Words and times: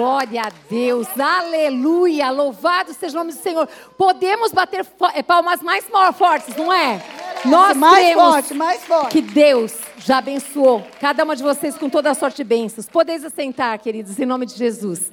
Glória 0.00 0.44
a 0.44 0.52
Deus, 0.70 1.06
aleluia, 1.20 2.30
louvado 2.30 2.94
seja 2.94 3.14
o 3.14 3.18
nome 3.18 3.32
do 3.32 3.38
Senhor. 3.38 3.68
Podemos 3.98 4.50
bater 4.50 4.86
eh, 5.14 5.22
palmas 5.22 5.60
mais 5.60 5.84
fortes, 6.16 6.56
não 6.56 6.72
é? 6.72 7.02
Nós 7.44 7.76
mais 7.76 8.14
forte, 8.14 8.54
mais 8.54 8.82
forte. 8.82 9.10
Que 9.10 9.20
Deus 9.20 9.74
já 9.98 10.16
abençoou 10.16 10.82
cada 10.98 11.22
uma 11.22 11.36
de 11.36 11.42
vocês 11.42 11.76
com 11.76 11.90
toda 11.90 12.10
a 12.10 12.14
sorte 12.14 12.38
de 12.38 12.44
bênçãos. 12.44 12.88
Podeis 12.88 13.22
assentar, 13.26 13.78
queridos, 13.78 14.18
em 14.18 14.24
nome 14.24 14.46
de 14.46 14.54
Jesus. 14.54 15.12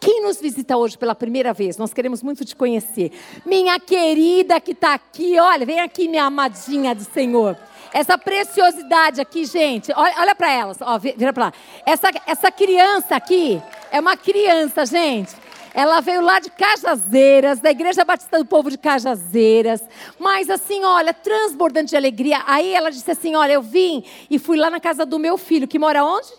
Quem 0.00 0.22
nos 0.22 0.40
visita 0.40 0.76
hoje 0.76 0.96
pela 0.96 1.14
primeira 1.14 1.52
vez? 1.52 1.76
Nós 1.76 1.92
queremos 1.92 2.22
muito 2.22 2.44
te 2.44 2.54
conhecer. 2.54 3.12
Minha 3.44 3.78
querida 3.80 4.60
que 4.60 4.72
está 4.72 4.94
aqui, 4.94 5.38
olha, 5.38 5.64
vem 5.64 5.80
aqui, 5.80 6.08
minha 6.08 6.24
amadinha 6.24 6.94
do 6.94 7.04
Senhor. 7.04 7.56
Essa 7.92 8.18
preciosidade 8.18 9.20
aqui, 9.20 9.44
gente, 9.44 9.92
olha, 9.96 10.14
olha 10.18 10.34
para 10.34 10.52
elas, 10.52 10.78
ó, 10.80 10.98
vira 10.98 11.32
para 11.32 11.46
lá. 11.46 11.52
Essa, 11.84 12.10
essa 12.26 12.50
criança 12.50 13.16
aqui 13.16 13.62
é 13.90 13.98
uma 13.98 14.16
criança, 14.16 14.84
gente. 14.84 15.34
Ela 15.72 16.00
veio 16.00 16.22
lá 16.22 16.38
de 16.38 16.48
Cajazeiras, 16.50 17.60
da 17.60 17.70
Igreja 17.70 18.02
Batista 18.02 18.38
do 18.38 18.46
Povo 18.46 18.70
de 18.70 18.78
Cajazeiras. 18.78 19.82
Mas 20.18 20.48
assim, 20.48 20.82
olha, 20.82 21.12
transbordante 21.12 21.90
de 21.90 21.96
alegria. 21.96 22.42
Aí 22.46 22.72
ela 22.72 22.90
disse 22.90 23.10
assim: 23.10 23.34
Olha, 23.34 23.52
eu 23.52 23.60
vim 23.60 24.02
e 24.30 24.38
fui 24.38 24.56
lá 24.56 24.70
na 24.70 24.80
casa 24.80 25.04
do 25.04 25.18
meu 25.18 25.36
filho, 25.36 25.68
que 25.68 25.78
mora 25.78 26.02
onde? 26.02 26.32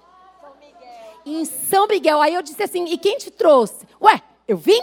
Em 1.27 1.45
São 1.45 1.87
Miguel. 1.87 2.21
Aí 2.21 2.33
eu 2.33 2.41
disse 2.41 2.63
assim: 2.63 2.85
E 2.85 2.97
quem 2.97 3.17
te 3.17 3.29
trouxe? 3.29 3.85
Ué, 4.01 4.21
eu 4.47 4.57
vim? 4.57 4.81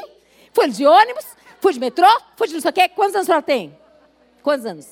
Fui 0.53 0.69
de 0.69 0.87
ônibus? 0.87 1.25
Fui 1.61 1.73
de 1.73 1.81
metrô? 1.81 2.07
Fui 2.37 2.47
de 2.47 2.55
não 2.55 2.61
sei 2.61 2.71
o 2.71 2.75
quê? 2.75 2.89
Quantos 2.89 3.15
anos 3.15 3.25
a 3.25 3.27
senhora 3.27 3.43
tem? 3.43 3.79
Quantos 4.43 4.67
anos? 4.67 4.87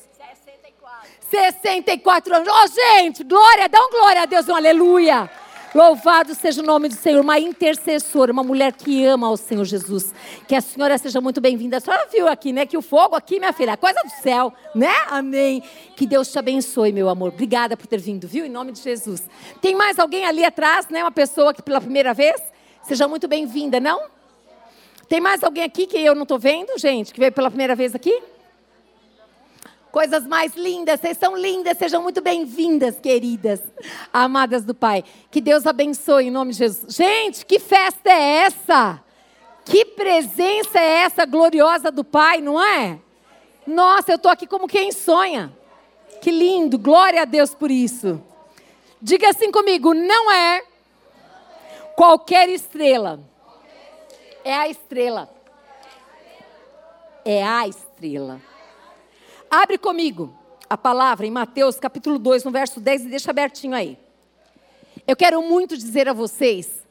64 1.30 2.34
anos. 2.36 2.48
Oh, 2.48 2.66
gente, 2.68 3.24
glória, 3.24 3.68
dá 3.68 3.80
um 3.80 3.90
glória 3.90 4.22
a 4.22 4.26
Deus, 4.26 4.48
um 4.48 4.54
aleluia. 4.54 5.30
Louvado 5.74 6.34
seja 6.34 6.60
o 6.60 6.64
nome 6.64 6.88
do 6.88 6.94
Senhor, 6.94 7.20
uma 7.22 7.38
intercessora, 7.38 8.30
uma 8.30 8.42
mulher 8.42 8.72
que 8.74 9.06
ama 9.06 9.26
ao 9.26 9.38
Senhor 9.38 9.64
Jesus. 9.64 10.12
Que 10.46 10.54
a 10.54 10.60
senhora 10.60 10.98
seja 10.98 11.18
muito 11.18 11.40
bem-vinda. 11.40 11.78
A 11.78 11.80
senhora 11.80 12.06
viu 12.12 12.28
aqui, 12.28 12.52
né? 12.52 12.66
Que 12.66 12.76
o 12.76 12.82
fogo 12.82 13.14
aqui, 13.14 13.38
minha 13.38 13.54
filha, 13.54 13.70
é 13.70 13.76
coisa 13.76 13.98
do 14.02 14.10
céu, 14.22 14.52
né? 14.74 14.92
Amém. 15.08 15.62
Que 15.96 16.06
Deus 16.06 16.30
te 16.30 16.38
abençoe, 16.38 16.92
meu 16.92 17.08
amor. 17.08 17.30
Obrigada 17.30 17.74
por 17.74 17.86
ter 17.86 17.98
vindo, 17.98 18.28
viu? 18.28 18.44
Em 18.44 18.50
nome 18.50 18.72
de 18.72 18.80
Jesus. 18.80 19.26
Tem 19.62 19.74
mais 19.74 19.98
alguém 19.98 20.26
ali 20.26 20.44
atrás, 20.44 20.88
né? 20.90 21.02
Uma 21.02 21.10
pessoa 21.10 21.54
que 21.54 21.62
pela 21.62 21.80
primeira 21.80 22.12
vez? 22.12 22.38
Seja 22.82 23.08
muito 23.08 23.26
bem-vinda, 23.26 23.80
não? 23.80 23.98
Tem 25.08 25.20
mais 25.22 25.42
alguém 25.42 25.64
aqui 25.64 25.86
que 25.86 25.98
eu 25.98 26.14
não 26.14 26.24
estou 26.24 26.38
vendo, 26.38 26.78
gente, 26.78 27.14
que 27.14 27.20
veio 27.20 27.32
pela 27.32 27.50
primeira 27.50 27.74
vez 27.74 27.94
aqui? 27.94 28.31
Coisas 29.92 30.26
mais 30.26 30.56
lindas. 30.56 30.98
Vocês 30.98 31.18
são 31.18 31.36
lindas, 31.36 31.76
sejam 31.76 32.02
muito 32.02 32.22
bem-vindas, 32.22 32.98
queridas, 32.98 33.60
amadas 34.10 34.64
do 34.64 34.74
Pai. 34.74 35.04
Que 35.30 35.40
Deus 35.40 35.66
abençoe 35.66 36.26
em 36.26 36.30
nome 36.30 36.52
de 36.52 36.58
Jesus. 36.58 36.96
Gente, 36.96 37.44
que 37.44 37.58
festa 37.60 38.10
é 38.10 38.46
essa? 38.46 39.00
Que 39.64 39.84
presença 39.84 40.80
é 40.80 41.02
essa 41.02 41.26
gloriosa 41.26 41.92
do 41.92 42.02
Pai, 42.02 42.40
não 42.40 42.60
é? 42.60 42.98
Nossa, 43.66 44.10
eu 44.10 44.16
estou 44.16 44.32
aqui 44.32 44.46
como 44.46 44.66
quem 44.66 44.90
sonha. 44.90 45.56
Que 46.22 46.30
lindo, 46.30 46.78
glória 46.78 47.22
a 47.22 47.26
Deus 47.26 47.54
por 47.54 47.70
isso. 47.70 48.20
Diga 49.00 49.28
assim 49.28 49.52
comigo: 49.52 49.92
não 49.92 50.32
é 50.32 50.64
qualquer 51.94 52.48
estrela, 52.48 53.20
é 54.42 54.54
a 54.54 54.68
estrela. 54.68 55.28
É 57.24 57.44
a 57.44 57.68
estrela. 57.68 58.40
Abre 59.54 59.76
comigo 59.76 60.32
a 60.66 60.78
palavra 60.78 61.26
em 61.26 61.30
Mateus 61.30 61.78
capítulo 61.78 62.18
2, 62.18 62.42
no 62.42 62.50
verso 62.50 62.80
10, 62.80 63.02
e 63.04 63.08
deixa 63.10 63.30
abertinho 63.30 63.74
aí. 63.74 63.98
Eu 65.06 65.14
quero 65.14 65.42
muito 65.42 65.76
dizer 65.76 66.08
a 66.08 66.14
vocês 66.14 66.82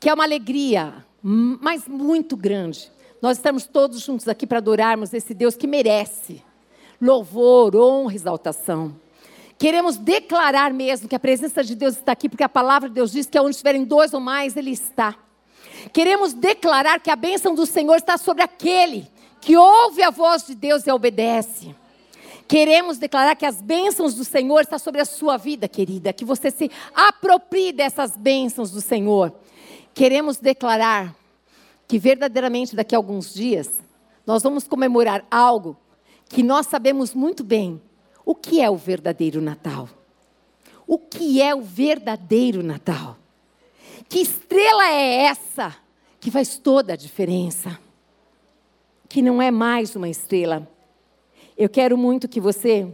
que 0.00 0.08
é 0.08 0.14
uma 0.14 0.24
alegria, 0.24 1.04
mas 1.22 1.86
muito 1.86 2.38
grande. 2.38 2.90
Nós 3.20 3.36
estamos 3.36 3.66
todos 3.66 4.00
juntos 4.00 4.26
aqui 4.28 4.46
para 4.46 4.56
adorarmos 4.56 5.12
esse 5.12 5.34
Deus 5.34 5.56
que 5.56 5.66
merece 5.66 6.42
louvor, 6.98 7.76
honra, 7.76 8.14
exaltação. 8.14 8.96
Queremos 9.58 9.98
declarar 9.98 10.72
mesmo 10.72 11.06
que 11.06 11.14
a 11.14 11.20
presença 11.20 11.62
de 11.62 11.74
Deus 11.74 11.96
está 11.96 12.12
aqui, 12.12 12.30
porque 12.30 12.42
a 12.42 12.48
palavra 12.48 12.88
de 12.88 12.94
Deus 12.94 13.12
diz 13.12 13.26
que 13.26 13.38
onde 13.38 13.50
estiverem 13.50 13.84
dois 13.84 14.14
ou 14.14 14.20
mais, 14.20 14.56
Ele 14.56 14.70
está. 14.70 15.14
Queremos 15.92 16.32
declarar 16.32 16.98
que 16.98 17.10
a 17.10 17.16
bênção 17.16 17.54
do 17.54 17.66
Senhor 17.66 17.96
está 17.96 18.16
sobre 18.16 18.42
aquele 18.42 19.06
que 19.38 19.54
ouve 19.54 20.02
a 20.02 20.08
voz 20.08 20.46
de 20.46 20.54
Deus 20.54 20.86
e 20.86 20.90
obedece. 20.90 21.78
Queremos 22.50 22.98
declarar 22.98 23.36
que 23.36 23.46
as 23.46 23.62
bênçãos 23.62 24.12
do 24.12 24.24
Senhor 24.24 24.62
estão 24.62 24.76
sobre 24.76 25.00
a 25.00 25.04
sua 25.04 25.36
vida, 25.36 25.68
querida, 25.68 26.12
que 26.12 26.24
você 26.24 26.50
se 26.50 26.68
aproprie 26.92 27.70
dessas 27.70 28.16
bênçãos 28.16 28.72
do 28.72 28.80
Senhor. 28.80 29.32
Queremos 29.94 30.38
declarar 30.38 31.14
que 31.86 31.96
verdadeiramente 31.96 32.74
daqui 32.74 32.92
a 32.92 32.98
alguns 32.98 33.32
dias 33.32 33.70
nós 34.26 34.42
vamos 34.42 34.66
comemorar 34.66 35.24
algo 35.30 35.76
que 36.28 36.42
nós 36.42 36.66
sabemos 36.66 37.14
muito 37.14 37.44
bem 37.44 37.80
o 38.26 38.34
que 38.34 38.60
é 38.60 38.68
o 38.68 38.76
verdadeiro 38.76 39.40
Natal. 39.40 39.88
O 40.88 40.98
que 40.98 41.40
é 41.40 41.54
o 41.54 41.62
verdadeiro 41.62 42.64
Natal? 42.64 43.16
Que 44.08 44.18
estrela 44.18 44.88
é 44.88 45.22
essa 45.26 45.76
que 46.18 46.32
faz 46.32 46.58
toda 46.58 46.94
a 46.94 46.96
diferença? 46.96 47.78
Que 49.08 49.22
não 49.22 49.40
é 49.40 49.52
mais 49.52 49.94
uma 49.94 50.08
estrela, 50.08 50.68
eu 51.60 51.68
quero 51.68 51.94
muito 51.98 52.26
que 52.26 52.40
você. 52.40 52.88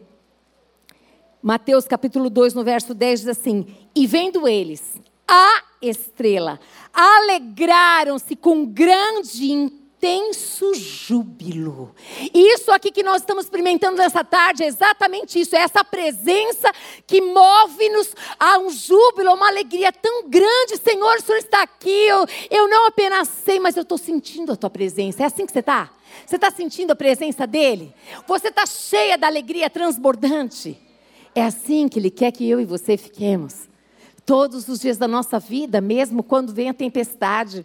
Mateus 1.41 1.85
capítulo 1.85 2.29
2, 2.29 2.53
no 2.53 2.65
verso 2.65 2.93
10 2.93 3.21
diz 3.21 3.29
assim: 3.29 3.65
E 3.95 4.09
vendo 4.09 4.49
eles 4.49 5.01
a 5.29 5.63
estrela, 5.81 6.59
alegraram-se 6.93 8.35
com 8.35 8.67
grande 8.67 9.73
intenso 9.97 10.75
júbilo. 10.75 11.95
Isso 12.35 12.71
aqui 12.71 12.93
que 12.93 13.03
nós 13.03 13.23
estamos 13.23 13.45
experimentando 13.45 13.97
nessa 13.97 14.23
tarde 14.23 14.63
é 14.63 14.67
exatamente 14.67 15.41
isso, 15.41 15.57
é 15.57 15.61
essa 15.61 15.83
presença 15.83 16.71
que 17.07 17.21
move-nos 17.21 18.15
a 18.39 18.59
um 18.59 18.71
júbilo, 18.71 19.31
a 19.31 19.35
uma 19.35 19.49
alegria 19.49 19.91
tão 19.91 20.29
grande. 20.29 20.77
Senhor, 20.77 21.17
o 21.17 21.23
Senhor 21.23 21.39
está 21.39 21.63
aqui. 21.63 21.89
Eu, 21.89 22.27
eu 22.51 22.69
não 22.69 22.87
apenas 22.87 23.29
sei, 23.29 23.59
mas 23.59 23.77
eu 23.77 23.83
estou 23.83 23.99
sentindo 23.99 24.53
a 24.53 24.57
tua 24.57 24.71
presença. 24.71 25.23
É 25.23 25.27
assim 25.27 25.47
que 25.47 25.53
você 25.53 25.61
está? 25.61 25.91
Você 26.27 26.37
está 26.37 26.51
sentindo 26.51 26.91
a 26.93 26.97
presença 26.97 27.47
dele? 27.47 27.95
Você 28.27 28.49
está 28.49 28.67
cheia 28.67 29.17
da 29.17 29.27
alegria 29.27 29.71
transbordante? 29.71 30.79
É 31.35 31.43
assim 31.43 31.89
que 31.89 31.99
ele 31.99 32.11
quer 32.11 32.33
que 32.33 32.49
eu 32.49 32.61
e 32.61 32.65
você 32.65 32.97
fiquemos. 32.97 33.69
Todos 34.25 34.69
os 34.69 34.81
dias 34.81 34.99
da 34.99 35.07
nossa 35.07 35.39
vida, 35.39 35.81
mesmo 35.81 36.23
quando 36.23 36.53
vem 36.53 36.69
a 36.69 36.75
tempestade, 36.75 37.65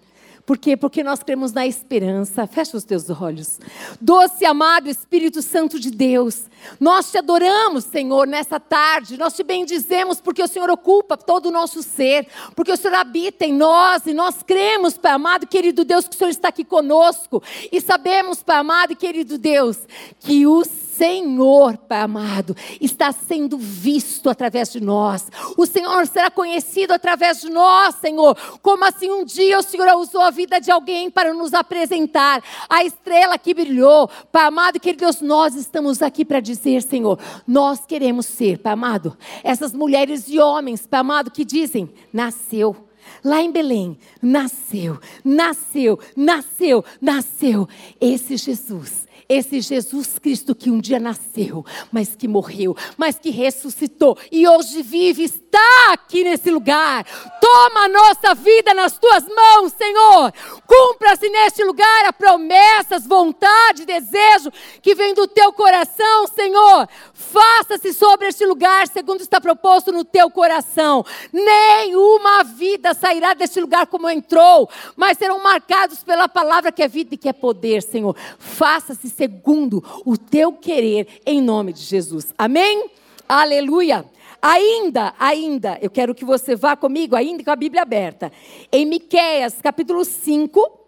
por 0.52 0.58
quê? 0.58 0.76
Porque 0.76 1.02
nós 1.02 1.24
cremos 1.24 1.54
na 1.54 1.66
esperança. 1.66 2.46
Fecha 2.46 2.76
os 2.76 2.84
teus 2.84 3.10
olhos. 3.10 3.58
Doce 4.02 4.44
amado 4.44 4.90
Espírito 4.90 5.42
Santo 5.42 5.80
de 5.80 5.90
Deus, 5.90 6.44
nós 6.78 7.10
te 7.10 7.18
adoramos, 7.18 7.86
Senhor, 7.86 8.28
nessa 8.28 8.60
tarde. 8.60 9.16
Nós 9.16 9.34
te 9.34 9.44
bendizemos 9.44 10.20
porque 10.20 10.44
o 10.44 10.48
Senhor 10.48 10.70
ocupa 10.70 11.16
todo 11.16 11.46
o 11.46 11.52
nosso 11.52 11.82
ser, 11.82 12.28
porque 12.54 12.70
o 12.70 12.76
Senhor 12.76 12.96
habita 12.96 13.46
em 13.46 13.54
nós 13.54 14.06
e 14.06 14.14
nós 14.14 14.44
cremos, 14.44 14.98
Pai 14.98 15.14
amado, 15.14 15.48
querido 15.48 15.86
Deus, 15.86 16.06
que 16.06 16.16
o 16.16 16.18
Senhor 16.18 16.32
está 16.32 16.50
aqui 16.50 16.66
conosco 16.66 17.42
e 17.72 17.80
sabemos, 17.80 18.44
Pai 18.44 18.58
amado 18.58 18.92
e 18.92 18.96
querido 18.98 19.38
Deus, 19.38 19.78
que 20.20 20.46
o 20.46 20.66
Senhor, 20.98 21.78
Pai 21.78 22.02
amado, 22.02 22.56
está 22.80 23.14
sendo 23.14 23.58
visto 23.58 24.30
através 24.30 24.72
de 24.74 24.82
nós. 24.82 25.32
O 25.58 25.66
Senhor 25.66 26.06
será 26.06 26.30
conhecido 26.30 26.94
através 26.94 27.40
de 27.40 27.50
nós, 27.50 27.96
Senhor. 27.96 28.38
Como 28.62 28.84
assim 28.84 29.10
um 29.10 29.24
dia 29.24 29.58
o 29.58 29.64
Senhor 29.64 29.88
usou 29.96 30.22
a 30.22 30.30
vida 30.30 30.60
de 30.60 30.70
alguém 30.70 31.10
para 31.10 31.34
nos 31.34 31.54
apresentar 31.54 32.44
a 32.70 32.84
estrela 32.84 33.38
que 33.38 33.54
brilhou. 33.54 34.10
Pai 34.32 34.46
amado, 34.46 34.80
querido 34.82 35.06
Deus, 35.06 35.22
nós 35.22 35.56
estamos 35.56 36.02
aqui 36.02 36.26
para 36.26 36.42
dizer, 36.42 36.82
Senhor, 36.84 37.18
nós 37.48 37.86
queremos 37.86 38.26
ser, 38.26 38.58
Pai 38.60 38.74
amado, 38.74 39.18
essas 39.44 39.74
mulheres 39.74 40.26
e 40.28 40.40
homens, 40.40 40.86
Pai 40.86 41.00
amado, 41.00 41.32
que 41.32 41.46
dizem: 41.46 41.90
nasceu. 42.12 42.76
Lá 43.24 43.42
em 43.42 43.52
Belém, 43.52 43.98
nasceu, 44.22 45.00
nasceu, 45.24 46.00
nasceu, 46.16 46.84
nasceu 47.02 47.68
esse 48.00 48.38
Jesus 48.38 49.11
esse 49.32 49.62
Jesus 49.62 50.20
Cristo 50.20 50.54
que 50.54 50.70
um 50.70 50.80
dia 50.80 51.00
nasceu, 51.00 51.66
mas 51.92 52.16
que 52.16 52.28
morreu, 52.28 52.76
mas 52.98 53.18
que 53.18 53.30
ressuscitou 53.30 54.18
e 54.32 54.48
hoje 54.48 54.82
vive, 54.82 55.24
está 55.24 55.94
aqui 55.94 56.24
nesse 56.24 56.52
lugar. 56.52 57.06
Toma 57.40 57.86
a 57.86 57.90
nossa 57.90 58.36
vida 58.36 58.74
nas 58.74 58.98
tuas 58.98 59.26
mãos, 59.28 59.74
Senhor. 59.74 60.34
Cumpra-se 60.68 61.30
neste 61.30 61.64
lugar 61.64 62.06
a 62.06 62.14
promessas, 62.14 63.08
vontade, 63.08 63.86
desejo 63.86 64.52
que 64.82 64.94
vem 64.94 65.14
do 65.14 65.28
teu 65.28 65.54
coração, 65.54 66.28
Senhor. 66.28 66.88
Faça-se 67.14 67.94
sobre 67.94 68.28
este 68.28 68.46
lugar 68.46 68.88
segundo 68.88 69.22
está 69.22 69.40
proposto 69.40 69.92
no 69.92 70.04
teu 70.04 70.30
coração. 70.30 71.06
Nenhuma 71.32 72.44
vida 72.44 72.94
sairá 72.94 73.34
deste 73.34 73.60
lugar 73.62 73.88
como 73.88 74.10
entrou, 74.10 74.70
mas 74.96 75.18
serão 75.18 75.42
marcados 75.42 76.04
pela 76.04 76.28
palavra 76.28 76.72
que 76.72 76.84
é 76.84 76.88
vida 76.88 77.16
e 77.16 77.18
que 77.18 77.30
é 77.30 77.34
poder, 77.34 77.82
Senhor. 77.82 78.16
Faça-se 78.38 79.10
segundo 79.22 79.84
o 80.04 80.18
teu 80.18 80.52
querer, 80.52 81.08
em 81.24 81.40
nome 81.40 81.72
de 81.74 81.84
Jesus. 81.84 82.34
Amém? 82.36 82.90
Aleluia. 83.30 84.04
Ainda, 84.42 85.14
ainda, 85.20 85.78
eu 85.80 85.92
quero 85.92 86.16
que 86.16 86.26
você 86.26 86.56
vá 86.56 86.76
comigo, 86.76 87.16
ainda 87.16 87.44
com 87.44 87.52
a 87.52 87.56
Bíblia 87.56 87.84
aberta. 87.84 88.32
Em 88.72 88.84
Miqueias, 88.84 89.62
capítulo 89.62 90.04
5, 90.04 90.80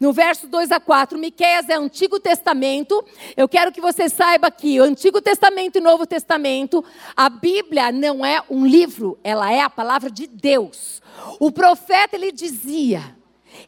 no 0.00 0.12
verso 0.12 0.48
2 0.48 0.72
a 0.72 0.80
4, 0.80 1.16
Miqueias 1.16 1.68
é 1.68 1.76
Antigo 1.76 2.18
Testamento. 2.18 3.04
Eu 3.36 3.48
quero 3.48 3.70
que 3.70 3.80
você 3.80 4.08
saiba 4.08 4.50
que 4.50 4.80
o 4.80 4.82
Antigo 4.82 5.22
Testamento 5.22 5.78
e 5.78 5.80
Novo 5.80 6.04
Testamento, 6.04 6.84
a 7.16 7.28
Bíblia 7.28 7.92
não 7.92 8.26
é 8.26 8.42
um 8.50 8.66
livro, 8.66 9.16
ela 9.22 9.52
é 9.52 9.60
a 9.60 9.70
palavra 9.70 10.10
de 10.10 10.26
Deus. 10.26 11.00
O 11.38 11.52
profeta 11.52 12.16
ele 12.16 12.32
dizia, 12.32 13.16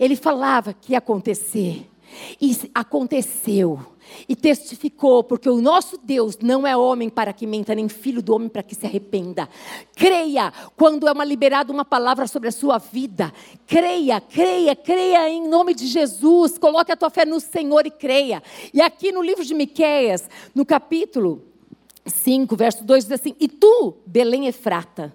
ele 0.01 0.17
falava 0.17 0.73
que 0.75 0.91
ia 0.91 0.99
acontecer. 0.99 1.89
E 2.41 2.71
aconteceu 2.75 3.81
e 4.29 4.35
testificou, 4.37 5.23
porque 5.25 5.49
o 5.49 5.61
nosso 5.61 5.99
Deus 5.99 6.39
não 6.39 6.67
é 6.67 6.77
homem 6.77 7.09
para 7.09 7.33
que 7.33 7.47
menta, 7.47 7.75
nem 7.75 7.89
filho 7.89 8.23
do 8.23 8.35
homem 8.35 8.49
para 8.49 8.63
que 8.63 8.75
se 8.75 8.87
arrependa. 8.87 9.49
Creia 9.95 10.53
quando 10.77 11.07
é 11.09 11.13
uma 11.13 11.25
liberada 11.25 11.73
uma 11.73 11.85
palavra 11.85 12.27
sobre 12.27 12.49
a 12.49 12.53
sua 12.53 12.79
vida. 12.79 13.33
Creia, 13.67 14.21
creia, 14.21 14.75
creia 14.75 15.29
em 15.29 15.49
nome 15.49 15.75
de 15.75 15.87
Jesus. 15.87 16.59
Coloque 16.59 16.93
a 16.93 16.97
tua 16.97 17.11
fé 17.11 17.25
no 17.25 17.41
Senhor 17.41 17.87
e 17.87 17.91
creia. 17.91 18.43
E 18.73 18.81
aqui 18.81 19.13
no 19.13 19.23
livro 19.23 19.45
de 19.45 19.55
Miqueias, 19.55 20.29
no 20.55 20.65
capítulo 20.65 21.43
5, 22.05 22.57
verso 22.57 22.85
2 22.85 23.05
diz 23.05 23.13
assim: 23.13 23.35
"E 23.39 23.49
tu, 23.49 23.97
Belém 24.07 24.47
Efrata, 24.47 25.15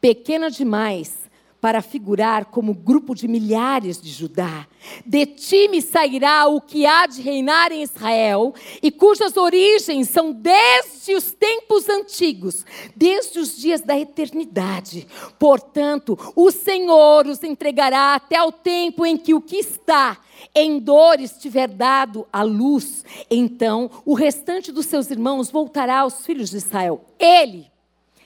pequena 0.00 0.50
demais, 0.50 1.25
para 1.60 1.82
figurar 1.82 2.46
como 2.46 2.74
grupo 2.74 3.14
de 3.14 3.26
milhares 3.26 4.00
de 4.00 4.10
Judá. 4.10 4.66
De 5.04 5.26
ti 5.26 5.68
me 5.68 5.80
sairá 5.80 6.46
o 6.46 6.60
que 6.60 6.86
há 6.86 7.06
de 7.06 7.20
reinar 7.22 7.72
em 7.72 7.82
Israel, 7.82 8.54
e 8.82 8.90
cujas 8.90 9.36
origens 9.36 10.08
são 10.08 10.32
desde 10.32 11.14
os 11.14 11.32
tempos 11.32 11.88
antigos, 11.88 12.64
desde 12.94 13.38
os 13.38 13.56
dias 13.56 13.80
da 13.80 13.98
eternidade. 13.98 15.06
Portanto, 15.38 16.18
o 16.36 16.50
Senhor 16.50 17.26
os 17.26 17.42
entregará 17.42 18.14
até 18.14 18.42
o 18.42 18.52
tempo 18.52 19.04
em 19.04 19.16
que 19.16 19.34
o 19.34 19.40
que 19.40 19.56
está 19.56 20.18
em 20.54 20.78
dores 20.78 21.32
tiver 21.38 21.68
dado 21.68 22.26
a 22.32 22.42
luz. 22.42 23.04
Então, 23.30 23.90
o 24.04 24.14
restante 24.14 24.70
dos 24.70 24.86
seus 24.86 25.10
irmãos 25.10 25.50
voltará 25.50 26.00
aos 26.00 26.24
filhos 26.24 26.50
de 26.50 26.58
Israel. 26.58 27.04
Ele 27.18 27.66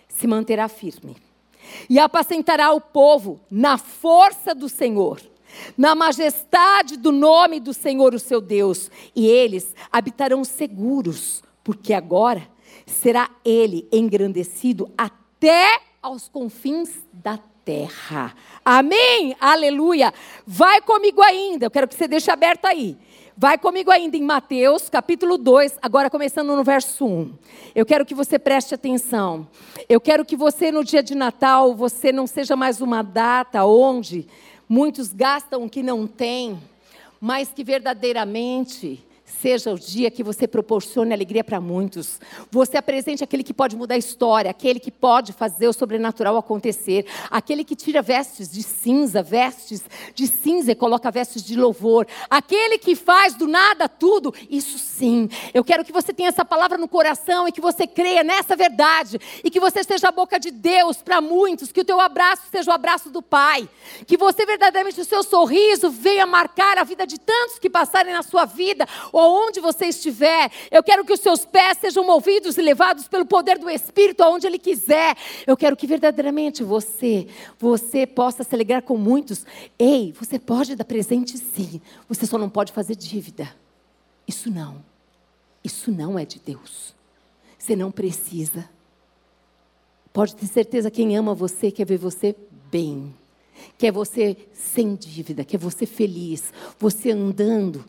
se 0.08 0.26
manterá 0.26 0.68
firme 0.68 1.16
e 1.88 1.98
apacentará 1.98 2.72
o 2.72 2.80
povo 2.80 3.40
na 3.50 3.78
força 3.78 4.54
do 4.54 4.68
Senhor, 4.68 5.20
na 5.76 5.94
majestade 5.94 6.96
do 6.96 7.12
nome 7.12 7.60
do 7.60 7.74
Senhor, 7.74 8.14
o 8.14 8.18
seu 8.18 8.40
Deus, 8.40 8.90
e 9.14 9.26
eles 9.26 9.74
habitarão 9.90 10.44
seguros, 10.44 11.42
porque 11.64 11.92
agora 11.92 12.46
será 12.86 13.30
ele 13.44 13.88
engrandecido 13.92 14.90
até 14.96 15.80
aos 16.02 16.28
confins 16.28 16.90
da 17.12 17.38
terra. 17.64 18.34
Amém? 18.64 19.36
Aleluia. 19.40 20.12
Vai 20.46 20.80
comigo 20.80 21.22
ainda, 21.22 21.66
eu 21.66 21.70
quero 21.70 21.88
que 21.88 21.94
você 21.94 22.08
deixe 22.08 22.30
aberto 22.30 22.66
aí. 22.66 22.96
Vai 23.42 23.56
comigo 23.56 23.90
ainda 23.90 24.18
em 24.18 24.22
Mateus, 24.22 24.90
capítulo 24.90 25.38
2, 25.38 25.78
agora 25.80 26.10
começando 26.10 26.54
no 26.54 26.62
verso 26.62 27.06
1. 27.06 27.32
Eu 27.74 27.86
quero 27.86 28.04
que 28.04 28.14
você 28.14 28.38
preste 28.38 28.74
atenção. 28.74 29.48
Eu 29.88 29.98
quero 29.98 30.26
que 30.26 30.36
você, 30.36 30.70
no 30.70 30.84
dia 30.84 31.02
de 31.02 31.14
Natal, 31.14 31.74
você 31.74 32.12
não 32.12 32.26
seja 32.26 32.54
mais 32.54 32.82
uma 32.82 33.00
data 33.00 33.64
onde 33.64 34.26
muitos 34.68 35.14
gastam 35.14 35.64
o 35.64 35.70
que 35.70 35.82
não 35.82 36.06
têm, 36.06 36.60
mas 37.18 37.48
que 37.48 37.64
verdadeiramente 37.64 39.02
seja 39.40 39.72
o 39.72 39.78
dia 39.78 40.10
que 40.10 40.22
você 40.22 40.46
proporcione 40.46 41.12
alegria 41.12 41.42
para 41.42 41.60
muitos. 41.60 42.20
Você 42.50 42.76
apresente 42.76 43.24
aquele 43.24 43.42
que 43.42 43.54
pode 43.54 43.74
mudar 43.74 43.94
a 43.94 43.98
história, 43.98 44.50
aquele 44.50 44.78
que 44.78 44.90
pode 44.90 45.32
fazer 45.32 45.66
o 45.66 45.72
sobrenatural 45.72 46.36
acontecer, 46.36 47.06
aquele 47.30 47.64
que 47.64 47.74
tira 47.74 48.02
vestes 48.02 48.50
de 48.50 48.62
cinza, 48.62 49.22
vestes 49.22 49.82
de 50.14 50.26
cinza 50.26 50.72
e 50.72 50.74
coloca 50.74 51.10
vestes 51.10 51.42
de 51.42 51.56
louvor, 51.56 52.06
aquele 52.28 52.78
que 52.78 52.94
faz 52.94 53.34
do 53.34 53.46
nada 53.46 53.88
tudo. 53.88 54.34
Isso 54.50 54.78
sim. 54.78 55.28
Eu 55.54 55.64
quero 55.64 55.84
que 55.84 55.92
você 55.92 56.12
tenha 56.12 56.28
essa 56.28 56.44
palavra 56.44 56.76
no 56.76 56.88
coração 56.88 57.48
e 57.48 57.52
que 57.52 57.60
você 57.60 57.86
creia 57.86 58.22
nessa 58.22 58.54
verdade 58.54 59.18
e 59.42 59.50
que 59.50 59.60
você 59.60 59.82
seja 59.82 60.08
a 60.08 60.12
boca 60.12 60.38
de 60.38 60.50
Deus 60.50 60.98
para 60.98 61.20
muitos, 61.20 61.72
que 61.72 61.80
o 61.80 61.84
teu 61.84 62.00
abraço 62.00 62.42
seja 62.50 62.70
o 62.70 62.74
abraço 62.74 63.10
do 63.10 63.22
Pai, 63.22 63.68
que 64.06 64.16
você 64.16 64.44
verdadeiramente 64.44 65.00
o 65.00 65.04
seu 65.04 65.22
sorriso 65.22 65.90
venha 65.90 66.26
marcar 66.26 66.76
a 66.78 66.84
vida 66.84 67.06
de 67.06 67.18
tantos 67.18 67.58
que 67.58 67.70
passarem 67.70 68.12
na 68.12 68.22
sua 68.22 68.44
vida 68.44 68.86
ou 69.12 69.29
aonde 69.30 69.60
você 69.60 69.86
estiver, 69.86 70.50
eu 70.70 70.82
quero 70.82 71.04
que 71.04 71.12
os 71.12 71.20
seus 71.20 71.44
pés 71.44 71.78
sejam 71.78 72.04
movidos 72.04 72.58
e 72.58 72.62
levados 72.62 73.08
pelo 73.08 73.24
poder 73.24 73.58
do 73.58 73.70
Espírito 73.70 74.22
aonde 74.22 74.46
Ele 74.46 74.58
quiser. 74.58 75.16
Eu 75.46 75.56
quero 75.56 75.76
que 75.76 75.86
verdadeiramente 75.86 76.62
você, 76.62 77.26
você 77.58 78.06
possa 78.06 78.42
se 78.42 78.54
alegrar 78.54 78.82
com 78.82 78.96
muitos. 78.96 79.46
Ei, 79.78 80.12
você 80.12 80.38
pode 80.38 80.74
dar 80.76 80.84
presente 80.84 81.38
sim, 81.38 81.80
você 82.08 82.26
só 82.26 82.36
não 82.36 82.50
pode 82.50 82.72
fazer 82.72 82.96
dívida. 82.96 83.54
Isso 84.26 84.50
não. 84.50 84.84
Isso 85.62 85.90
não 85.90 86.18
é 86.18 86.24
de 86.24 86.38
Deus. 86.38 86.94
Você 87.58 87.76
não 87.76 87.90
precisa. 87.90 88.68
Pode 90.12 90.34
ter 90.34 90.46
certeza, 90.46 90.90
quem 90.90 91.16
ama 91.16 91.34
você 91.34 91.70
quer 91.70 91.84
ver 91.84 91.98
você 91.98 92.34
bem. 92.70 93.14
Quer 93.76 93.92
você 93.92 94.36
sem 94.52 94.94
dívida, 94.94 95.44
quer 95.44 95.58
você 95.58 95.84
feliz, 95.86 96.52
você 96.78 97.10
andando 97.10 97.84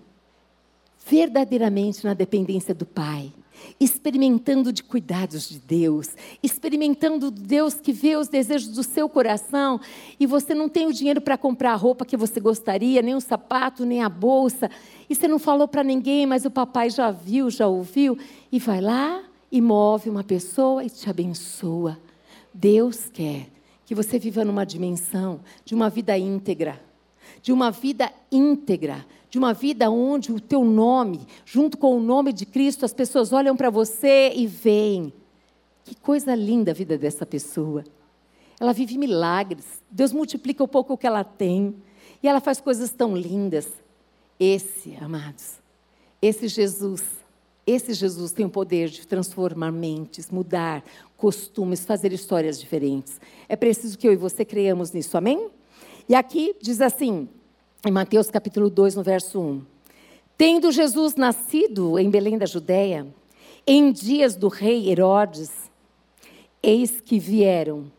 verdadeiramente 1.05 2.05
na 2.05 2.13
dependência 2.13 2.73
do 2.73 2.85
Pai, 2.85 3.33
experimentando 3.79 4.71
de 4.71 4.83
cuidados 4.83 5.49
de 5.49 5.59
Deus, 5.59 6.09
experimentando 6.41 7.29
Deus 7.29 7.75
que 7.75 7.91
vê 7.91 8.15
os 8.15 8.27
desejos 8.27 8.69
do 8.69 8.83
seu 8.83 9.07
coração 9.09 9.79
e 10.19 10.25
você 10.25 10.53
não 10.53 10.69
tem 10.69 10.87
o 10.87 10.93
dinheiro 10.93 11.21
para 11.21 11.37
comprar 11.37 11.73
a 11.73 11.75
roupa 11.75 12.05
que 12.05 12.17
você 12.17 12.39
gostaria, 12.39 13.01
nem 13.01 13.15
o 13.15 13.21
sapato, 13.21 13.85
nem 13.85 14.01
a 14.03 14.09
bolsa, 14.09 14.69
e 15.09 15.15
você 15.15 15.27
não 15.27 15.39
falou 15.39 15.67
para 15.67 15.83
ninguém, 15.83 16.25
mas 16.25 16.45
o 16.45 16.51
papai 16.51 16.89
já 16.89 17.11
viu, 17.11 17.49
já 17.49 17.67
ouviu, 17.67 18.17
e 18.51 18.59
vai 18.59 18.81
lá 18.81 19.23
e 19.51 19.59
move 19.59 20.09
uma 20.09 20.23
pessoa 20.23 20.83
e 20.83 20.89
te 20.89 21.09
abençoa. 21.09 21.99
Deus 22.53 23.09
quer 23.11 23.47
que 23.85 23.95
você 23.95 24.17
viva 24.17 24.45
numa 24.45 24.65
dimensão 24.65 25.41
de 25.65 25.75
uma 25.75 25.89
vida 25.89 26.17
íntegra, 26.17 26.81
de 27.41 27.51
uma 27.51 27.71
vida 27.71 28.11
íntegra, 28.31 29.05
de 29.31 29.39
uma 29.39 29.53
vida 29.53 29.89
onde 29.89 30.29
o 30.33 30.41
teu 30.41 30.65
nome, 30.65 31.25
junto 31.45 31.77
com 31.77 31.95
o 31.95 32.01
nome 32.01 32.33
de 32.33 32.45
Cristo, 32.45 32.83
as 32.83 32.93
pessoas 32.93 33.31
olham 33.31 33.55
para 33.55 33.69
você 33.69 34.33
e 34.35 34.45
veem. 34.45 35.13
Que 35.85 35.95
coisa 35.95 36.35
linda 36.35 36.71
a 36.71 36.73
vida 36.73 36.97
dessa 36.97 37.25
pessoa. 37.25 37.85
Ela 38.59 38.73
vive 38.73 38.97
milagres. 38.97 39.81
Deus 39.89 40.11
multiplica 40.11 40.61
o 40.61 40.67
pouco 40.67 40.97
que 40.97 41.07
ela 41.07 41.23
tem. 41.23 41.73
E 42.21 42.27
ela 42.27 42.41
faz 42.41 42.59
coisas 42.59 42.91
tão 42.91 43.15
lindas. 43.15 43.69
Esse, 44.37 44.97
amados, 44.99 45.59
esse 46.21 46.49
Jesus, 46.49 47.03
esse 47.65 47.93
Jesus 47.93 48.33
tem 48.33 48.45
o 48.45 48.49
poder 48.49 48.89
de 48.89 49.07
transformar 49.07 49.71
mentes, 49.71 50.29
mudar 50.29 50.83
costumes, 51.15 51.85
fazer 51.85 52.11
histórias 52.11 52.59
diferentes. 52.59 53.21
É 53.47 53.55
preciso 53.55 53.97
que 53.97 54.05
eu 54.05 54.11
e 54.11 54.17
você 54.17 54.43
creiamos 54.43 54.91
nisso, 54.91 55.17
amém? 55.17 55.49
E 56.09 56.15
aqui 56.15 56.53
diz 56.59 56.81
assim: 56.81 57.29
em 57.83 57.91
Mateus 57.91 58.29
capítulo 58.29 58.69
2, 58.69 58.95
no 58.95 59.01
verso 59.01 59.39
1. 59.39 59.65
Tendo 60.37 60.71
Jesus 60.71 61.15
nascido 61.15 61.97
em 61.97 62.11
Belém 62.11 62.37
da 62.37 62.45
Judéia, 62.45 63.07
em 63.65 63.91
dias 63.91 64.35
do 64.35 64.47
rei 64.47 64.89
Herodes, 64.89 65.71
eis 66.61 67.01
que 67.01 67.17
vieram 67.17 67.91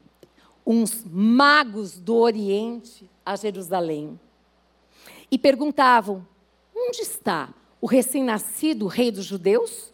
uns 0.65 1.05
magos 1.05 1.99
do 1.99 2.15
Oriente 2.15 3.11
a 3.27 3.35
Jerusalém 3.35 4.19
e 5.29 5.37
perguntavam: 5.37 6.27
Onde 6.75 7.03
está 7.03 7.53
o 7.81 7.87
recém-nascido 7.87 8.87
rei 8.87 9.11
dos 9.11 9.25
judeus? 9.25 9.93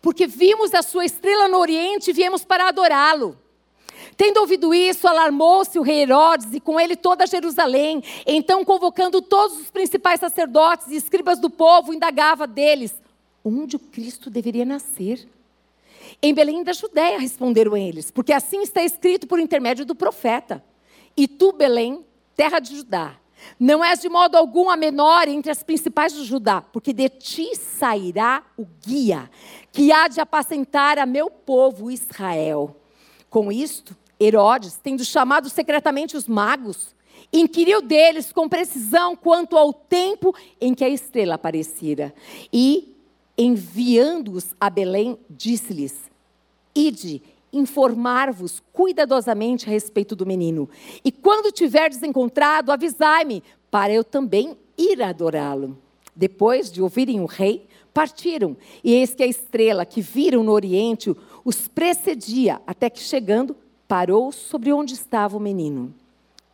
Porque 0.00 0.26
vimos 0.26 0.72
a 0.72 0.82
sua 0.82 1.04
estrela 1.04 1.46
no 1.46 1.58
Oriente 1.58 2.10
e 2.10 2.14
viemos 2.14 2.42
para 2.42 2.68
adorá-lo. 2.68 3.38
Tendo 4.16 4.40
ouvido 4.40 4.74
isso, 4.74 5.08
alarmou-se 5.08 5.78
o 5.78 5.82
rei 5.82 6.02
Herodes 6.02 6.52
e 6.52 6.60
com 6.60 6.78
ele 6.78 6.96
toda 6.96 7.26
Jerusalém. 7.26 8.02
Então, 8.26 8.64
convocando 8.64 9.20
todos 9.20 9.58
os 9.58 9.70
principais 9.70 10.20
sacerdotes 10.20 10.88
e 10.88 10.96
escribas 10.96 11.38
do 11.38 11.50
povo, 11.50 11.92
indagava 11.92 12.46
deles 12.46 12.94
onde 13.44 13.76
o 13.76 13.78
Cristo 13.78 14.30
deveria 14.30 14.64
nascer. 14.64 15.28
Em 16.22 16.32
Belém 16.32 16.62
da 16.62 16.72
Judéia, 16.72 17.18
responderam 17.18 17.76
eles, 17.76 18.10
porque 18.10 18.32
assim 18.32 18.62
está 18.62 18.82
escrito 18.82 19.26
por 19.26 19.38
intermédio 19.38 19.84
do 19.84 19.94
profeta. 19.94 20.64
E 21.16 21.28
tu, 21.28 21.52
Belém, 21.52 22.04
terra 22.34 22.58
de 22.58 22.76
Judá, 22.76 23.16
não 23.58 23.84
és 23.84 24.00
de 24.00 24.08
modo 24.08 24.36
algum 24.36 24.70
a 24.70 24.76
menor 24.76 25.28
entre 25.28 25.50
as 25.50 25.62
principais 25.62 26.12
de 26.12 26.24
Judá, 26.24 26.62
porque 26.62 26.92
de 26.92 27.08
ti 27.08 27.54
sairá 27.56 28.42
o 28.56 28.64
guia, 28.64 29.30
que 29.72 29.92
há 29.92 30.08
de 30.08 30.20
apacentar 30.20 30.98
a 30.98 31.06
meu 31.06 31.30
povo 31.30 31.90
Israel. 31.90 32.76
Com 33.28 33.52
isto, 33.52 33.96
Herodes, 34.20 34.78
tendo 34.82 35.04
chamado 35.04 35.48
secretamente 35.48 36.16
os 36.16 36.28
magos, 36.28 36.94
inquiriu 37.32 37.82
deles 37.82 38.32
com 38.32 38.48
precisão 38.48 39.16
quanto 39.16 39.56
ao 39.56 39.72
tempo 39.72 40.34
em 40.60 40.74
que 40.74 40.84
a 40.84 40.88
estrela 40.88 41.34
aparecera. 41.34 42.14
E, 42.52 42.94
enviando-os 43.36 44.54
a 44.60 44.70
Belém, 44.70 45.18
disse-lhes: 45.28 45.94
Ide 46.74 47.22
informar-vos 47.52 48.60
cuidadosamente 48.72 49.68
a 49.68 49.72
respeito 49.72 50.16
do 50.16 50.26
menino. 50.26 50.68
E 51.04 51.12
quando 51.12 51.52
tiverdes 51.52 52.02
encontrado, 52.02 52.72
avisai-me, 52.72 53.42
para 53.70 53.92
eu 53.92 54.02
também 54.02 54.56
ir 54.76 55.00
adorá-lo. 55.02 55.78
Depois 56.14 56.70
de 56.70 56.82
ouvirem 56.82 57.20
o 57.20 57.26
rei, 57.26 57.66
partiram. 57.92 58.56
E 58.82 58.92
eis 58.92 59.14
que 59.14 59.22
a 59.22 59.26
estrela 59.26 59.86
que 59.86 60.00
viram 60.00 60.42
no 60.42 60.52
oriente 60.52 61.14
os 61.44 61.68
precedia, 61.68 62.60
até 62.66 62.90
que 62.90 63.00
chegando, 63.00 63.56
parou 63.86 64.32
sobre 64.32 64.72
onde 64.72 64.94
estava 64.94 65.36
o 65.36 65.40
menino. 65.40 65.94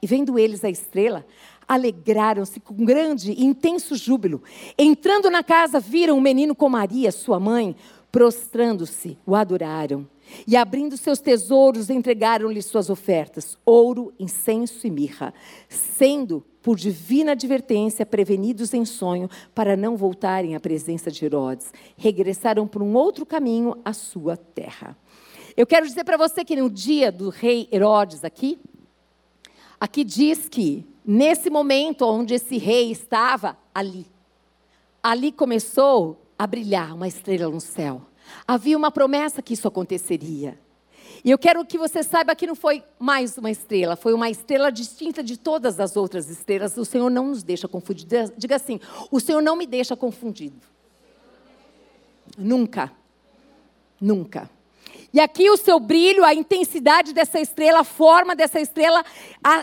E 0.03 0.07
vendo 0.07 0.39
eles 0.39 0.65
a 0.65 0.71
estrela, 0.71 1.27
alegraram-se 1.69 2.59
com 2.59 2.85
grande 2.85 3.33
e 3.33 3.45
intenso 3.45 3.95
júbilo. 3.95 4.43
Entrando 4.77 5.31
na 5.31 5.43
casa, 5.43 5.79
viram 5.79 6.17
o 6.17 6.21
menino 6.21 6.55
com 6.55 6.69
Maria, 6.69 7.13
sua 7.13 7.39
mãe, 7.39 7.77
prostrando-se, 8.11 9.17
o 9.25 9.35
adoraram. 9.35 10.07
E 10.47 10.57
abrindo 10.57 10.97
seus 10.97 11.19
tesouros, 11.19 11.91
entregaram-lhe 11.91 12.63
suas 12.63 12.89
ofertas: 12.89 13.59
ouro, 13.65 14.13
incenso 14.19 14.87
e 14.87 14.91
mirra, 14.91 15.35
sendo, 15.69 16.45
por 16.63 16.77
divina 16.77 17.33
advertência, 17.33 18.07
prevenidos 18.07 18.75
em 18.75 18.85
sonho, 18.85 19.29
para 19.55 19.77
não 19.77 19.97
voltarem 19.97 20.55
à 20.55 20.61
presença 20.61 21.11
de 21.11 21.25
Herodes. 21.25 21.73
Regressaram 21.97 22.67
por 22.67 22.83
um 22.83 22.95
outro 22.95 23.25
caminho 23.27 23.77
à 23.85 23.93
sua 23.93 24.37
terra. 24.37 24.97
Eu 25.61 25.67
quero 25.67 25.87
dizer 25.87 26.05
para 26.05 26.17
você 26.17 26.43
que 26.43 26.57
no 26.57 26.71
dia 26.71 27.13
do 27.13 27.29
rei 27.29 27.69
Herodes 27.71 28.25
aqui, 28.25 28.59
aqui 29.79 30.03
diz 30.05 30.49
que 30.49 30.87
nesse 31.05 31.51
momento 31.51 32.07
onde 32.07 32.33
esse 32.33 32.57
rei 32.57 32.91
estava 32.91 33.59
ali, 33.75 34.07
ali 35.03 35.31
começou 35.31 36.19
a 36.39 36.47
brilhar 36.47 36.95
uma 36.95 37.07
estrela 37.07 37.51
no 37.51 37.61
céu. 37.61 38.01
Havia 38.49 38.75
uma 38.75 38.91
promessa 38.91 39.43
que 39.43 39.53
isso 39.53 39.69
aconteceria. 39.69 40.59
E 41.23 41.31
eu 41.31 41.37
quero 41.37 41.63
que 41.67 41.77
você 41.77 42.03
saiba 42.03 42.35
que 42.35 42.47
não 42.47 42.55
foi 42.55 42.83
mais 42.99 43.37
uma 43.37 43.51
estrela, 43.51 43.97
foi 43.97 44.15
uma 44.15 44.31
estrela 44.31 44.73
distinta 44.73 45.23
de 45.23 45.37
todas 45.37 45.79
as 45.79 45.95
outras 45.95 46.31
estrelas. 46.31 46.79
O 46.79 46.87
Senhor 46.87 47.11
não 47.11 47.27
nos 47.27 47.43
deixa 47.43 47.69
confundidos. 47.69 48.33
Diga 48.35 48.57
assim: 48.57 48.81
o 49.11 49.21
Senhor 49.21 49.43
não 49.43 49.57
me 49.57 49.67
deixa 49.67 49.95
confundido. 49.95 50.67
Nunca. 52.39 52.91
Nunca. 54.01 54.49
E 55.13 55.21
aqui 55.21 55.51
o 55.51 55.57
seu 55.57 55.81
brilho, 55.81 56.25
a 56.25 56.33
intensidade 56.33 57.13
dessa 57.13 57.41
estrela, 57.41 57.81
a 57.81 57.85
forma 57.85 58.37
dessa 58.37 58.61
estrela, 58.61 59.05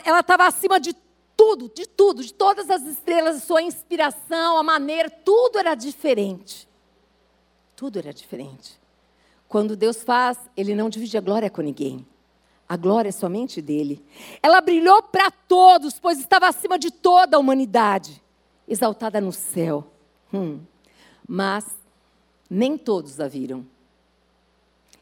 ela 0.03 0.19
estava 0.19 0.45
acima 0.45 0.79
de 0.79 0.93
tudo, 1.37 1.71
de 1.73 1.87
tudo, 1.87 2.23
de 2.23 2.33
todas 2.33 2.69
as 2.69 2.81
estrelas, 2.83 3.43
sua 3.43 3.61
inspiração, 3.61 4.57
a 4.57 4.63
maneira, 4.63 5.09
tudo 5.09 5.59
era 5.59 5.75
diferente. 5.75 6.67
Tudo 7.75 7.99
era 7.99 8.13
diferente. 8.13 8.79
Quando 9.47 9.75
Deus 9.75 10.03
faz, 10.03 10.37
Ele 10.57 10.75
não 10.75 10.89
divide 10.89 11.17
a 11.17 11.21
glória 11.21 11.49
com 11.49 11.61
ninguém. 11.61 12.05
A 12.67 12.75
glória 12.75 13.09
é 13.09 13.13
somente 13.13 13.61
dele. 13.61 14.03
Ela 14.43 14.59
brilhou 14.59 15.01
para 15.03 15.31
todos, 15.31 15.99
pois 15.99 16.19
estava 16.19 16.47
acima 16.47 16.77
de 16.77 16.91
toda 16.91 17.37
a 17.37 17.39
humanidade, 17.39 18.21
exaltada 18.67 19.21
no 19.21 19.31
céu. 19.31 19.87
Hum. 20.33 20.59
Mas 21.25 21.65
nem 22.49 22.77
todos 22.77 23.21
a 23.21 23.27
viram. 23.27 23.65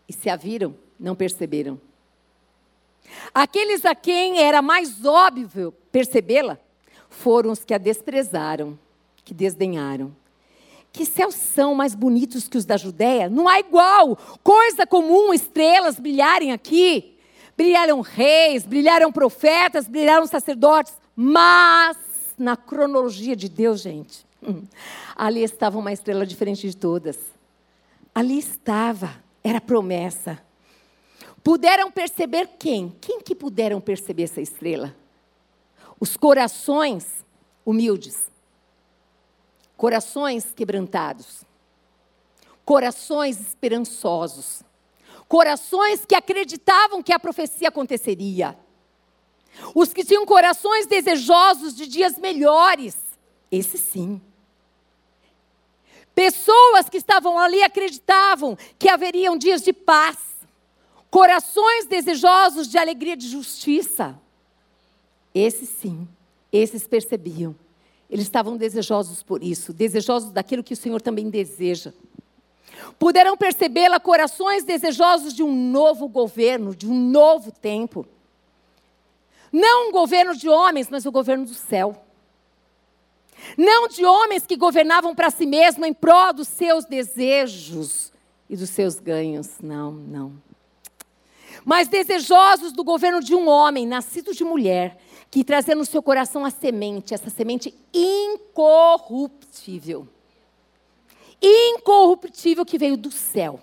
E 0.08 0.14
se 0.14 0.30
a 0.30 0.36
viram, 0.36 0.76
não 1.00 1.16
perceberam. 1.16 1.80
Aqueles 3.34 3.86
a 3.86 3.94
quem 3.94 4.40
era 4.40 4.62
mais 4.62 5.06
óbvio 5.06 5.74
percebê-la 5.92 6.60
foram 7.10 7.52
os 7.52 7.64
que 7.64 7.74
a 7.74 7.78
desprezaram, 7.78 8.78
que 9.24 9.34
desdenharam. 9.34 10.16
Que 10.92 11.06
céus 11.06 11.36
são 11.36 11.76
mais 11.76 11.94
bonitos 11.94 12.48
que 12.48 12.58
os 12.58 12.66
da 12.66 12.78
Judéia? 12.78 13.30
Não 13.30 13.48
há 13.48 13.60
igual. 13.60 14.16
Coisa 14.42 14.88
comum, 14.88 15.34
estrelas 15.34 16.00
brilharem 16.00 16.54
aqui. 16.54 17.18
Brilharam 17.58 18.02
reis, 18.02 18.66
brilharam 18.66 19.12
profetas, 19.12 19.88
brilharam 19.88 20.26
sacerdotes. 20.26 20.94
Mas, 21.14 21.98
na 22.38 22.56
cronologia 22.56 23.36
de 23.36 23.50
Deus, 23.50 23.82
gente, 23.82 24.26
ali 25.16 25.44
estava 25.44 25.78
uma 25.78 25.92
estrela 25.92 26.26
diferente 26.26 26.70
de 26.70 26.78
todas. 26.78 27.18
Ali 28.14 28.40
estava, 28.40 29.12
era 29.46 29.62
promessa. 29.62 30.42
Puderam 31.44 31.92
perceber 31.92 32.50
quem? 32.60 32.90
Quem 33.00 33.22
que 33.22 33.36
puderam 33.36 33.80
perceber 33.80 34.24
essa 34.24 34.42
estrela? 34.42 34.94
Os 36.00 36.18
corações 36.18 37.24
humildes 37.66 38.30
corações 39.78 40.54
quebrantados, 40.56 41.44
corações 42.64 43.40
esperançosos, 43.40 44.64
corações 45.28 46.06
que 46.06 46.16
acreditavam 46.16 47.04
que 47.04 47.14
a 47.14 47.20
profecia 47.20 47.70
aconteceria, 47.70 48.58
os 49.74 49.94
que 49.94 50.04
tinham 50.04 50.26
corações 50.26 50.88
desejosos 50.88 51.76
de 51.76 51.88
dias 51.88 52.18
melhores, 52.18 52.96
esse 53.52 53.78
sim. 53.78 54.22
Pessoas 56.16 56.90
que 56.90 56.98
estavam 56.98 57.38
ali 57.38 57.62
acreditavam 57.62 58.58
que 58.80 58.90
haveriam 58.90 59.38
dias 59.38 59.62
de 59.62 59.74
paz, 59.74 60.18
corações 61.12 61.86
desejosos 61.86 62.68
de 62.68 62.78
alegria 62.78 63.14
e 63.14 63.18
de 63.18 63.28
justiça. 63.28 64.20
Esses 65.34 65.70
sim, 65.70 66.08
esses 66.52 66.88
percebiam 66.88 67.56
eles 68.10 68.26
estavam 68.26 68.56
desejosos 68.56 69.24
por 69.24 69.44
isso, 69.44 69.74
desejosos 69.74 70.32
daquilo 70.32 70.64
que 70.64 70.74
o 70.74 70.78
Senhor 70.78 71.02
também 71.02 71.30
deseja. 71.30 71.92
Puderam 73.00 73.36
percebê-la 73.36 74.00
corações 74.00 74.64
desejosos 74.64 75.34
de 75.34 75.42
um 75.42 75.54
novo 75.72 76.08
governo, 76.08 76.76
de 76.76 76.88
um 76.88 76.94
novo 76.94 77.52
tempo. 77.52 78.06
Não 79.52 79.90
um 79.90 79.92
governo 79.92 80.36
de 80.36 80.48
homens, 80.50 80.90
mas 80.90 81.06
o 81.06 81.12
governo 81.12 81.46
do 81.46 81.54
céu. 81.54 82.05
Não 83.58 83.88
de 83.88 84.06
homens 84.06 84.46
que 84.46 84.56
governavam 84.56 85.16
para 85.16 85.30
si 85.30 85.46
mesmos 85.46 85.88
em 85.88 85.94
prol 85.94 86.34
dos 86.34 86.48
seus 86.48 86.86
desejos 86.86 88.14
e 88.50 88.56
dos 88.56 88.70
seus 88.70 89.00
ganhos. 89.00 89.56
Não, 89.62 89.92
não. 89.92 90.34
Mas 91.64 91.88
desejosos 91.88 92.72
do 92.72 92.84
governo 92.84 93.22
de 93.22 93.34
um 93.34 93.48
homem, 93.48 93.88
nascido 93.88 94.34
de 94.34 94.44
mulher, 94.44 94.98
que 95.32 95.44
trazia 95.44 95.76
no 95.76 95.86
seu 95.86 96.02
coração 96.02 96.46
a 96.46 96.52
semente, 96.52 97.14
essa 97.14 97.30
semente 97.30 97.74
incorruptível. 97.94 100.08
Incorruptível 101.42 102.66
que 102.66 102.78
veio 102.78 102.96
do 102.96 103.12
céu, 103.12 103.60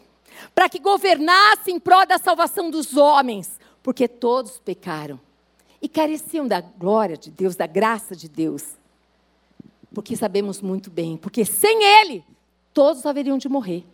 para 0.55 0.69
que 0.69 0.79
governasse 0.79 1.71
em 1.71 1.81
prol 1.81 2.05
da 2.05 2.19
salvação 2.19 2.71
dos 2.71 2.97
homens, 2.97 3.59
porque 3.83 4.07
todos 4.09 4.59
pecaram 4.59 5.19
e 5.81 5.89
careciam 5.89 6.47
da 6.47 6.61
glória 6.61 7.17
de 7.17 7.31
Deus, 7.31 7.57
da 7.57 7.67
graça 7.67 8.15
de 8.15 8.29
Deus. 8.29 8.77
Porque 9.95 10.17
sabemos 10.17 10.61
muito 10.61 10.91
bem, 10.91 11.17
porque 11.17 11.45
sem 11.45 11.83
Ele, 11.83 12.25
todos 12.73 13.05
haveriam 13.05 13.37
de 13.37 13.49
morrer, 13.49 13.85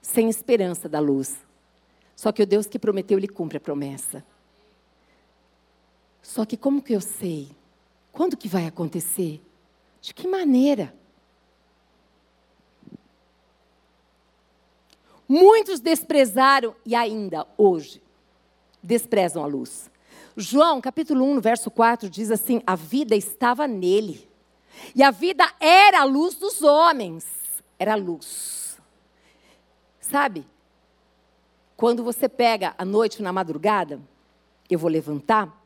sem 0.00 0.28
esperança 0.28 0.88
da 0.88 0.98
luz. 0.98 1.36
Só 2.14 2.32
que 2.32 2.42
o 2.42 2.46
Deus 2.46 2.66
que 2.66 2.78
prometeu, 2.78 3.18
Ele 3.18 3.28
cumpre 3.28 3.58
a 3.58 3.60
promessa. 3.60 4.24
Só 6.22 6.44
que 6.44 6.56
como 6.56 6.82
que 6.82 6.94
eu 6.94 7.00
sei? 7.00 7.50
Quando 8.10 8.36
que 8.36 8.48
vai 8.48 8.66
acontecer? 8.66 9.42
De 10.00 10.14
que 10.14 10.26
maneira? 10.26 10.94
Muitos 15.28 15.80
desprezaram 15.80 16.74
e 16.84 16.94
ainda 16.94 17.46
hoje 17.58 18.00
desprezam 18.82 19.42
a 19.42 19.46
luz. 19.46 19.90
João, 20.36 20.80
capítulo 20.80 21.24
1, 21.24 21.40
verso 21.40 21.70
4 21.70 22.08
diz 22.08 22.30
assim: 22.30 22.62
"A 22.66 22.76
vida 22.76 23.16
estava 23.16 23.66
nele. 23.66 24.28
E 24.94 25.02
a 25.02 25.10
vida 25.10 25.44
era 25.60 26.00
a 26.00 26.04
luz 26.04 26.34
dos 26.34 26.62
homens, 26.62 27.26
era 27.78 27.92
a 27.92 27.96
luz". 27.96 28.78
Sabe? 30.00 30.46
Quando 31.76 32.02
você 32.02 32.28
pega 32.28 32.74
à 32.78 32.84
noite 32.84 33.22
na 33.22 33.32
madrugada, 33.32 34.00
eu 34.70 34.78
vou 34.78 34.90
levantar, 34.90 35.62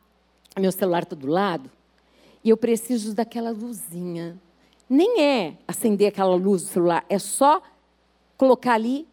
meu 0.59 0.71
celular 0.71 1.03
está 1.03 1.15
do 1.15 1.27
lado, 1.27 1.71
e 2.43 2.49
eu 2.49 2.57
preciso 2.57 3.13
daquela 3.13 3.51
luzinha. 3.51 4.37
Nem 4.89 5.21
é 5.21 5.57
acender 5.67 6.09
aquela 6.09 6.35
luz 6.35 6.63
do 6.63 6.67
celular, 6.67 7.05
é 7.07 7.17
só 7.17 7.61
colocar 8.35 8.73
ali, 8.73 9.07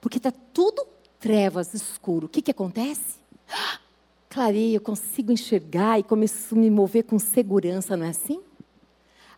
porque 0.00 0.18
está 0.18 0.32
tudo 0.52 0.86
trevas, 1.20 1.74
escuro. 1.74 2.26
O 2.26 2.28
que, 2.28 2.42
que 2.42 2.50
acontece? 2.50 3.18
Clareia, 4.28 4.76
eu 4.76 4.80
consigo 4.80 5.32
enxergar 5.32 5.98
e 5.98 6.02
começo 6.02 6.54
a 6.54 6.58
me 6.58 6.70
mover 6.70 7.04
com 7.04 7.18
segurança, 7.18 7.96
não 7.96 8.06
é 8.06 8.10
assim? 8.10 8.40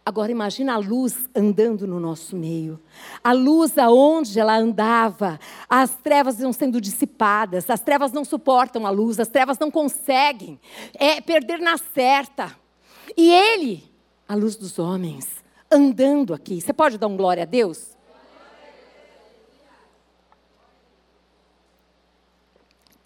Agora 0.08 0.32
imagina 0.32 0.72
a 0.72 0.78
luz 0.78 1.28
andando 1.36 1.86
no 1.86 2.00
nosso 2.00 2.34
meio. 2.34 2.80
A 3.22 3.32
luz 3.32 3.76
aonde 3.76 4.40
ela 4.40 4.56
andava, 4.56 5.38
as 5.68 5.96
trevas 5.96 6.40
iam 6.40 6.50
sendo 6.50 6.80
dissipadas, 6.80 7.68
as 7.68 7.80
trevas 7.80 8.10
não 8.10 8.24
suportam 8.24 8.86
a 8.86 8.90
luz, 8.90 9.20
as 9.20 9.28
trevas 9.28 9.58
não 9.58 9.70
conseguem 9.70 10.58
é 10.94 11.20
perder 11.20 11.58
na 11.58 11.76
certa. 11.76 12.56
E 13.14 13.30
ele, 13.30 13.84
a 14.26 14.34
luz 14.34 14.56
dos 14.56 14.78
homens, 14.78 15.44
andando 15.70 16.32
aqui. 16.32 16.58
Você 16.58 16.72
pode 16.72 16.96
dar 16.96 17.06
um 17.06 17.14
glória 17.14 17.42
a 17.42 17.46
Deus? 17.46 17.94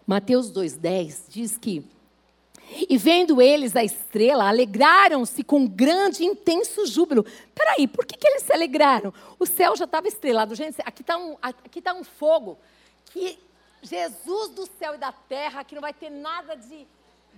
Mateus 0.06 0.52
2,10 0.52 1.22
diz 1.28 1.58
que 1.58 1.84
e 2.88 2.96
vendo 2.96 3.40
eles 3.40 3.76
a 3.76 3.84
estrela, 3.84 4.48
alegraram-se 4.48 5.42
com 5.42 5.66
grande 5.66 6.22
e 6.22 6.26
intenso 6.26 6.86
júbilo. 6.86 7.24
Peraí, 7.54 7.86
por 7.86 8.04
que, 8.04 8.16
que 8.16 8.26
eles 8.26 8.42
se 8.42 8.52
alegraram? 8.52 9.12
O 9.38 9.46
céu 9.46 9.76
já 9.76 9.84
estava 9.84 10.08
estrelado. 10.08 10.54
Gente, 10.54 10.80
aqui 10.84 11.02
está 11.02 11.16
um, 11.16 11.36
aqui 11.40 11.82
tá 11.82 11.92
um 11.94 12.04
fogo 12.04 12.58
que 13.06 13.38
Jesus 13.82 14.50
do 14.50 14.66
céu 14.78 14.94
e 14.94 14.98
da 14.98 15.12
terra, 15.12 15.60
aqui 15.60 15.74
não 15.74 15.82
vai 15.82 15.92
ter 15.92 16.10
nada 16.10 16.54
de, 16.54 16.86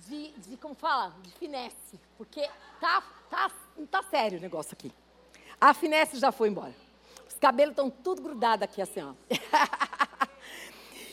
de, 0.06 0.30
de 0.32 0.56
como 0.56 0.74
fala, 0.74 1.14
de 1.22 1.30
finesse. 1.32 1.98
Porque 2.18 2.48
tá, 2.80 3.02
tá, 3.30 3.50
não 3.76 3.86
tá 3.86 4.02
sério 4.04 4.38
o 4.38 4.40
negócio 4.40 4.72
aqui. 4.74 4.92
A 5.60 5.72
finesse 5.72 6.18
já 6.18 6.30
foi 6.30 6.48
embora. 6.48 6.74
Os 7.26 7.34
cabelos 7.34 7.72
estão 7.72 7.88
tudo 7.88 8.22
grudados 8.22 8.62
aqui 8.62 8.82
assim, 8.82 9.02
ó. 9.02 9.14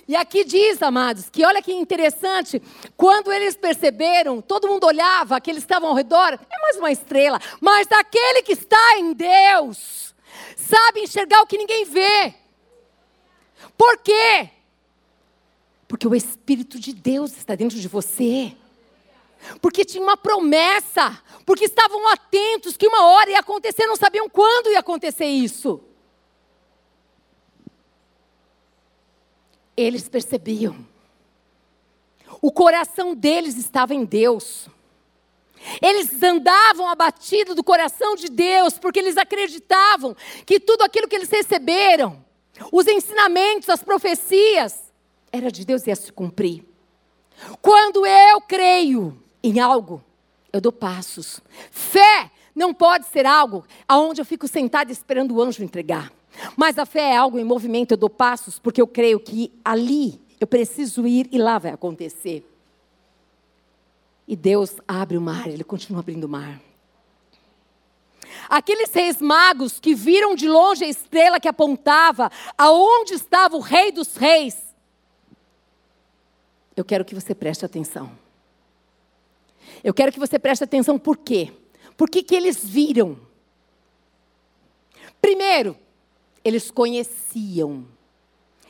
E 0.07 0.15
aqui 0.15 0.43
diz, 0.43 0.81
amados, 0.81 1.29
que 1.29 1.45
olha 1.45 1.61
que 1.61 1.71
interessante, 1.71 2.61
quando 2.97 3.31
eles 3.31 3.55
perceberam, 3.55 4.41
todo 4.41 4.67
mundo 4.67 4.85
olhava, 4.85 5.39
que 5.39 5.49
eles 5.49 5.63
estavam 5.63 5.89
ao 5.89 5.95
redor, 5.95 6.33
é 6.33 6.61
mais 6.61 6.77
uma 6.77 6.91
estrela, 6.91 7.39
mas 7.59 7.87
aquele 7.91 8.41
que 8.41 8.53
está 8.53 8.97
em 8.97 9.13
Deus, 9.13 10.13
sabe 10.55 11.01
enxergar 11.01 11.41
o 11.41 11.47
que 11.47 11.57
ninguém 11.57 11.85
vê. 11.85 12.33
Por 13.77 13.97
quê? 13.99 14.49
Porque 15.87 16.07
o 16.07 16.15
Espírito 16.15 16.79
de 16.79 16.93
Deus 16.93 17.35
está 17.37 17.55
dentro 17.55 17.77
de 17.77 17.87
você. 17.87 18.55
Porque 19.61 19.83
tinha 19.83 20.03
uma 20.03 20.15
promessa, 20.15 21.19
porque 21.45 21.65
estavam 21.65 22.07
atentos 22.09 22.77
que 22.77 22.87
uma 22.87 23.05
hora 23.07 23.31
ia 23.31 23.39
acontecer, 23.39 23.87
não 23.87 23.95
sabiam 23.95 24.29
quando 24.29 24.71
ia 24.71 24.79
acontecer 24.79 25.25
isso. 25.25 25.83
Eles 29.75 30.07
percebiam. 30.09 30.75
O 32.41 32.51
coração 32.51 33.15
deles 33.15 33.57
estava 33.57 33.93
em 33.93 34.05
Deus. 34.05 34.67
Eles 35.81 36.21
andavam 36.23 36.89
abatidos 36.89 37.55
do 37.55 37.63
coração 37.63 38.15
de 38.15 38.29
Deus, 38.29 38.79
porque 38.79 38.99
eles 38.99 39.17
acreditavam 39.17 40.15
que 40.45 40.59
tudo 40.59 40.83
aquilo 40.83 41.07
que 41.07 41.15
eles 41.15 41.29
receberam, 41.29 42.23
os 42.71 42.87
ensinamentos, 42.87 43.69
as 43.69 43.83
profecias, 43.83 44.91
era 45.31 45.51
de 45.51 45.65
Deus 45.65 45.85
e 45.85 45.89
ia 45.89 45.95
se 45.95 46.11
cumprir. 46.11 46.65
Quando 47.61 48.05
eu 48.05 48.41
creio 48.41 49.17
em 49.43 49.59
algo, 49.59 50.03
eu 50.51 50.59
dou 50.59 50.71
passos. 50.71 51.39
Fé 51.69 52.31
não 52.53 52.73
pode 52.73 53.07
ser 53.07 53.25
algo 53.25 53.65
aonde 53.87 54.19
eu 54.19 54.25
fico 54.25 54.47
sentada 54.47 54.91
esperando 54.91 55.35
o 55.35 55.41
anjo 55.41 55.63
entregar. 55.63 56.11
Mas 56.55 56.77
a 56.77 56.85
fé 56.85 57.11
é 57.11 57.17
algo 57.17 57.37
em 57.39 57.43
movimento, 57.43 57.91
eu 57.91 57.97
dou 57.97 58.09
passos, 58.09 58.57
porque 58.57 58.81
eu 58.81 58.87
creio 58.87 59.19
que 59.19 59.51
ali 59.63 60.21
eu 60.39 60.47
preciso 60.47 61.05
ir 61.05 61.29
e 61.31 61.37
lá 61.37 61.59
vai 61.59 61.71
acontecer. 61.71 62.47
E 64.27 64.35
Deus 64.35 64.75
abre 64.87 65.17
o 65.17 65.21
mar, 65.21 65.47
Ele 65.47 65.63
continua 65.63 65.99
abrindo 65.99 66.23
o 66.23 66.29
mar. 66.29 66.59
Aqueles 68.49 68.91
reis 68.93 69.21
magos 69.21 69.79
que 69.79 69.93
viram 69.93 70.35
de 70.35 70.47
longe 70.47 70.83
a 70.83 70.87
estrela 70.87 71.39
que 71.39 71.47
apontava 71.47 72.31
aonde 72.57 73.13
estava 73.13 73.55
o 73.55 73.59
rei 73.59 73.91
dos 73.91 74.15
reis. 74.15 74.57
Eu 76.75 76.85
quero 76.85 77.05
que 77.05 77.13
você 77.13 77.35
preste 77.35 77.65
atenção. 77.65 78.11
Eu 79.83 79.93
quero 79.93 80.11
que 80.11 80.19
você 80.19 80.39
preste 80.39 80.63
atenção 80.63 80.97
por 80.97 81.17
quê? 81.17 81.51
Por 81.97 82.09
que, 82.09 82.23
que 82.23 82.35
eles 82.35 82.63
viram? 82.63 83.19
Primeiro, 85.21 85.77
eles 86.43 86.71
conheciam. 86.71 87.85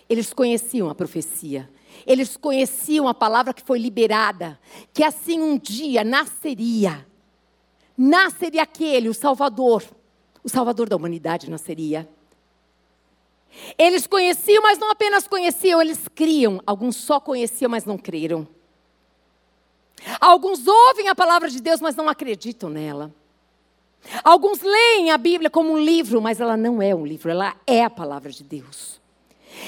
Eles 0.10 0.34
conheciam 0.34 0.90
a 0.90 0.96
profecia. 0.96 1.70
Eles 2.06 2.36
conheciam 2.36 3.08
a 3.08 3.14
palavra 3.14 3.54
que 3.54 3.64
foi 3.64 3.80
liberada, 3.80 4.60
que 4.94 5.04
assim 5.04 5.40
um 5.40 5.58
dia 5.58 6.04
nasceria. 6.04 7.06
Nasceria 7.98 8.64
aquele, 8.64 9.10
o 9.10 9.14
Salvador. 9.14 9.84
O 10.44 10.50
Salvador 10.50 10.90
da 10.90 10.96
humanidade 10.96 11.50
nasceria. 11.50 12.10
Eles 13.78 14.08
conheciam, 14.08 14.64
mas 14.64 14.80
não 14.80 14.90
apenas 14.90 15.28
conheciam, 15.28 15.82
eles 15.82 16.08
criam. 16.08 16.62
Alguns 16.66 16.96
só 16.96 17.20
conheciam, 17.20 17.70
mas 17.70 17.86
não 17.86 17.98
creram. 17.98 18.48
Alguns 20.20 20.66
ouvem 20.66 21.10
a 21.10 21.16
palavra 21.16 21.50
de 21.50 21.62
Deus, 21.62 21.80
mas 21.80 21.96
não 21.96 22.10
acreditam 22.10 22.70
nela. 22.70 23.14
Alguns 24.24 24.62
leem 24.62 25.12
a 25.12 25.18
Bíblia 25.18 25.50
como 25.50 25.72
um 25.72 25.78
livro, 25.78 26.22
mas 26.22 26.40
ela 26.40 26.58
não 26.58 26.82
é 26.82 26.94
um 26.94 27.06
livro, 27.06 27.30
ela 27.30 27.56
é 27.66 27.84
a 27.84 27.90
palavra 27.90 28.32
de 28.32 28.44
Deus. 28.44 29.00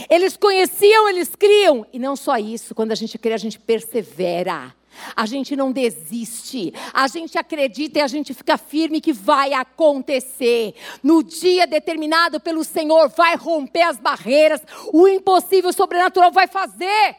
Eles 0.09 0.35
conheciam, 0.37 1.09
eles 1.09 1.35
criam, 1.35 1.85
e 1.93 1.99
não 1.99 2.15
só 2.15 2.37
isso, 2.37 2.73
quando 2.73 2.91
a 2.91 2.95
gente 2.95 3.17
crê, 3.17 3.33
a 3.33 3.37
gente 3.37 3.59
persevera. 3.59 4.73
A 5.15 5.25
gente 5.25 5.55
não 5.55 5.71
desiste, 5.71 6.71
a 6.93 7.07
gente 7.07 7.35
acredita 7.37 7.97
e 7.97 8.01
a 8.01 8.07
gente 8.07 8.31
fica 8.31 8.57
firme 8.57 9.01
que 9.01 9.11
vai 9.11 9.51
acontecer. 9.53 10.75
No 11.01 11.23
dia 11.23 11.65
determinado 11.65 12.39
pelo 12.39 12.63
Senhor, 12.63 13.09
vai 13.09 13.35
romper 13.35 13.81
as 13.81 13.99
barreiras, 13.99 14.61
o 14.93 15.07
impossível 15.07 15.71
o 15.71 15.73
sobrenatural 15.73 16.31
vai 16.31 16.47
fazer. 16.47 17.15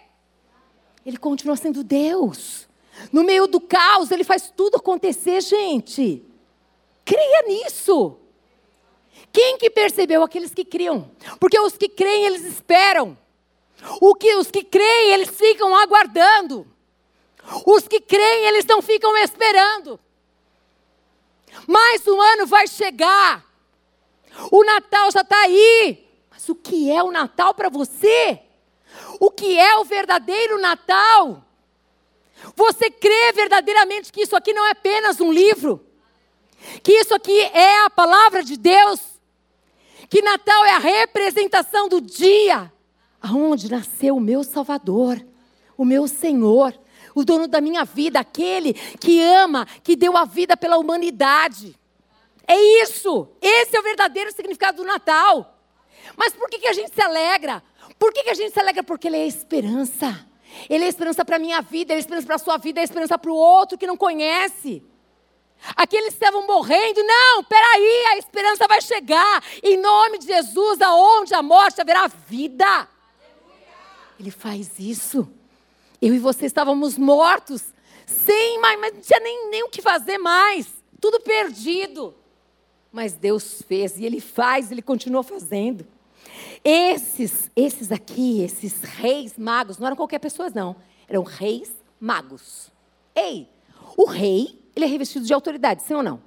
Ele 1.04 1.16
continua 1.16 1.56
sendo 1.56 1.82
Deus. 1.82 2.68
No 3.12 3.24
meio 3.24 3.48
do 3.48 3.60
caos, 3.60 4.12
ele 4.12 4.24
faz 4.24 4.52
tudo 4.56 4.76
acontecer, 4.76 5.40
gente. 5.40 6.22
Creia 7.04 7.42
nisso. 7.46 8.18
Quem 9.32 9.58
que 9.58 9.68
percebeu? 9.68 10.22
Aqueles 10.22 10.54
que 10.54 10.64
criam. 10.64 11.10
Porque 11.40 11.58
os 11.58 11.76
que 11.76 11.88
creem, 11.88 12.24
eles 12.24 12.44
esperam. 12.44 13.18
O 14.00 14.14
que, 14.14 14.34
os 14.36 14.50
que 14.50 14.62
creem, 14.62 15.12
eles 15.12 15.30
ficam 15.30 15.76
aguardando. 15.76 16.66
Os 17.66 17.86
que 17.86 18.00
creem, 18.00 18.46
eles 18.46 18.64
não 18.64 18.80
ficam 18.80 19.16
esperando. 19.18 20.00
Mais 21.66 22.06
um 22.06 22.20
ano 22.20 22.46
vai 22.46 22.66
chegar. 22.66 23.44
O 24.50 24.64
Natal 24.64 25.10
já 25.10 25.20
está 25.20 25.38
aí. 25.42 26.06
Mas 26.30 26.48
o 26.48 26.54
que 26.54 26.90
é 26.90 27.02
o 27.02 27.10
Natal 27.10 27.54
para 27.54 27.68
você? 27.68 28.40
O 29.20 29.30
que 29.30 29.58
é 29.58 29.76
o 29.76 29.84
verdadeiro 29.84 30.60
Natal? 30.60 31.44
Você 32.56 32.90
crê 32.90 33.32
verdadeiramente 33.32 34.12
que 34.12 34.22
isso 34.22 34.36
aqui 34.36 34.52
não 34.52 34.66
é 34.66 34.70
apenas 34.70 35.20
um 35.20 35.32
livro? 35.32 35.84
Que 36.82 36.92
isso 36.92 37.14
aqui 37.14 37.38
é 37.40 37.84
a 37.84 37.90
palavra 37.90 38.42
de 38.42 38.56
Deus, 38.56 39.00
que 40.08 40.22
Natal 40.22 40.64
é 40.64 40.72
a 40.72 40.78
representação 40.78 41.88
do 41.88 42.00
dia 42.00 42.72
aonde 43.20 43.70
nasceu 43.70 44.16
o 44.16 44.20
meu 44.20 44.44
Salvador, 44.44 45.24
o 45.78 45.84
meu 45.84 46.06
Senhor, 46.06 46.78
o 47.14 47.24
dono 47.24 47.48
da 47.48 47.60
minha 47.60 47.84
vida, 47.84 48.20
aquele 48.20 48.74
que 48.74 49.22
ama, 49.22 49.66
que 49.82 49.96
deu 49.96 50.16
a 50.16 50.26
vida 50.26 50.56
pela 50.56 50.76
humanidade. 50.76 51.74
É 52.46 52.82
isso, 52.82 53.28
esse 53.40 53.74
é 53.74 53.80
o 53.80 53.82
verdadeiro 53.82 54.30
significado 54.30 54.82
do 54.82 54.86
Natal. 54.86 55.58
Mas 56.16 56.34
por 56.34 56.50
que, 56.50 56.58
que 56.58 56.68
a 56.68 56.72
gente 56.74 56.94
se 56.94 57.00
alegra? 57.00 57.62
Por 57.98 58.12
que, 58.12 58.24
que 58.24 58.30
a 58.30 58.34
gente 58.34 58.52
se 58.52 58.60
alegra? 58.60 58.82
Porque 58.82 59.08
ele 59.08 59.16
é 59.16 59.26
esperança. 59.26 60.26
Ele 60.68 60.84
é 60.84 60.88
esperança 60.88 61.24
para 61.24 61.36
a 61.36 61.38
minha 61.38 61.62
vida, 61.62 61.92
ele 61.92 61.98
é 61.98 62.00
esperança 62.00 62.26
para 62.26 62.36
a 62.36 62.38
sua 62.38 62.58
vida, 62.58 62.78
ele 62.78 62.84
é 62.84 62.88
esperança 62.88 63.18
para 63.18 63.30
o 63.30 63.34
outro 63.34 63.78
que 63.78 63.86
não 63.86 63.96
conhece. 63.96 64.82
Aqueles 65.76 66.12
estavam 66.12 66.46
morrendo. 66.46 67.02
Não, 67.02 67.44
peraí, 67.44 68.04
a 68.12 68.18
esperança 68.18 68.66
vai 68.68 68.80
chegar. 68.80 69.42
Em 69.62 69.76
nome 69.76 70.18
de 70.18 70.26
Jesus, 70.26 70.80
aonde 70.80 71.34
a 71.34 71.42
morte 71.42 71.80
haverá 71.80 72.06
vida. 72.06 72.88
Ele 74.18 74.30
faz 74.30 74.78
isso. 74.78 75.28
Eu 76.00 76.14
e 76.14 76.18
você 76.18 76.46
estávamos 76.46 76.98
mortos, 76.98 77.62
sem 78.06 78.60
mais, 78.60 78.78
mas 78.78 78.94
não 78.94 79.00
tinha 79.00 79.20
nem, 79.20 79.50
nem 79.50 79.62
o 79.64 79.70
que 79.70 79.80
fazer 79.80 80.18
mais. 80.18 80.68
Tudo 81.00 81.20
perdido. 81.20 82.14
Mas 82.92 83.14
Deus 83.14 83.62
fez 83.66 83.98
e 83.98 84.04
Ele 84.04 84.20
faz, 84.20 84.70
Ele 84.70 84.82
continua 84.82 85.22
fazendo. 85.22 85.86
Esses, 86.62 87.50
esses 87.56 87.90
aqui, 87.90 88.42
esses 88.42 88.82
reis 88.82 89.36
magos, 89.36 89.78
não 89.78 89.86
eram 89.86 89.96
qualquer 89.96 90.18
pessoa, 90.18 90.50
não. 90.50 90.76
Eram 91.08 91.22
reis 91.22 91.72
magos. 92.00 92.70
Ei, 93.14 93.48
o 93.96 94.04
rei 94.04 94.63
ele 94.74 94.84
é 94.84 94.88
revestido 94.88 95.24
de 95.24 95.32
autoridade, 95.32 95.82
sim 95.82 95.94
ou 95.94 96.02
não? 96.02 96.20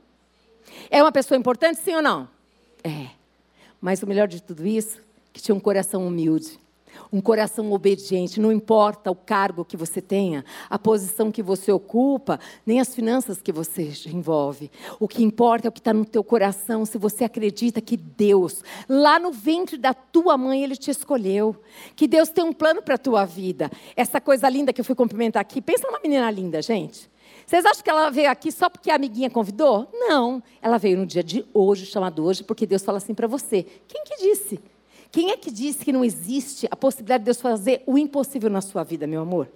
É 0.89 1.01
uma 1.01 1.11
pessoa 1.11 1.37
importante, 1.37 1.79
sim 1.79 1.95
ou 1.95 2.01
não? 2.01 2.27
É. 2.83 3.07
Mas 3.79 4.01
o 4.01 4.07
melhor 4.07 4.27
de 4.27 4.41
tudo 4.41 4.65
isso, 4.65 4.99
que 5.31 5.41
tinha 5.41 5.55
um 5.55 5.59
coração 5.59 6.05
humilde, 6.05 6.59
um 7.11 7.21
coração 7.21 7.71
obediente, 7.71 8.39
não 8.39 8.51
importa 8.51 9.11
o 9.11 9.15
cargo 9.15 9.63
que 9.63 9.77
você 9.77 10.01
tenha, 10.01 10.43
a 10.69 10.79
posição 10.79 11.31
que 11.31 11.43
você 11.43 11.71
ocupa, 11.71 12.39
nem 12.65 12.79
as 12.79 12.93
finanças 12.93 13.41
que 13.41 13.51
você 13.51 13.93
envolve. 14.07 14.71
O 14.99 15.07
que 15.07 15.23
importa 15.23 15.67
é 15.67 15.69
o 15.69 15.71
que 15.71 15.79
está 15.79 15.93
no 15.93 16.05
teu 16.05 16.23
coração, 16.23 16.85
se 16.85 16.97
você 16.97 17.23
acredita 17.23 17.81
que 17.81 17.97
Deus, 17.97 18.63
lá 18.89 19.19
no 19.19 19.31
ventre 19.31 19.77
da 19.77 19.93
tua 19.93 20.37
mãe, 20.37 20.63
Ele 20.63 20.75
te 20.75 20.91
escolheu, 20.91 21.55
que 21.95 22.07
Deus 22.07 22.29
tem 22.29 22.43
um 22.43 22.53
plano 22.53 22.81
para 22.81 22.95
a 22.95 22.99
tua 22.99 23.25
vida. 23.25 23.69
Essa 23.95 24.19
coisa 24.19 24.49
linda 24.49 24.73
que 24.73 24.81
eu 24.81 24.85
fui 24.85 24.95
cumprimentar 24.95 25.41
aqui, 25.41 25.61
pensa 25.61 25.87
numa 25.87 25.99
menina 25.99 26.29
linda, 26.31 26.61
gente. 26.61 27.09
Vocês 27.47 27.65
acham 27.65 27.81
que 27.81 27.89
ela 27.89 28.09
veio 28.09 28.29
aqui 28.29 28.51
só 28.51 28.69
porque 28.69 28.91
a 28.91 28.95
amiguinha 28.95 29.29
convidou? 29.29 29.87
Não. 29.93 30.43
Ela 30.61 30.77
veio 30.77 30.97
no 30.97 31.05
dia 31.05 31.23
de 31.23 31.45
hoje, 31.53 31.85
chamado 31.85 32.25
hoje, 32.25 32.43
porque 32.43 32.65
Deus 32.65 32.83
fala 32.83 32.97
assim 32.97 33.13
para 33.13 33.25
você. 33.25 33.65
Quem 33.87 34.03
que 34.03 34.17
disse? 34.17 34.59
Quem 35.09 35.31
é 35.31 35.37
que 35.37 35.49
disse 35.49 35.85
que 35.85 35.93
não 35.93 36.03
existe 36.03 36.67
a 36.69 36.75
possibilidade 36.75 37.21
de 37.21 37.25
Deus 37.25 37.39
fazer 37.39 37.83
o 37.87 37.97
impossível 37.97 38.49
na 38.49 38.59
sua 38.59 38.83
vida, 38.83 39.07
meu 39.07 39.21
amor? 39.21 39.49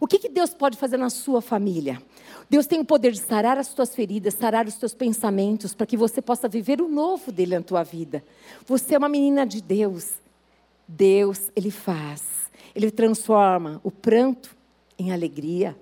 O 0.00 0.06
que, 0.06 0.18
que 0.18 0.30
Deus 0.30 0.54
pode 0.54 0.78
fazer 0.78 0.96
na 0.96 1.10
sua 1.10 1.42
família? 1.42 2.00
Deus 2.48 2.66
tem 2.66 2.80
o 2.80 2.84
poder 2.84 3.12
de 3.12 3.18
sarar 3.18 3.58
as 3.58 3.74
tuas 3.74 3.94
feridas, 3.94 4.32
sarar 4.32 4.66
os 4.66 4.76
teus 4.76 4.94
pensamentos, 4.94 5.74
para 5.74 5.86
que 5.86 5.98
você 5.98 6.22
possa 6.22 6.48
viver 6.48 6.80
o 6.80 6.88
novo 6.88 7.30
dele 7.30 7.58
na 7.58 7.62
tua 7.62 7.82
vida. 7.82 8.24
Você 8.66 8.94
é 8.94 8.98
uma 8.98 9.08
menina 9.08 9.44
de 9.44 9.60
Deus. 9.60 10.14
Deus, 10.86 11.50
Ele 11.54 11.70
faz. 11.70 12.22
Ele 12.74 12.90
transforma 12.90 13.82
o 13.84 13.90
pranto 13.90 14.56
em 14.98 15.12
alegria. 15.12 15.76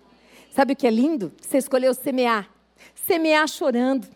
Sabe 0.57 0.73
o 0.73 0.77
que 0.77 0.87
é 0.87 0.90
lindo? 0.90 1.31
Você 1.38 1.59
escolheu 1.59 1.92
semear. 1.92 2.49
Semear 3.07 3.47
chorando. 3.47 4.09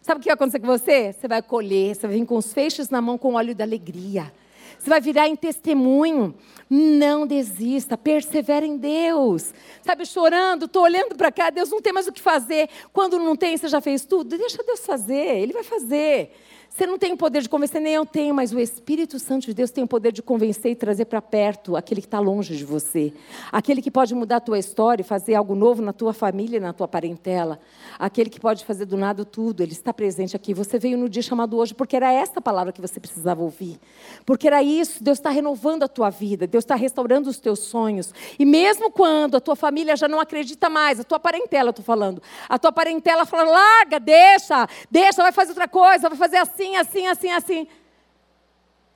Sabe 0.00 0.20
o 0.20 0.22
que 0.22 0.28
vai 0.28 0.34
acontecer 0.34 0.60
com 0.60 0.66
você? 0.68 1.12
Você 1.12 1.26
vai 1.26 1.42
colher, 1.42 1.96
você 1.96 2.06
vai 2.06 2.18
vir 2.18 2.24
com 2.24 2.36
os 2.36 2.52
feixes 2.52 2.88
na 2.88 3.02
mão 3.02 3.18
com 3.18 3.34
óleo 3.34 3.52
da 3.52 3.64
alegria. 3.64 4.32
Você 4.78 4.88
vai 4.88 5.00
virar 5.00 5.26
em 5.26 5.34
testemunho. 5.34 6.36
Não 6.70 7.26
desista, 7.26 7.98
persevera 7.98 8.64
em 8.64 8.76
Deus. 8.76 9.52
Sabe, 9.84 10.06
chorando, 10.06 10.66
estou 10.66 10.84
olhando 10.84 11.16
para 11.16 11.32
cá, 11.32 11.50
Deus 11.50 11.68
não 11.68 11.82
tem 11.82 11.92
mais 11.92 12.06
o 12.06 12.12
que 12.12 12.20
fazer. 12.20 12.68
Quando 12.92 13.18
não 13.18 13.34
tem, 13.34 13.56
você 13.56 13.66
já 13.66 13.80
fez 13.80 14.04
tudo? 14.04 14.38
Deixa 14.38 14.62
Deus 14.62 14.86
fazer, 14.86 15.36
Ele 15.36 15.52
vai 15.52 15.64
fazer. 15.64 16.30
Você 16.74 16.86
não 16.86 16.96
tem 16.96 17.12
o 17.12 17.18
poder 17.18 17.42
de 17.42 17.50
convencer, 17.50 17.82
nem 17.82 17.92
eu 17.92 18.06
tenho, 18.06 18.34
mas 18.34 18.50
o 18.50 18.58
Espírito 18.58 19.18
Santo 19.18 19.44
de 19.44 19.52
Deus 19.52 19.70
tem 19.70 19.84
o 19.84 19.86
poder 19.86 20.10
de 20.10 20.22
convencer 20.22 20.72
e 20.72 20.74
trazer 20.74 21.04
para 21.04 21.20
perto 21.20 21.76
aquele 21.76 22.00
que 22.00 22.06
está 22.06 22.18
longe 22.18 22.56
de 22.56 22.64
você. 22.64 23.12
Aquele 23.52 23.82
que 23.82 23.90
pode 23.90 24.14
mudar 24.14 24.36
a 24.36 24.40
tua 24.40 24.58
história 24.58 25.02
e 25.02 25.04
fazer 25.04 25.34
algo 25.34 25.54
novo 25.54 25.82
na 25.82 25.92
tua 25.92 26.14
família, 26.14 26.58
na 26.58 26.72
tua 26.72 26.88
parentela. 26.88 27.60
Aquele 27.98 28.30
que 28.30 28.40
pode 28.40 28.64
fazer 28.64 28.86
do 28.86 28.96
nada 28.96 29.22
tudo. 29.22 29.62
Ele 29.62 29.72
está 29.72 29.92
presente 29.92 30.34
aqui. 30.34 30.54
Você 30.54 30.78
veio 30.78 30.96
no 30.96 31.10
dia 31.10 31.22
chamado 31.22 31.58
hoje 31.58 31.74
porque 31.74 31.94
era 31.94 32.10
essa 32.10 32.40
palavra 32.40 32.72
que 32.72 32.80
você 32.80 32.98
precisava 32.98 33.42
ouvir. 33.42 33.78
Porque 34.24 34.46
era 34.46 34.62
isso. 34.62 35.04
Deus 35.04 35.18
está 35.18 35.28
renovando 35.28 35.82
a 35.82 35.88
tua 35.88 36.08
vida. 36.08 36.46
Deus 36.46 36.64
está 36.64 36.74
restaurando 36.74 37.28
os 37.28 37.38
teus 37.38 37.58
sonhos. 37.58 38.14
E 38.38 38.46
mesmo 38.46 38.90
quando 38.90 39.36
a 39.36 39.40
tua 39.40 39.54
família 39.54 39.94
já 39.94 40.08
não 40.08 40.18
acredita 40.18 40.70
mais, 40.70 40.98
a 40.98 41.04
tua 41.04 41.20
parentela, 41.20 41.68
estou 41.68 41.84
falando, 41.84 42.22
a 42.48 42.58
tua 42.58 42.72
parentela 42.72 43.26
fala: 43.26 43.50
larga, 43.50 44.00
deixa, 44.00 44.66
deixa, 44.90 45.22
vai 45.22 45.32
fazer 45.32 45.50
outra 45.50 45.68
coisa, 45.68 46.08
vai 46.08 46.16
fazer 46.16 46.38
assim 46.38 46.61
assim, 46.62 46.76
assim, 46.76 47.06
assim, 47.06 47.30
assim. 47.30 47.66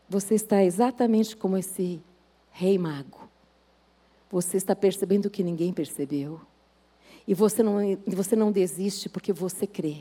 Você 0.08 0.34
está 0.34 0.62
exatamente 0.62 1.36
como 1.36 1.58
esse 1.58 2.00
rei 2.52 2.78
mago. 2.78 3.28
Você 4.30 4.56
está 4.56 4.74
percebendo 4.74 5.26
o 5.26 5.30
que 5.30 5.42
ninguém 5.42 5.72
percebeu. 5.72 6.40
E 7.26 7.34
você 7.34 7.62
não, 7.62 7.78
você 8.06 8.36
não 8.36 8.52
desiste 8.52 9.08
porque 9.08 9.32
você 9.32 9.66
crê. 9.66 9.98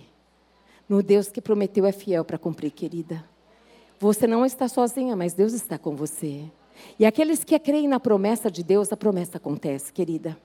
No 0.87 1.01
Deus 1.01 1.29
que 1.29 1.41
prometeu 1.41 1.85
é 1.85 1.91
fiel 1.91 2.23
para 2.23 2.37
cumprir, 2.37 2.71
querida. 2.71 3.27
Você 3.99 4.27
não 4.27 4.45
está 4.45 4.67
sozinha, 4.67 5.15
mas 5.15 5.33
Deus 5.33 5.53
está 5.53 5.77
com 5.77 5.95
você. 5.95 6.43
E 6.99 7.05
aqueles 7.05 7.43
que 7.43 7.57
creem 7.57 7.87
na 7.87 7.99
promessa 7.99 8.51
de 8.51 8.61
Deus, 8.61 8.91
a 8.91 8.97
promessa 8.97 9.37
acontece, 9.37 9.91
querida. 9.91 10.37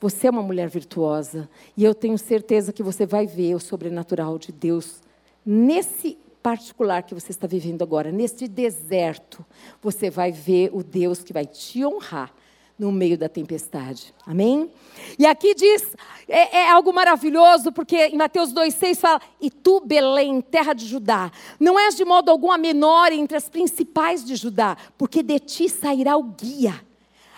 Você 0.00 0.26
é 0.26 0.30
uma 0.30 0.42
mulher 0.42 0.68
virtuosa 0.68 1.48
e 1.76 1.84
eu 1.84 1.94
tenho 1.94 2.18
certeza 2.18 2.72
que 2.72 2.82
você 2.82 3.06
vai 3.06 3.26
ver 3.26 3.54
o 3.54 3.60
sobrenatural 3.60 4.38
de 4.38 4.52
Deus 4.52 5.00
nesse 5.46 6.18
particular 6.44 7.02
que 7.02 7.14
você 7.14 7.30
está 7.30 7.46
vivendo 7.46 7.80
agora, 7.80 8.12
neste 8.12 8.46
deserto, 8.46 9.42
você 9.80 10.10
vai 10.10 10.30
ver 10.30 10.68
o 10.74 10.82
Deus 10.82 11.20
que 11.24 11.32
vai 11.32 11.46
te 11.46 11.82
honrar 11.82 12.30
no 12.78 12.92
meio 12.92 13.16
da 13.16 13.30
tempestade. 13.30 14.12
Amém? 14.26 14.70
E 15.18 15.24
aqui 15.24 15.54
diz, 15.54 15.96
é, 16.28 16.58
é, 16.58 16.70
algo 16.70 16.92
maravilhoso, 16.92 17.72
porque 17.72 18.08
em 18.08 18.18
Mateus 18.18 18.52
2,6 18.52 18.96
fala: 18.96 19.22
E 19.40 19.48
tu, 19.48 19.80
Belém, 19.80 20.42
terra 20.42 20.74
de 20.74 20.84
Judá, 20.84 21.32
não 21.58 21.80
és 21.80 21.96
de 21.96 22.04
modo 22.04 22.30
algum 22.30 22.52
a 22.52 22.58
menor 22.58 23.10
entre 23.10 23.38
as 23.38 23.48
principais 23.48 24.22
de 24.22 24.36
Judá, 24.36 24.76
porque 24.98 25.22
de 25.22 25.38
ti 25.38 25.66
sairá 25.66 26.14
o 26.14 26.24
guia, 26.24 26.78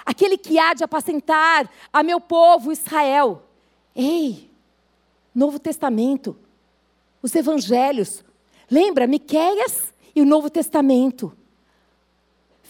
aquele 0.05 0.37
que 0.37 0.59
há 0.59 0.75
de 0.75 0.83
apacentar 0.83 1.71
a 1.93 2.03
meu 2.03 2.21
povo 2.21 2.73
Israel. 2.73 3.45
Ei, 3.95 4.51
Novo 5.33 5.61
Testamento, 5.61 6.37
os 7.23 7.33
evangelhos, 7.37 8.26
Lembra, 8.71 9.07
Miqueias 9.07 9.93
e 10.15 10.21
o 10.21 10.25
Novo 10.25 10.51
Testamento. 10.51 11.33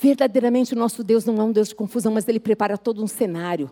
Verdadeiramente 0.01 0.75
o 0.75 0.77
nosso 0.77 1.03
Deus 1.03 1.25
não 1.25 1.41
é 1.41 1.45
um 1.45 1.53
Deus 1.53 1.69
de 1.69 1.75
confusão, 1.75 2.13
mas 2.13 2.29
Ele 2.29 2.39
prepara 2.39 2.77
todo 2.77 3.03
um 3.03 3.07
cenário. 3.07 3.71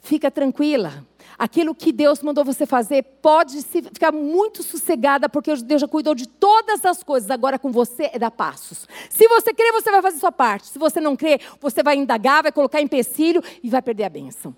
Fica 0.00 0.30
tranquila. 0.30 1.04
Aquilo 1.38 1.74
que 1.74 1.92
Deus 1.92 2.22
mandou 2.22 2.44
você 2.44 2.66
fazer, 2.66 3.02
pode 3.22 3.62
ficar 3.62 4.10
muito 4.12 4.62
sossegada, 4.62 5.28
porque 5.28 5.54
Deus 5.56 5.80
já 5.80 5.86
cuidou 5.86 6.14
de 6.14 6.26
todas 6.26 6.84
as 6.84 7.02
coisas. 7.02 7.30
Agora 7.30 7.58
com 7.58 7.70
você 7.70 8.10
é 8.12 8.18
dar 8.18 8.30
passos. 8.30 8.88
Se 9.08 9.28
você 9.28 9.52
crer, 9.52 9.72
você 9.72 9.90
vai 9.90 10.02
fazer 10.02 10.18
sua 10.18 10.32
parte. 10.32 10.68
Se 10.68 10.78
você 10.78 11.00
não 11.00 11.14
crer, 11.14 11.40
você 11.60 11.82
vai 11.82 11.96
indagar, 11.96 12.42
vai 12.42 12.52
colocar 12.52 12.80
empecilho 12.80 13.42
e 13.62 13.68
vai 13.68 13.80
perder 13.80 14.04
a 14.04 14.08
bênção. 14.08 14.56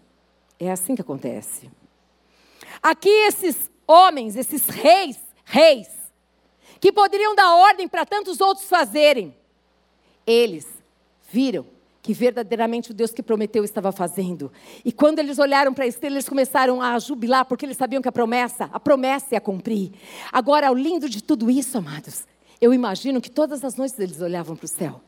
É 0.59 0.71
assim 0.71 0.95
que 0.95 1.03
acontece. 1.03 1.71
Aqui 2.83 3.11
esses 3.27 3.71
homens, 3.87 4.37
esses 4.37 4.67
reis, 4.67 5.19
reis, 5.45 5.89
que 6.83 6.91
poderiam 6.91 7.33
dar 7.33 7.55
ordem 7.55 7.87
para 7.87 8.05
tantos 8.05 8.41
outros 8.41 8.67
fazerem. 8.67 9.33
Eles 10.27 10.67
viram 11.31 11.65
que 12.03 12.13
verdadeiramente 12.13 12.91
o 12.91 12.95
Deus 12.95 13.13
que 13.13 13.23
prometeu 13.23 13.63
estava 13.63 13.93
fazendo. 13.93 14.51
E 14.85 14.91
quando 14.91 15.21
eles 15.21 15.39
olharam 15.39 15.73
para 15.73 15.85
a 15.85 15.87
estrela, 15.87 16.17
eles 16.17 16.29
começaram 16.29 16.83
a 16.83 16.99
jubilar, 16.99 17.45
porque 17.45 17.65
eles 17.65 17.77
sabiam 17.77 18.03
que 18.03 18.09
a 18.09 18.13
promessa, 18.13 18.69
a 18.73 18.81
promessa 18.81 19.29
ia 19.31 19.41
cumprir. 19.41 19.93
Agora, 20.33 20.73
o 20.73 20.75
lindo 20.75 21.09
de 21.09 21.23
tudo 21.23 21.49
isso, 21.49 21.79
amados, 21.79 22.27
eu 22.61 22.75
imagino 22.75 23.21
que 23.21 23.31
todas 23.31 23.65
as 23.65 23.77
noites 23.77 23.97
eles 24.01 24.21
olhavam 24.21 24.57
para 24.57 24.65
o 24.65 24.69
céu. 24.69 25.01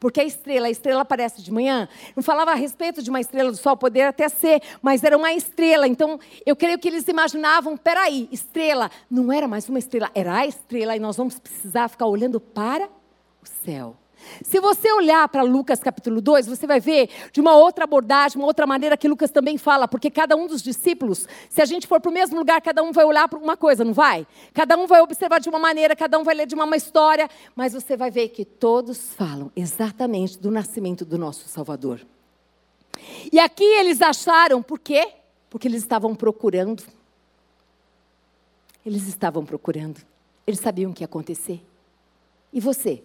Porque 0.00 0.20
a 0.20 0.24
estrela, 0.24 0.68
a 0.68 0.70
estrela 0.70 1.02
aparece 1.02 1.42
de 1.42 1.52
manhã. 1.52 1.88
Não 2.14 2.22
falava 2.22 2.52
a 2.52 2.54
respeito 2.54 3.02
de 3.02 3.10
uma 3.10 3.20
estrela 3.20 3.50
do 3.50 3.56
sol, 3.56 3.76
poderia 3.76 4.08
até 4.08 4.28
ser, 4.28 4.62
mas 4.80 5.02
era 5.02 5.16
uma 5.16 5.32
estrela. 5.32 5.88
Então, 5.88 6.20
eu 6.46 6.54
creio 6.54 6.78
que 6.78 6.88
eles 6.88 7.06
imaginavam: 7.08 7.76
peraí, 7.76 8.28
estrela, 8.30 8.90
não 9.10 9.32
era 9.32 9.48
mais 9.48 9.68
uma 9.68 9.78
estrela, 9.78 10.10
era 10.14 10.36
a 10.36 10.46
estrela, 10.46 10.96
e 10.96 11.00
nós 11.00 11.16
vamos 11.16 11.38
precisar 11.38 11.88
ficar 11.88 12.06
olhando 12.06 12.40
para 12.40 12.86
o 12.86 13.46
céu. 13.64 13.96
Se 14.42 14.60
você 14.60 14.92
olhar 14.92 15.28
para 15.28 15.42
Lucas 15.42 15.80
capítulo 15.80 16.20
2, 16.20 16.46
você 16.46 16.66
vai 16.66 16.80
ver 16.80 17.08
de 17.32 17.40
uma 17.40 17.56
outra 17.56 17.84
abordagem, 17.84 18.38
uma 18.38 18.46
outra 18.46 18.66
maneira 18.66 18.96
que 18.96 19.08
Lucas 19.08 19.30
também 19.30 19.58
fala, 19.58 19.88
porque 19.88 20.10
cada 20.10 20.36
um 20.36 20.46
dos 20.46 20.62
discípulos, 20.62 21.26
se 21.48 21.62
a 21.62 21.64
gente 21.64 21.86
for 21.86 22.00
para 22.00 22.10
o 22.10 22.12
mesmo 22.12 22.38
lugar, 22.38 22.60
cada 22.60 22.82
um 22.82 22.92
vai 22.92 23.04
olhar 23.04 23.28
para 23.28 23.38
uma 23.38 23.56
coisa, 23.56 23.84
não 23.84 23.92
vai? 23.92 24.26
Cada 24.52 24.76
um 24.76 24.86
vai 24.86 25.00
observar 25.00 25.40
de 25.40 25.48
uma 25.48 25.58
maneira, 25.58 25.96
cada 25.96 26.18
um 26.18 26.24
vai 26.24 26.34
ler 26.34 26.46
de 26.46 26.54
uma 26.54 26.76
história, 26.76 27.28
mas 27.54 27.72
você 27.72 27.96
vai 27.96 28.10
ver 28.10 28.28
que 28.28 28.44
todos 28.44 29.14
falam 29.14 29.50
exatamente 29.56 30.38
do 30.38 30.50
nascimento 30.50 31.04
do 31.04 31.18
nosso 31.18 31.48
Salvador. 31.48 32.00
E 33.32 33.38
aqui 33.38 33.64
eles 33.64 34.02
acharam, 34.02 34.62
por 34.62 34.78
quê? 34.78 35.12
Porque 35.48 35.68
eles 35.68 35.82
estavam 35.82 36.14
procurando. 36.14 36.82
Eles 38.84 39.06
estavam 39.06 39.44
procurando. 39.44 40.00
Eles 40.46 40.60
sabiam 40.60 40.90
o 40.90 40.94
que 40.94 41.02
ia 41.02 41.06
acontecer. 41.06 41.62
E 42.52 42.60
você? 42.60 43.02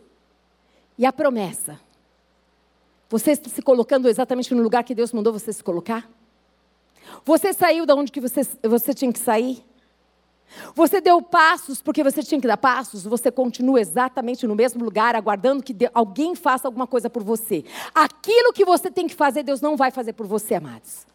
E 0.98 1.06
a 1.06 1.14
promessa? 1.14 1.80
Você 3.10 3.32
está 3.32 3.50
se 3.50 3.62
colocando 3.62 4.10
exatamente 4.10 4.54
no 4.54 4.62
lugar 4.62 4.84
que 4.84 4.96
Deus 4.96 5.14
mandou 5.14 5.32
você 5.32 5.54
se 5.54 5.64
colocar? 5.64 6.10
Você 7.26 7.54
saiu 7.54 7.86
da 7.86 7.96
onde 7.96 8.12
que 8.12 8.20
você, 8.20 8.42
você 8.64 8.94
tinha 8.94 9.12
que 9.12 9.20
sair? 9.20 9.64
Você 10.76 11.02
deu 11.02 11.22
passos 11.22 11.82
porque 11.82 12.04
você 12.04 12.22
tinha 12.22 12.40
que 12.40 12.48
dar 12.48 12.58
passos? 12.58 13.04
Você 13.04 13.32
continua 13.32 13.80
exatamente 13.82 14.46
no 14.48 14.56
mesmo 14.56 14.84
lugar, 14.84 15.16
aguardando 15.16 15.64
que 15.64 15.76
alguém 15.94 16.36
faça 16.36 16.68
alguma 16.68 16.88
coisa 16.88 17.10
por 17.10 17.24
você? 17.24 17.64
Aquilo 17.94 18.54
que 18.54 18.66
você 18.66 18.90
tem 18.92 19.08
que 19.08 19.16
fazer, 19.16 19.44
Deus 19.44 19.62
não 19.62 19.76
vai 19.76 19.92
fazer 19.92 20.14
por 20.14 20.28
você, 20.28 20.56
amados. 20.56 21.06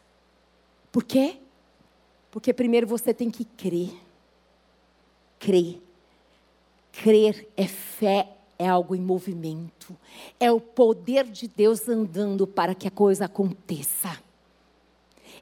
Por 0.90 1.04
quê? 1.04 1.36
Porque 2.30 2.52
primeiro 2.52 2.86
você 2.86 3.14
tem 3.14 3.30
que 3.30 3.44
crer. 3.44 3.92
Crer. 5.38 5.80
Crer 6.92 7.48
é 7.56 7.66
fé 7.66 8.37
é 8.58 8.66
algo 8.66 8.94
em 8.94 9.00
movimento. 9.00 9.96
É 10.40 10.50
o 10.50 10.60
poder 10.60 11.24
de 11.24 11.46
Deus 11.46 11.88
andando 11.88 12.46
para 12.46 12.74
que 12.74 12.88
a 12.88 12.90
coisa 12.90 13.26
aconteça. 13.26 14.18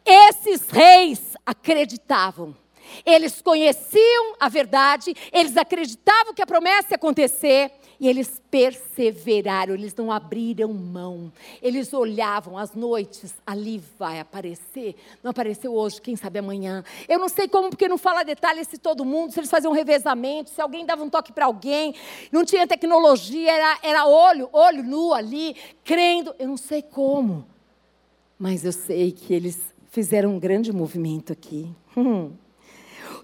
Esses 0.04 0.68
reis 0.68 1.36
acreditavam. 1.44 2.54
Eles 3.04 3.42
conheciam 3.42 4.36
a 4.38 4.48
verdade, 4.48 5.12
eles 5.32 5.56
acreditavam 5.56 6.32
que 6.32 6.42
a 6.42 6.46
promessa 6.46 6.88
ia 6.92 6.96
acontecer, 6.96 7.72
e 7.98 8.08
eles 8.08 8.40
perseveraram, 8.50 9.74
eles 9.74 9.94
não 9.94 10.12
abriram 10.12 10.72
mão. 10.72 11.32
Eles 11.62 11.92
olhavam 11.92 12.58
as 12.58 12.74
noites, 12.74 13.34
ali 13.46 13.82
vai 13.98 14.20
aparecer. 14.20 14.94
Não 15.22 15.30
apareceu 15.30 15.74
hoje, 15.74 16.00
quem 16.00 16.16
sabe 16.16 16.38
amanhã. 16.38 16.84
Eu 17.08 17.18
não 17.18 17.28
sei 17.28 17.48
como, 17.48 17.70
porque 17.70 17.88
não 17.88 17.98
fala 17.98 18.22
detalhes 18.22 18.68
se 18.68 18.78
todo 18.78 19.04
mundo, 19.04 19.32
se 19.32 19.40
eles 19.40 19.50
faziam 19.50 19.72
um 19.72 19.74
revezamento, 19.74 20.50
se 20.50 20.60
alguém 20.60 20.84
dava 20.84 21.02
um 21.02 21.10
toque 21.10 21.32
para 21.32 21.46
alguém. 21.46 21.94
Não 22.30 22.44
tinha 22.44 22.66
tecnologia, 22.66 23.50
era, 23.50 23.78
era 23.82 24.06
olho, 24.06 24.48
olho 24.52 24.82
nu 24.82 25.12
ali, 25.12 25.56
crendo. 25.84 26.34
Eu 26.38 26.48
não 26.48 26.56
sei 26.56 26.82
como. 26.82 27.46
Mas 28.38 28.64
eu 28.64 28.72
sei 28.72 29.12
que 29.12 29.32
eles 29.32 29.58
fizeram 29.90 30.34
um 30.34 30.38
grande 30.38 30.72
movimento 30.72 31.32
aqui. 31.32 31.70
Hum. 31.96 32.32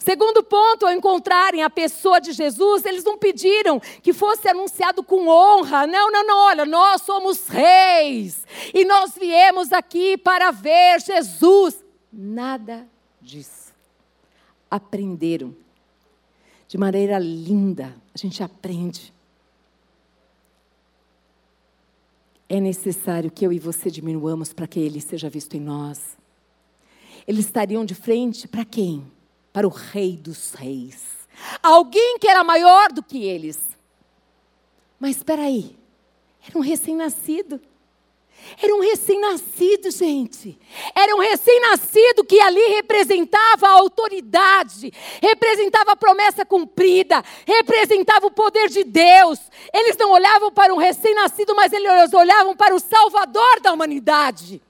Segundo 0.02 0.42
ponto, 0.42 0.84
ao 0.84 0.92
encontrarem 0.92 1.62
a 1.62 1.70
pessoa 1.70 2.20
de 2.20 2.32
Jesus, 2.32 2.84
eles 2.84 3.04
não 3.04 3.16
pediram 3.16 3.78
que 4.02 4.12
fosse 4.12 4.48
anunciado 4.48 5.00
com 5.04 5.28
honra. 5.28 5.86
Não, 5.86 6.10
não, 6.10 6.26
não, 6.26 6.38
olha, 6.38 6.64
nós 6.64 7.02
somos 7.02 7.46
reis 7.46 8.44
e 8.74 8.84
nós 8.84 9.12
viemos 9.16 9.72
aqui 9.72 10.18
para 10.18 10.50
ver 10.50 11.00
Jesus. 11.00 11.84
Nada 12.12 12.84
disso. 13.20 13.72
Aprenderam 14.68 15.54
de 16.66 16.76
maneira 16.76 17.16
linda. 17.20 17.94
A 18.12 18.18
gente 18.18 18.42
aprende. 18.42 19.14
É 22.48 22.58
necessário 22.58 23.30
que 23.30 23.46
eu 23.46 23.52
e 23.52 23.60
você 23.60 23.88
diminuamos 23.88 24.52
para 24.52 24.66
que 24.66 24.80
Ele 24.80 25.00
seja 25.00 25.30
visto 25.30 25.56
em 25.56 25.60
nós. 25.60 26.18
Eles 27.24 27.44
estariam 27.46 27.84
de 27.84 27.94
frente 27.94 28.48
para 28.48 28.64
quem? 28.64 29.11
Para 29.52 29.66
o 29.66 29.70
Rei 29.70 30.16
dos 30.16 30.54
Reis. 30.54 31.02
Alguém 31.62 32.18
que 32.18 32.28
era 32.28 32.42
maior 32.44 32.92
do 32.92 33.02
que 33.02 33.24
eles. 33.24 33.58
Mas 34.98 35.16
espera 35.16 35.42
aí, 35.42 35.76
era 36.46 36.58
um 36.58 36.62
recém-nascido. 36.62 37.60
Era 38.60 38.74
um 38.74 38.80
recém-nascido, 38.80 39.90
gente. 39.90 40.58
Era 40.94 41.14
um 41.14 41.20
recém-nascido 41.20 42.24
que 42.24 42.40
ali 42.40 42.60
representava 42.74 43.68
a 43.68 43.72
autoridade, 43.72 44.92
representava 45.20 45.92
a 45.92 45.96
promessa 45.96 46.44
cumprida, 46.44 47.22
representava 47.46 48.26
o 48.26 48.30
poder 48.30 48.68
de 48.68 48.82
Deus. 48.82 49.38
Eles 49.72 49.96
não 49.96 50.10
olhavam 50.10 50.50
para 50.50 50.74
um 50.74 50.76
recém-nascido, 50.76 51.54
mas 51.54 51.72
eles 51.72 52.12
olhavam 52.12 52.56
para 52.56 52.74
o 52.74 52.80
Salvador 52.80 53.60
da 53.60 53.72
humanidade. 53.72 54.60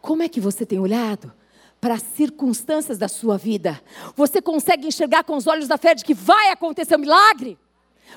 Como 0.00 0.22
é 0.22 0.28
que 0.28 0.40
você 0.40 0.66
tem 0.66 0.78
olhado? 0.78 1.32
Para 1.80 1.94
as 1.94 2.02
circunstâncias 2.02 2.98
da 2.98 3.08
sua 3.08 3.38
vida. 3.38 3.80
Você 4.14 4.42
consegue 4.42 4.86
enxergar 4.86 5.24
com 5.24 5.36
os 5.36 5.46
olhos 5.46 5.66
da 5.66 5.78
fé 5.78 5.94
de 5.94 6.04
que 6.04 6.12
vai 6.12 6.50
acontecer 6.50 6.96
um 6.96 7.00
milagre? 7.00 7.58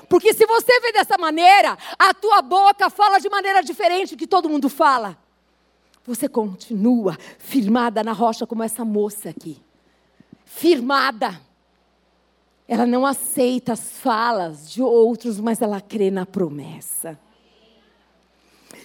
Porque 0.08 0.34
se 0.34 0.46
você 0.46 0.80
vê 0.80 0.92
dessa 0.92 1.16
maneira, 1.16 1.78
a 1.98 2.12
tua 2.12 2.42
boca 2.42 2.90
fala 2.90 3.18
de 3.18 3.28
maneira 3.28 3.62
diferente 3.62 4.14
do 4.14 4.18
que 4.18 4.26
todo 4.26 4.48
mundo 4.48 4.68
fala. 4.68 5.16
Você 6.06 6.28
continua 6.28 7.16
firmada 7.38 8.02
na 8.04 8.12
rocha 8.12 8.46
como 8.46 8.62
essa 8.62 8.84
moça 8.84 9.30
aqui. 9.30 9.62
Firmada. 10.44 11.40
Ela 12.68 12.86
não 12.86 13.06
aceita 13.06 13.72
as 13.72 13.92
falas 13.92 14.70
de 14.70 14.82
outros, 14.82 15.40
mas 15.40 15.62
ela 15.62 15.80
crê 15.80 16.10
na 16.10 16.26
promessa. 16.26 17.18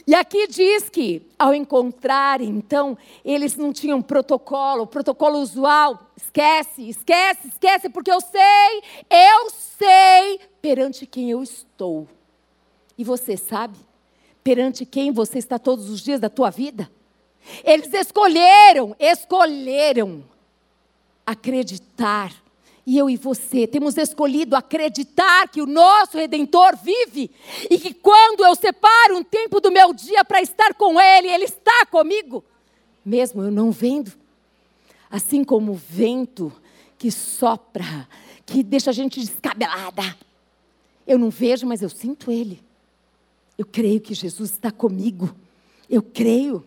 E 0.08 0.16
aqui 0.16 0.48
diz 0.48 0.90
que, 0.90 1.22
ao 1.38 1.54
encontrarem, 1.54 2.50
então, 2.50 2.98
eles 3.24 3.56
não 3.56 3.72
tinham 3.72 4.02
protocolo, 4.02 4.88
protocolo 4.88 5.40
usual. 5.40 6.00
Esquece, 6.16 6.90
esquece, 6.90 7.48
esquece, 7.48 7.90
porque 7.90 8.12
eu 8.12 8.22
sei, 8.22 8.84
eu 9.10 9.50
sei 9.50 10.40
perante 10.62 11.06
quem 11.06 11.30
eu 11.32 11.44
estou. 11.44 12.08
E 12.98 13.04
você 13.04 13.38
sabe 13.38 13.78
perante 14.44 14.86
quem 14.86 15.12
você 15.12 15.38
está 15.38 15.60
todos 15.60 15.90
os 15.90 16.02
dias 16.02 16.20
da 16.20 16.30
tua 16.30 16.50
vida? 16.50 16.90
Eles 17.64 17.94
escolheram, 17.94 18.96
escolheram 19.00 20.24
acreditar 21.26 22.34
e 22.90 22.98
eu 22.98 23.08
e 23.08 23.16
você 23.16 23.68
temos 23.68 23.96
escolhido 23.98 24.56
acreditar 24.56 25.48
que 25.48 25.62
o 25.62 25.68
nosso 25.68 26.18
redentor 26.18 26.76
vive 26.76 27.30
e 27.70 27.78
que 27.78 27.94
quando 27.94 28.44
eu 28.44 28.56
separo 28.56 29.16
um 29.16 29.24
tempo 29.24 29.62
do 29.62 29.72
meu 29.72 29.94
dia 29.94 30.26
para 30.26 30.42
estar 30.42 30.74
com 30.74 31.00
ele, 31.00 31.28
ele 31.28 31.44
está 31.44 31.86
comigo, 31.86 32.44
mesmo 33.06 33.44
eu 33.44 33.52
não 33.52 33.70
vendo. 33.70 34.12
Assim 35.08 35.44
como 35.44 35.74
o 35.74 35.76
vento 35.76 36.52
que 36.98 37.12
sopra, 37.12 38.10
que 38.44 38.64
deixa 38.64 38.90
a 38.90 38.94
gente 38.94 39.20
descabelada. 39.20 40.18
Eu 41.06 41.20
não 41.20 41.30
vejo, 41.30 41.68
mas 41.68 41.84
eu 41.84 41.90
sinto 41.90 42.32
ele. 42.32 42.60
Eu 43.56 43.68
creio 43.68 44.02
que 44.02 44.16
Jesus 44.16 44.50
está 44.50 44.72
comigo. 44.72 45.36
Eu 45.88 46.02
creio. 46.02 46.66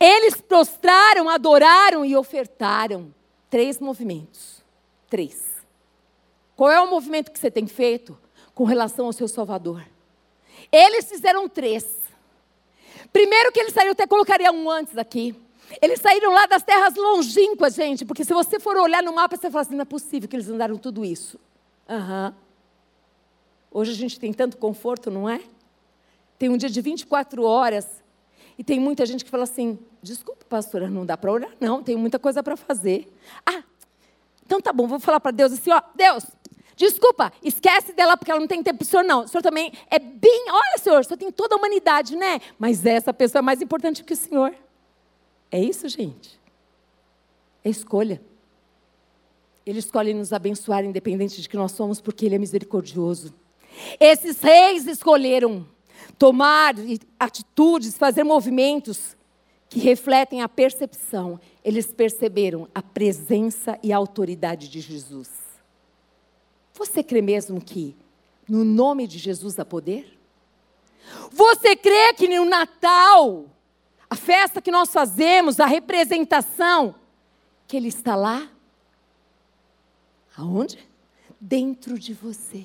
Eles 0.00 0.40
prostraram, 0.40 1.28
adoraram 1.28 2.04
e 2.04 2.16
ofertaram. 2.16 3.14
Três 3.48 3.78
movimentos 3.78 4.53
três. 5.14 5.44
Qual 6.56 6.68
é 6.72 6.80
o 6.80 6.90
movimento 6.90 7.30
que 7.30 7.38
você 7.38 7.48
tem 7.48 7.68
feito 7.68 8.18
com 8.52 8.64
relação 8.64 9.06
ao 9.06 9.12
seu 9.12 9.28
Salvador? 9.28 9.86
Eles 10.72 11.04
fizeram 11.08 11.48
três. 11.48 12.00
Primeiro 13.12 13.52
que 13.52 13.60
eles 13.60 13.72
saíram, 13.72 13.92
até 13.92 14.08
colocaria 14.08 14.50
um 14.50 14.68
antes 14.68 14.98
aqui. 14.98 15.32
Eles 15.80 16.00
saíram 16.00 16.32
lá 16.32 16.46
das 16.46 16.64
terras 16.64 16.96
longínquas, 16.96 17.76
gente, 17.76 18.04
porque 18.04 18.24
se 18.24 18.34
você 18.34 18.58
for 18.58 18.76
olhar 18.76 19.04
no 19.04 19.14
mapa, 19.14 19.36
você 19.36 19.48
fala 19.52 19.62
assim, 19.62 19.76
não 19.76 19.82
é 19.82 19.84
possível 19.84 20.28
que 20.28 20.34
eles 20.34 20.48
andaram 20.48 20.76
tudo 20.76 21.04
isso. 21.04 21.38
Uhum. 21.88 22.34
Hoje 23.70 23.92
a 23.92 23.94
gente 23.94 24.18
tem 24.18 24.32
tanto 24.32 24.56
conforto, 24.56 25.12
não 25.12 25.28
é? 25.28 25.40
Tem 26.36 26.48
um 26.48 26.56
dia 26.56 26.68
de 26.68 26.80
24 26.80 27.44
horas 27.44 28.02
e 28.58 28.64
tem 28.64 28.80
muita 28.80 29.06
gente 29.06 29.24
que 29.24 29.30
fala 29.30 29.44
assim, 29.44 29.78
desculpa, 30.02 30.44
pastora, 30.48 30.90
não 30.90 31.06
dá 31.06 31.16
para 31.16 31.30
olhar, 31.30 31.52
não, 31.60 31.84
tem 31.84 31.94
muita 31.94 32.18
coisa 32.18 32.42
para 32.42 32.56
fazer. 32.56 33.16
Ah, 33.46 33.62
então 34.44 34.60
tá 34.60 34.72
bom, 34.72 34.86
vou 34.86 35.00
falar 35.00 35.20
para 35.20 35.30
Deus 35.30 35.52
assim, 35.52 35.70
ó, 35.70 35.80
Deus, 35.94 36.24
desculpa, 36.76 37.32
esquece 37.42 37.92
dela 37.92 38.16
porque 38.16 38.30
ela 38.30 38.40
não 38.40 38.46
tem 38.46 38.62
tempo 38.62 38.78
para 38.78 38.84
o 38.84 38.88
senhor, 38.88 39.04
não. 39.04 39.24
O 39.24 39.28
senhor 39.28 39.42
também 39.42 39.72
é 39.90 39.98
bem, 39.98 40.46
olha, 40.50 40.78
senhor, 40.78 41.00
o 41.00 41.04
senhor 41.04 41.18
tem 41.18 41.30
toda 41.30 41.54
a 41.54 41.58
humanidade, 41.58 42.16
né? 42.16 42.40
Mas 42.58 42.84
essa 42.84 43.12
pessoa 43.12 43.40
é 43.40 43.42
mais 43.42 43.62
importante 43.62 44.04
que 44.04 44.12
o 44.12 44.16
senhor. 44.16 44.54
É 45.50 45.60
isso, 45.60 45.88
gente. 45.88 46.40
É 47.64 47.70
escolha. 47.70 48.20
Ele 49.64 49.78
escolhe 49.78 50.12
nos 50.12 50.32
abençoar, 50.32 50.84
independente 50.84 51.40
de 51.40 51.48
que 51.48 51.56
nós 51.56 51.72
somos, 51.72 52.00
porque 52.00 52.26
Ele 52.26 52.34
é 52.34 52.38
misericordioso. 52.38 53.34
Esses 53.98 54.40
reis 54.40 54.86
escolheram 54.86 55.66
tomar 56.18 56.74
atitudes, 57.18 57.96
fazer 57.96 58.24
movimentos 58.24 59.16
que 59.68 59.80
refletem 59.80 60.42
a 60.42 60.48
percepção. 60.48 61.40
Eles 61.64 61.86
perceberam 61.86 62.68
a 62.74 62.82
presença 62.82 63.78
e 63.82 63.92
a 63.92 63.96
autoridade 63.96 64.68
de 64.68 64.80
Jesus. 64.80 65.30
Você 66.74 67.02
crê 67.02 67.22
mesmo 67.22 67.60
que 67.60 67.96
no 68.46 68.64
nome 68.64 69.06
de 69.06 69.18
Jesus 69.18 69.58
há 69.58 69.64
poder? 69.64 70.18
Você 71.30 71.74
crê 71.74 72.12
que 72.12 72.28
no 72.28 72.44
Natal, 72.44 73.46
a 74.10 74.16
festa 74.16 74.60
que 74.60 74.70
nós 74.70 74.92
fazemos, 74.92 75.58
a 75.58 75.66
representação, 75.66 76.94
que 77.66 77.76
Ele 77.76 77.88
está 77.88 78.14
lá? 78.14 78.50
Aonde? 80.36 80.86
Dentro 81.40 81.98
de 81.98 82.12
você. 82.12 82.64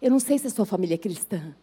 Eu 0.00 0.10
não 0.10 0.18
sei 0.18 0.38
se 0.38 0.46
a 0.46 0.50
sua 0.50 0.66
família 0.66 0.94
é 0.94 0.98
cristã. 0.98 1.54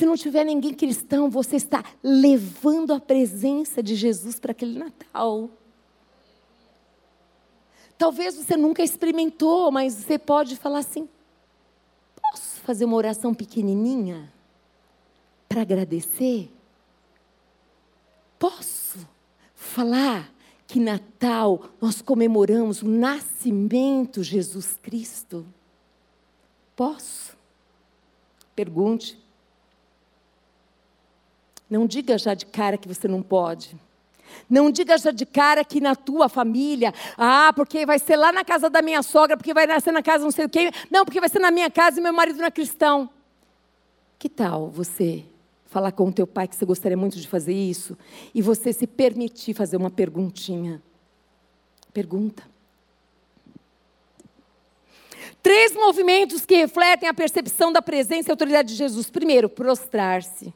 Se 0.00 0.06
não 0.06 0.16
tiver 0.16 0.44
ninguém 0.44 0.72
cristão, 0.72 1.28
você 1.28 1.56
está 1.56 1.84
levando 2.02 2.94
a 2.94 2.98
presença 2.98 3.82
de 3.82 3.94
Jesus 3.94 4.40
para 4.40 4.52
aquele 4.52 4.78
Natal. 4.78 5.50
Talvez 7.98 8.34
você 8.34 8.56
nunca 8.56 8.82
experimentou, 8.82 9.70
mas 9.70 9.92
você 9.92 10.18
pode 10.18 10.56
falar 10.56 10.78
assim: 10.78 11.06
posso 12.16 12.60
fazer 12.62 12.86
uma 12.86 12.96
oração 12.96 13.34
pequenininha 13.34 14.32
para 15.46 15.60
agradecer? 15.60 16.50
Posso 18.38 19.06
falar 19.54 20.32
que 20.66 20.80
Natal 20.80 21.72
nós 21.78 22.00
comemoramos 22.00 22.80
o 22.80 22.88
nascimento 22.88 24.22
de 24.22 24.30
Jesus 24.30 24.78
Cristo? 24.80 25.44
Posso? 26.74 27.36
Pergunte. 28.56 29.19
Não 31.70 31.86
diga 31.86 32.18
já 32.18 32.34
de 32.34 32.44
cara 32.44 32.76
que 32.76 32.88
você 32.88 33.06
não 33.06 33.22
pode. 33.22 33.76
Não 34.48 34.70
diga 34.70 34.98
já 34.98 35.12
de 35.12 35.24
cara 35.24 35.64
que 35.64 35.80
na 35.80 35.94
tua 35.94 36.28
família, 36.28 36.92
ah, 37.16 37.52
porque 37.54 37.86
vai 37.86 37.98
ser 37.98 38.16
lá 38.16 38.32
na 38.32 38.44
casa 38.44 38.68
da 38.68 38.82
minha 38.82 39.02
sogra, 39.02 39.36
porque 39.36 39.54
vai 39.54 39.66
nascer 39.66 39.92
na 39.92 40.02
casa 40.02 40.24
não 40.24 40.32
sei 40.32 40.46
o 40.46 40.48
quê. 40.48 40.72
Não, 40.90 41.04
porque 41.04 41.20
vai 41.20 41.28
ser 41.28 41.38
na 41.38 41.50
minha 41.50 41.70
casa 41.70 42.00
e 42.00 42.02
meu 42.02 42.12
marido 42.12 42.38
não 42.38 42.46
é 42.46 42.50
cristão. 42.50 43.08
Que 44.18 44.28
tal 44.28 44.68
você 44.68 45.24
falar 45.66 45.92
com 45.92 46.08
o 46.08 46.12
teu 46.12 46.26
pai 46.26 46.48
que 46.48 46.56
você 46.56 46.66
gostaria 46.66 46.96
muito 46.96 47.16
de 47.16 47.28
fazer 47.28 47.54
isso 47.54 47.96
e 48.34 48.42
você 48.42 48.72
se 48.72 48.86
permitir 48.86 49.54
fazer 49.54 49.76
uma 49.76 49.90
perguntinha? 49.90 50.82
Pergunta. 51.92 52.42
Três 55.42 55.72
movimentos 55.72 56.44
que 56.44 56.56
refletem 56.56 57.08
a 57.08 57.14
percepção 57.14 57.72
da 57.72 57.80
presença 57.80 58.28
e 58.28 58.32
autoridade 58.32 58.70
de 58.70 58.74
Jesus. 58.74 59.08
Primeiro, 59.08 59.48
prostrar-se 59.48 60.52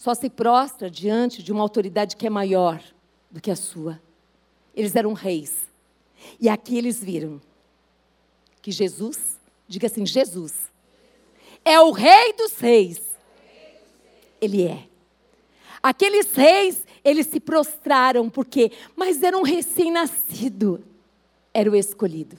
só 0.00 0.14
se 0.14 0.30
prostra 0.30 0.90
diante 0.90 1.42
de 1.42 1.52
uma 1.52 1.60
autoridade 1.60 2.16
que 2.16 2.26
é 2.26 2.30
maior 2.30 2.82
do 3.30 3.38
que 3.38 3.50
a 3.50 3.54
sua. 3.54 4.00
Eles 4.74 4.96
eram 4.96 5.12
reis. 5.12 5.68
E 6.40 6.48
aqui 6.48 6.78
eles 6.78 7.04
viram 7.04 7.38
que 8.62 8.72
Jesus, 8.72 9.38
diga 9.68 9.88
assim: 9.88 10.06
Jesus 10.06 10.54
é 11.62 11.78
o 11.78 11.90
rei 11.90 12.32
dos 12.32 12.56
reis. 12.58 13.02
Ele 14.40 14.66
é. 14.66 14.88
Aqueles 15.82 16.32
reis, 16.32 16.82
eles 17.04 17.26
se 17.26 17.38
prostraram, 17.38 18.30
porque, 18.30 18.72
mas 18.96 19.22
era 19.22 19.36
um 19.36 19.42
recém-nascido, 19.42 20.82
era 21.52 21.70
o 21.70 21.76
escolhido. 21.76 22.38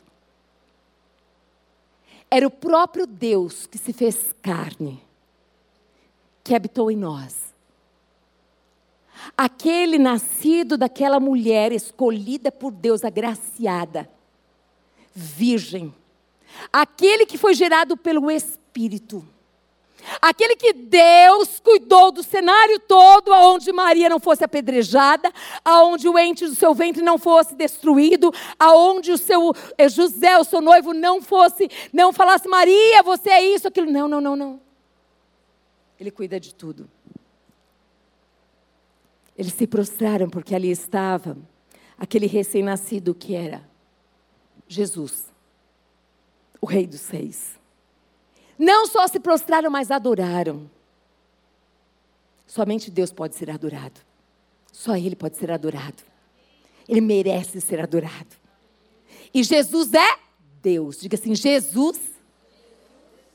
Era 2.28 2.47
o 2.47 2.52
próprio 2.52 3.06
Deus 3.06 3.67
que 3.67 3.78
se 3.78 3.93
fez 3.93 4.34
carne, 4.41 5.00
que 6.43 6.56
habitou 6.56 6.89
em 6.89 6.97
nós. 6.97 7.51
Aquele 9.38 9.97
nascido 9.97 10.77
daquela 10.77 11.19
mulher 11.19 11.71
escolhida 11.71 12.51
por 12.51 12.71
Deus, 12.71 13.03
agraciada, 13.03 14.10
virgem. 15.13 15.93
Aquele 16.71 17.25
que 17.25 17.38
foi 17.38 17.53
gerado 17.53 17.95
pelo 17.95 18.29
Espírito 18.29 19.25
Aquele 20.21 20.55
que 20.55 20.73
Deus 20.73 21.60
cuidou 21.60 22.12
do 22.12 22.23
cenário 22.23 22.79
todo, 22.79 23.34
aonde 23.34 23.71
Maria 23.71 24.10
não 24.10 24.19
fosse 24.19 24.43
apedrejada, 24.43 25.31
aonde 25.63 26.07
o 26.07 26.17
ente 26.17 26.45
do 26.45 26.55
seu 26.55 26.73
ventre 26.73 27.01
não 27.01 27.17
fosse 27.17 27.55
destruído, 27.55 28.34
aonde 28.57 29.12
o 29.12 29.17
seu 29.17 29.53
eh, 29.77 29.89
José, 29.89 30.38
o 30.38 30.43
seu 30.43 30.62
noivo, 30.62 30.93
não 30.93 31.21
fosse, 31.21 31.69
não 31.93 32.12
falasse 32.12 32.47
Maria, 32.47 33.03
você 33.03 33.29
é 33.29 33.43
isso, 33.43 33.67
aquilo. 33.67 33.91
Não, 33.91 34.07
não, 34.07 34.21
não, 34.21 34.36
não. 34.36 34.62
Ele 35.99 36.12
cuida 36.12 36.39
de 36.39 36.53
tudo. 36.53 36.89
Eles 39.38 39.54
se 39.54 39.65
prostraram 39.65 40.30
porque 40.30 40.54
ali 40.54 40.70
estava 40.70 41.38
aquele 41.98 42.28
recém-nascido 42.28 43.13
que 43.13 43.34
era 43.34 43.70
Jesus, 44.67 45.26
o 46.60 46.65
Rei 46.65 46.88
dos 46.88 47.08
Reis. 47.10 47.60
Não 48.58 48.86
só 48.88 49.08
se 49.08 49.20
prostraram, 49.20 49.70
mas 49.70 49.91
adoraram. 49.91 50.70
Somente 52.46 52.91
Deus 52.91 53.12
pode 53.12 53.36
ser 53.36 53.50
adorado. 53.50 54.00
Só 54.72 54.96
Ele 54.96 55.15
pode 55.15 55.38
ser 55.38 55.52
adorado. 55.52 56.04
Ele 56.88 57.02
merece 57.02 57.60
ser 57.60 57.80
adorado. 57.80 58.36
E 59.34 59.44
Jesus 59.44 59.94
é 59.94 60.20
Deus. 60.62 61.00
Diga 61.00 61.15
assim: 61.15 61.34
Jesus 61.36 62.00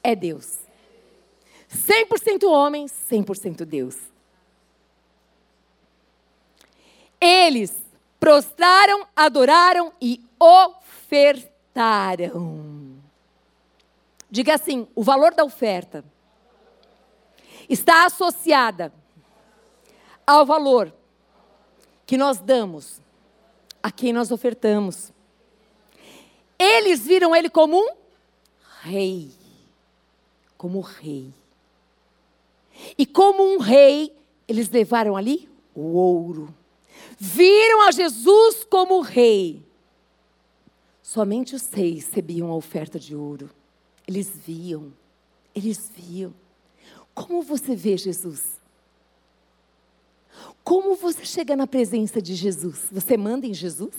é 0.02 0.14
Deus. 0.14 0.58
100% 1.68 2.44
homem, 2.44 2.86
100% 2.86 3.64
Deus. 3.64 3.96
Eles 7.26 7.76
prostraram, 8.20 9.04
adoraram 9.16 9.92
e 10.00 10.22
ofertaram. 10.38 12.30
Diga 14.30 14.54
assim: 14.54 14.86
o 14.94 15.02
valor 15.02 15.34
da 15.34 15.42
oferta 15.42 16.04
está 17.68 18.06
associada 18.06 18.92
ao 20.24 20.46
valor 20.46 20.94
que 22.06 22.16
nós 22.16 22.38
damos 22.38 23.00
a 23.82 23.90
quem 23.90 24.12
nós 24.12 24.30
ofertamos. 24.30 25.12
Eles 26.56 27.04
viram 27.04 27.34
ele 27.34 27.50
como 27.50 27.76
um 27.76 27.96
rei. 28.82 29.32
Como 30.56 30.80
rei. 30.80 31.34
E 32.96 33.04
como 33.04 33.42
um 33.42 33.58
rei, 33.58 34.16
eles 34.46 34.70
levaram 34.70 35.16
ali 35.16 35.48
o 35.74 35.96
ouro. 35.96 36.54
Viram 37.18 37.82
a 37.82 37.90
Jesus 37.90 38.64
como 38.64 39.00
rei. 39.00 39.64
Somente 41.02 41.54
os 41.54 41.70
reis 41.70 42.06
recebiam 42.06 42.50
a 42.50 42.54
oferta 42.54 42.98
de 42.98 43.14
ouro. 43.14 43.48
Eles 44.06 44.28
viam, 44.28 44.92
eles 45.54 45.90
viam. 45.96 46.34
Como 47.14 47.42
você 47.42 47.74
vê 47.74 47.96
Jesus? 47.96 48.60
Como 50.62 50.94
você 50.94 51.24
chega 51.24 51.56
na 51.56 51.66
presença 51.66 52.20
de 52.20 52.34
Jesus? 52.34 52.88
Você 52.92 53.16
manda 53.16 53.46
em 53.46 53.54
Jesus? 53.54 53.94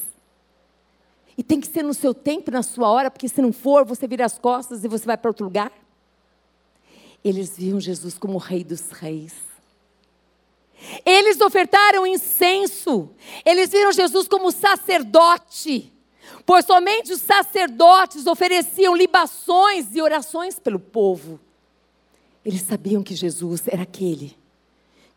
E 1.37 1.43
tem 1.43 1.59
que 1.59 1.67
ser 1.67 1.83
no 1.83 1.93
seu 1.93 2.13
tempo, 2.13 2.51
na 2.51 2.61
sua 2.61 2.89
hora, 2.89 3.09
porque 3.09 3.29
se 3.29 3.41
não 3.41 3.53
for, 3.53 3.85
você 3.85 4.07
vira 4.07 4.25
as 4.25 4.37
costas 4.37 4.83
e 4.83 4.87
você 4.87 5.05
vai 5.05 5.17
para 5.17 5.29
outro 5.29 5.45
lugar? 5.45 5.71
Eles 7.23 7.57
viam 7.57 7.79
Jesus 7.79 8.17
como 8.17 8.35
o 8.35 8.37
Rei 8.37 8.63
dos 8.63 8.91
Reis. 8.91 9.46
Eles 11.05 11.41
ofertaram 11.41 12.05
incenso. 12.05 13.09
Eles 13.45 13.69
viram 13.69 13.91
Jesus 13.91 14.27
como 14.27 14.51
sacerdote 14.51 15.93
pois 16.47 16.65
somente 16.65 17.11
os 17.11 17.19
sacerdotes 17.19 18.25
ofereciam 18.25 18.95
libações 18.95 19.93
e 19.93 20.01
orações 20.01 20.57
pelo 20.57 20.79
povo. 20.79 21.39
Eles 22.43 22.61
sabiam 22.61 23.03
que 23.03 23.13
Jesus 23.13 23.67
era 23.67 23.83
aquele 23.83 24.33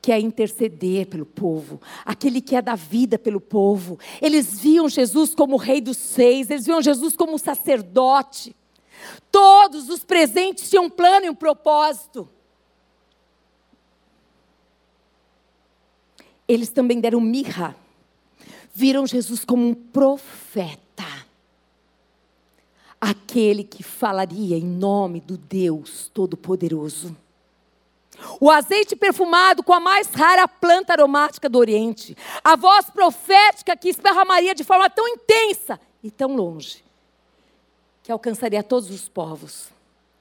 que 0.02 0.10
ia 0.10 0.18
interceder 0.18 1.06
pelo 1.06 1.24
povo, 1.24 1.80
aquele 2.04 2.40
que 2.40 2.54
ia 2.54 2.62
dar 2.62 2.76
vida 2.76 3.16
pelo 3.16 3.40
povo. 3.40 3.96
Eles 4.20 4.58
viam 4.58 4.88
Jesus 4.88 5.32
como 5.32 5.54
o 5.54 5.58
rei 5.58 5.80
dos 5.80 5.98
seis, 5.98 6.50
eles 6.50 6.66
viam 6.66 6.82
Jesus 6.82 7.14
como 7.14 7.38
sacerdote. 7.38 8.56
Todos 9.30 9.88
os 9.88 10.02
presentes 10.02 10.68
tinham 10.68 10.86
um 10.86 10.90
plano 10.90 11.26
e 11.26 11.30
um 11.30 11.34
propósito. 11.34 12.28
Eles 16.50 16.70
também 16.70 17.00
deram 17.00 17.20
mirra. 17.20 17.76
Viram 18.74 19.06
Jesus 19.06 19.44
como 19.44 19.68
um 19.68 19.72
profeta 19.74 20.80
aquele 23.00 23.62
que 23.62 23.84
falaria 23.84 24.56
em 24.56 24.64
nome 24.64 25.20
do 25.20 25.38
Deus 25.38 26.10
Todo-Poderoso. 26.12 27.16
O 28.40 28.50
azeite 28.50 28.96
perfumado 28.96 29.62
com 29.62 29.72
a 29.72 29.78
mais 29.78 30.08
rara 30.08 30.48
planta 30.48 30.92
aromática 30.92 31.48
do 31.48 31.56
Oriente. 31.56 32.16
A 32.42 32.56
voz 32.56 32.90
profética 32.90 33.76
que 33.76 33.88
esparramaria 33.88 34.52
de 34.52 34.64
forma 34.64 34.90
tão 34.90 35.06
intensa 35.06 35.80
e 36.02 36.10
tão 36.10 36.34
longe, 36.34 36.84
que 38.02 38.10
alcançaria 38.10 38.62
todos 38.64 38.90
os 38.90 39.08
povos. 39.08 39.68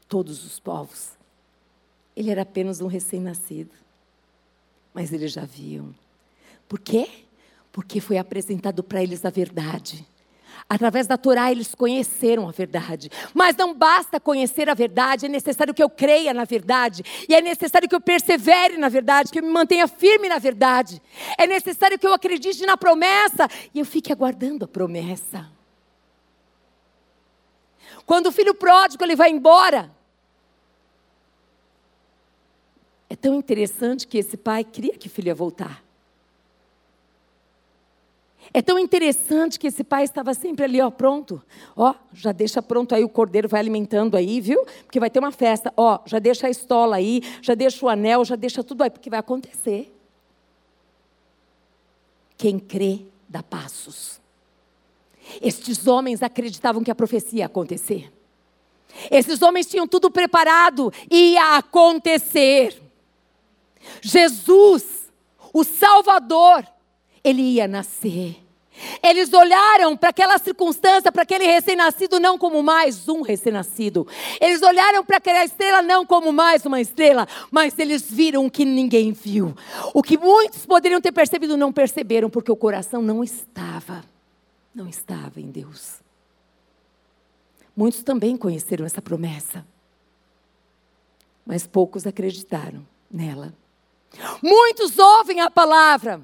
Todos 0.07 0.45
os 0.45 0.59
povos. 0.59 1.09
Ele 2.15 2.29
era 2.29 2.43
apenas 2.43 2.81
um 2.81 2.87
recém-nascido. 2.87 3.71
Mas 4.93 5.11
eles 5.11 5.31
já 5.31 5.43
viam. 5.43 5.93
Por 6.69 6.79
quê? 6.79 7.09
Porque 7.71 7.99
foi 7.99 8.19
apresentado 8.19 8.83
para 8.83 9.01
eles 9.01 9.25
a 9.25 9.31
verdade. 9.31 10.07
Através 10.69 11.07
da 11.07 11.17
Torá 11.17 11.51
eles 11.51 11.73
conheceram 11.73 12.47
a 12.47 12.51
verdade. 12.51 13.09
Mas 13.33 13.55
não 13.57 13.73
basta 13.73 14.19
conhecer 14.19 14.69
a 14.69 14.75
verdade, 14.75 15.25
é 15.25 15.29
necessário 15.29 15.73
que 15.73 15.81
eu 15.81 15.89
creia 15.89 16.31
na 16.31 16.45
verdade. 16.45 17.03
E 17.27 17.33
é 17.33 17.41
necessário 17.41 17.89
que 17.89 17.95
eu 17.95 17.99
persevere 17.99 18.77
na 18.77 18.87
verdade, 18.87 19.31
que 19.31 19.39
eu 19.39 19.43
me 19.43 19.49
mantenha 19.49 19.87
firme 19.87 20.29
na 20.29 20.37
verdade. 20.37 21.01
É 21.39 21.47
necessário 21.47 21.97
que 21.97 22.05
eu 22.05 22.13
acredite 22.13 22.63
na 22.67 22.77
promessa 22.77 23.49
e 23.73 23.79
eu 23.79 23.85
fique 23.85 24.13
aguardando 24.13 24.65
a 24.65 24.67
promessa. 24.67 25.49
Quando 28.05 28.27
o 28.27 28.31
filho 28.31 28.53
pródigo 28.53 29.03
ele 29.03 29.15
vai 29.15 29.31
embora, 29.31 29.89
é 33.09 33.15
tão 33.15 33.33
interessante 33.33 34.05
que 34.05 34.19
esse 34.19 34.37
pai 34.37 34.63
queria 34.63 34.95
que 34.95 35.07
o 35.07 35.09
filho 35.09 35.29
ia 35.29 35.35
voltar. 35.35 35.88
É 38.53 38.61
tão 38.61 38.79
interessante 38.79 39.59
que 39.59 39.67
esse 39.67 39.83
pai 39.83 40.03
estava 40.03 40.33
sempre 40.33 40.65
ali, 40.65 40.81
ó, 40.81 40.89
pronto. 40.89 41.41
Ó, 41.75 41.93
já 42.11 42.31
deixa 42.31 42.61
pronto 42.61 42.95
aí 42.95 43.03
o 43.03 43.09
cordeiro, 43.09 43.47
vai 43.47 43.59
alimentando 43.59 44.17
aí, 44.17 44.41
viu? 44.41 44.65
Porque 44.85 44.99
vai 44.99 45.09
ter 45.09 45.19
uma 45.19 45.31
festa. 45.31 45.71
Ó, 45.77 45.99
já 46.05 46.17
deixa 46.19 46.47
a 46.47 46.49
estola 46.49 46.95
aí, 46.95 47.21
já 47.41 47.53
deixa 47.53 47.85
o 47.85 47.89
anel, 47.89 48.25
já 48.25 48.35
deixa 48.35 48.63
tudo 48.63 48.83
aí, 48.83 48.89
porque 48.89 49.09
vai 49.09 49.19
acontecer. 49.19 49.93
Quem 52.37 52.57
crê 52.57 53.01
dá 53.27 53.43
passos. 53.43 54.19
Estes 55.41 55.85
homens 55.85 56.23
acreditavam 56.23 56.83
que 56.83 56.89
a 56.89 56.95
profecia 56.95 57.39
ia 57.39 57.45
acontecer. 57.45 58.11
Esses 59.11 59.41
homens 59.41 59.67
tinham 59.67 59.87
tudo 59.87 60.09
preparado, 60.09 60.91
ia 61.11 61.57
acontecer. 61.57 62.81
Jesus, 64.01 65.11
o 65.53 65.63
Salvador, 65.63 66.65
ele 67.23 67.41
ia 67.41 67.67
nascer. 67.67 68.37
Eles 69.03 69.33
olharam 69.33 69.97
para 69.97 70.09
aquela 70.09 70.37
circunstância, 70.37 71.11
para 71.11 71.23
aquele 71.23 71.45
recém-nascido, 71.45 72.19
não 72.19 72.37
como 72.37 72.63
mais 72.63 73.07
um 73.09 73.21
recém-nascido. 73.21 74.07
Eles 74.39 74.61
olharam 74.61 75.03
para 75.03 75.17
aquela 75.17 75.43
estrela 75.43 75.81
não 75.81 76.05
como 76.05 76.31
mais 76.31 76.65
uma 76.65 76.79
estrela, 76.79 77.27
mas 77.51 77.77
eles 77.77 78.09
viram 78.09 78.45
o 78.45 78.51
que 78.51 78.63
ninguém 78.63 79.11
viu. 79.11 79.53
O 79.93 80.01
que 80.01 80.17
muitos 80.17 80.65
poderiam 80.65 81.01
ter 81.01 81.11
percebido, 81.11 81.57
não 81.57 81.73
perceberam, 81.73 82.29
porque 82.29 82.51
o 82.51 82.55
coração 82.55 83.01
não 83.01 83.23
estava, 83.23 84.03
não 84.73 84.87
estava 84.87 85.41
em 85.41 85.51
Deus. 85.51 85.99
Muitos 87.75 88.03
também 88.03 88.35
conheceram 88.37 88.85
essa 88.85 89.01
promessa, 89.01 89.65
mas 91.45 91.65
poucos 91.65 92.05
acreditaram 92.05 92.85
nela. 93.09 93.53
Muitos 94.41 94.97
ouvem 94.97 95.39
a 95.39 95.49
palavra, 95.49 96.21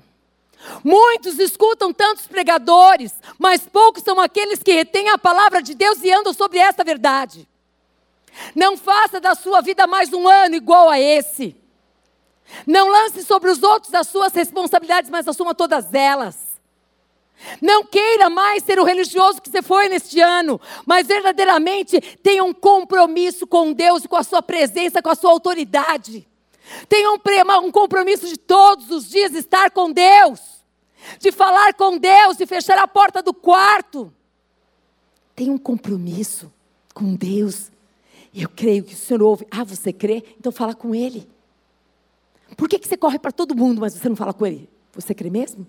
Muitos 0.84 1.40
escutam 1.40 1.94
tantos 1.94 2.28
pregadores, 2.28 3.14
mas 3.38 3.62
poucos 3.62 4.04
são 4.04 4.20
aqueles 4.20 4.62
que 4.64 4.74
retêm 4.74 5.10
a 5.10 5.18
palavra 5.18 5.62
de 5.62 5.74
Deus 5.74 6.02
e 6.04 6.12
andam 6.12 6.34
sobre 6.34 6.60
essa 6.60 6.84
verdade. 6.84 7.48
Não 8.56 8.78
faça 8.78 9.20
da 9.20 9.36
sua 9.36 9.62
vida 9.62 9.88
mais 9.88 10.12
um 10.12 10.28
ano 10.28 10.56
igual 10.56 10.90
a 10.90 11.00
esse. 11.00 11.56
Não 12.66 12.90
lance 12.90 13.24
sobre 13.24 13.50
os 13.50 13.64
outros 13.64 13.94
as 13.94 14.08
suas 14.08 14.34
responsabilidades, 14.34 15.10
mas 15.10 15.28
assuma 15.28 15.56
todas 15.56 15.94
elas. 15.94 16.46
Não 17.62 17.84
queira 17.84 18.30
mais 18.30 18.64
ser 18.64 18.80
o 18.80 18.84
religioso 18.84 19.42
que 19.42 19.50
você 19.50 19.62
foi 19.62 19.90
neste 19.90 20.22
ano, 20.22 20.60
mas 20.86 21.08
verdadeiramente 21.08 22.00
tenha 22.24 22.44
um 22.44 22.54
compromisso 22.54 23.46
com 23.46 23.74
Deus 23.74 24.04
e 24.04 24.08
com 24.08 24.16
a 24.16 24.24
sua 24.24 24.42
presença, 24.42 25.02
com 25.02 25.10
a 25.10 25.16
sua 25.16 25.32
autoridade. 25.32 26.28
Tenha 26.88 27.12
um, 27.12 27.20
um 27.66 27.72
compromisso 27.72 28.28
de 28.28 28.38
todos 28.38 28.90
os 28.90 29.10
dias 29.10 29.34
estar 29.34 29.72
com 29.72 29.92
Deus, 29.92 30.40
de 31.20 31.32
falar 31.32 31.74
com 31.74 31.98
Deus, 31.98 32.38
de 32.38 32.46
fechar 32.46 32.78
a 32.78 32.88
porta 32.88 33.22
do 33.22 33.34
quarto. 33.34 34.14
Tenha 35.36 35.52
um 35.52 35.58
compromisso 35.58 36.52
com 36.94 37.14
Deus. 37.14 37.72
Eu 38.34 38.50
creio 38.50 38.84
que 38.84 38.94
o 38.94 38.98
Senhor 38.98 39.22
ouve. 39.22 39.48
Ah, 39.52 39.64
você 39.64 39.94
crê? 39.94 40.24
Então 40.40 40.52
fala 40.52 40.74
com 40.74 40.94
Ele. 40.94 41.28
Por 42.58 42.70
que, 42.70 42.80
que 42.80 42.88
você 42.88 42.98
corre 42.98 43.20
para 43.20 43.32
todo 43.32 43.56
mundo, 43.56 43.82
mas 43.82 43.94
você 43.94 44.08
não 44.08 44.16
fala 44.16 44.34
com 44.34 44.46
Ele? 44.46 44.70
Você 44.94 45.14
crê 45.14 45.30
mesmo? 45.30 45.68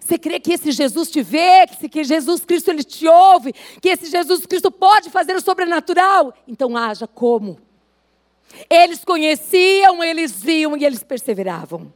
Você 0.00 0.18
crê 0.18 0.40
que 0.40 0.52
esse 0.52 0.72
Jesus 0.72 1.10
te 1.10 1.22
vê, 1.22 1.66
que 1.90 2.02
Jesus 2.02 2.44
Cristo 2.44 2.70
ele 2.70 2.82
te 2.82 3.06
ouve, 3.06 3.52
que 3.80 3.88
esse 3.88 4.06
Jesus 4.06 4.46
Cristo 4.46 4.70
pode 4.70 5.10
fazer 5.10 5.36
o 5.36 5.40
sobrenatural? 5.40 6.34
Então 6.48 6.76
haja 6.76 7.06
como? 7.06 7.58
Eles 8.70 9.04
conheciam, 9.04 10.02
eles 10.02 10.42
viam 10.42 10.76
e 10.76 10.84
eles 10.84 11.02
perseveravam. 11.02 11.92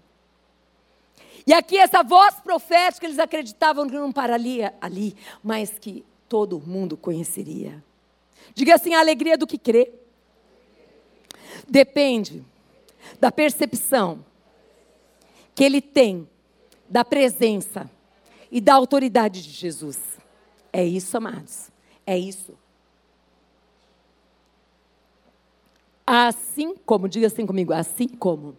E 1.46 1.52
aqui 1.52 1.78
essa 1.78 2.02
voz 2.02 2.34
profética, 2.36 3.06
eles 3.06 3.18
acreditavam 3.18 3.88
que 3.88 3.94
não 3.94 4.12
pararia 4.12 4.74
ali, 4.80 5.16
mas 5.42 5.78
que 5.78 6.04
todo 6.28 6.60
mundo 6.60 6.96
conheceria. 6.96 7.82
Diga 8.54 8.74
assim: 8.74 8.94
a 8.94 9.00
alegria 9.00 9.36
do 9.36 9.46
que 9.46 9.58
crê 9.58 9.92
depende 11.68 12.44
da 13.18 13.32
percepção 13.32 14.24
que 15.54 15.64
ele 15.64 15.80
tem 15.80 16.28
da 16.88 17.04
presença 17.04 17.90
e 18.50 18.60
da 18.60 18.74
autoridade 18.74 19.42
de 19.42 19.50
Jesus. 19.50 19.98
É 20.72 20.84
isso, 20.84 21.16
amados. 21.16 21.70
É 22.06 22.18
isso. 22.18 22.58
Assim 26.12 26.74
como, 26.84 27.08
diga 27.08 27.28
assim 27.28 27.46
comigo, 27.46 27.72
assim 27.72 28.08
como. 28.08 28.58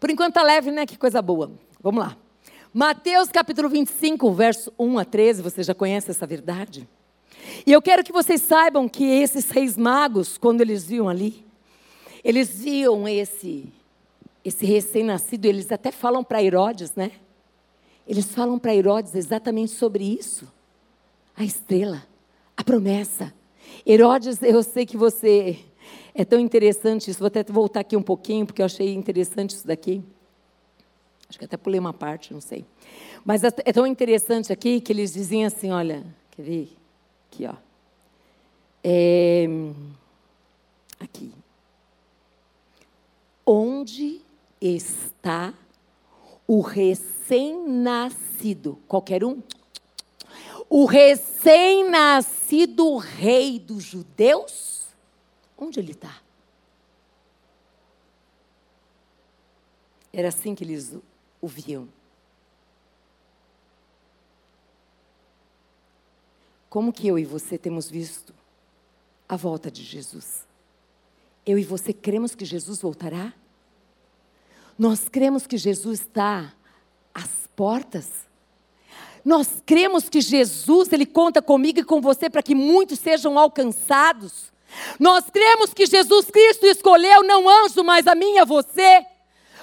Por 0.00 0.10
enquanto 0.10 0.34
tá 0.34 0.42
leve, 0.42 0.72
né? 0.72 0.84
Que 0.84 0.98
coisa 0.98 1.22
boa. 1.22 1.52
Vamos 1.80 2.02
lá. 2.02 2.16
Mateus 2.72 3.28
capítulo 3.28 3.68
25, 3.68 4.32
verso 4.32 4.72
1 4.76 4.98
a 4.98 5.04
13, 5.04 5.42
você 5.42 5.62
já 5.62 5.72
conhece 5.72 6.10
essa 6.10 6.26
verdade? 6.26 6.88
E 7.64 7.70
eu 7.70 7.80
quero 7.80 8.02
que 8.02 8.10
vocês 8.10 8.42
saibam 8.42 8.88
que 8.88 9.04
esses 9.04 9.48
reis 9.48 9.76
magos, 9.76 10.36
quando 10.36 10.60
eles 10.60 10.84
viam 10.84 11.08
ali, 11.08 11.46
eles 12.24 12.58
viam 12.58 13.06
esse 13.06 13.72
esse 14.44 14.66
recém-nascido, 14.66 15.46
eles 15.46 15.70
até 15.70 15.92
falam 15.92 16.24
para 16.24 16.42
Herodes, 16.42 16.96
né? 16.96 17.12
Eles 18.08 18.34
falam 18.34 18.58
para 18.58 18.74
Herodes 18.74 19.14
exatamente 19.14 19.70
sobre 19.70 20.02
isso. 20.02 20.52
A 21.36 21.44
estrela, 21.44 22.04
a 22.56 22.64
promessa. 22.64 23.32
Herodes, 23.86 24.42
eu 24.42 24.62
sei 24.62 24.86
que 24.86 24.96
você 24.96 25.58
é 26.14 26.24
tão 26.24 26.38
interessante 26.38 27.10
isso. 27.10 27.20
Vou 27.20 27.26
até 27.26 27.42
voltar 27.42 27.80
aqui 27.80 27.96
um 27.96 28.02
pouquinho, 28.02 28.46
porque 28.46 28.62
eu 28.62 28.66
achei 28.66 28.94
interessante 28.94 29.50
isso 29.50 29.66
daqui. 29.66 30.02
Acho 31.28 31.38
que 31.38 31.44
até 31.44 31.56
pulei 31.56 31.80
uma 31.80 31.92
parte, 31.92 32.32
não 32.32 32.40
sei. 32.40 32.64
Mas 33.24 33.42
é, 33.42 33.48
é 33.64 33.72
tão 33.72 33.84
interessante 33.86 34.52
aqui 34.52 34.80
que 34.80 34.92
eles 34.92 35.12
diziam 35.12 35.46
assim: 35.46 35.70
olha, 35.70 36.04
quer 36.30 36.42
ver? 36.42 36.76
Aqui, 37.32 37.46
ó. 37.46 37.54
É, 38.82 39.46
aqui. 41.00 41.32
Onde 43.46 44.20
está 44.60 45.54
o 46.46 46.60
recém-nascido, 46.60 48.78
qualquer 48.86 49.24
um, 49.24 49.42
o 50.76 50.86
recém-nascido 50.86 52.96
rei 52.96 53.60
dos 53.60 53.84
judeus, 53.84 54.88
onde 55.56 55.78
ele 55.78 55.92
está? 55.92 56.20
Era 60.12 60.30
assim 60.30 60.52
que 60.52 60.64
eles 60.64 60.96
o 61.40 61.46
viam. 61.46 61.88
Como 66.68 66.92
que 66.92 67.06
eu 67.06 67.20
e 67.20 67.24
você 67.24 67.56
temos 67.56 67.88
visto 67.88 68.34
a 69.28 69.36
volta 69.36 69.70
de 69.70 69.84
Jesus? 69.84 70.44
Eu 71.46 71.56
e 71.56 71.62
você 71.62 71.92
cremos 71.92 72.34
que 72.34 72.44
Jesus 72.44 72.82
voltará? 72.82 73.32
Nós 74.76 75.08
cremos 75.08 75.46
que 75.46 75.56
Jesus 75.56 76.00
está 76.00 76.52
às 77.14 77.46
portas. 77.54 78.26
Nós 79.24 79.62
cremos 79.64 80.08
que 80.08 80.20
Jesus, 80.20 80.92
Ele 80.92 81.06
conta 81.06 81.40
comigo 81.40 81.80
e 81.80 81.84
com 81.84 82.00
você 82.00 82.28
para 82.28 82.42
que 82.42 82.54
muitos 82.54 82.98
sejam 82.98 83.38
alcançados. 83.38 84.52
Nós 84.98 85.24
cremos 85.32 85.72
que 85.72 85.86
Jesus 85.86 86.26
Cristo 86.26 86.66
escolheu 86.66 87.22
não 87.22 87.48
anjo, 87.48 87.82
mas 87.82 88.06
a 88.06 88.14
mim 88.14 88.34
e 88.34 88.38
a 88.38 88.44
você, 88.44 89.06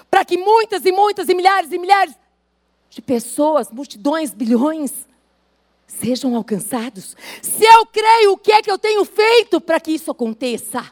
para 0.09 0.25
que 0.25 0.37
muitas 0.37 0.85
e 0.85 0.91
muitas 0.91 1.29
e 1.29 1.35
milhares 1.35 1.71
e 1.71 1.77
milhares 1.77 2.15
de 2.89 3.01
pessoas, 3.01 3.69
multidões, 3.69 4.33
bilhões, 4.33 5.07
sejam 5.85 6.35
alcançados. 6.35 7.15
Se 7.41 7.63
eu 7.63 7.85
creio, 7.85 8.33
o 8.33 8.37
que 8.37 8.51
é 8.51 8.61
que 8.61 8.71
eu 8.71 8.79
tenho 8.79 9.05
feito 9.05 9.61
para 9.61 9.79
que 9.79 9.91
isso 9.91 10.09
aconteça? 10.09 10.91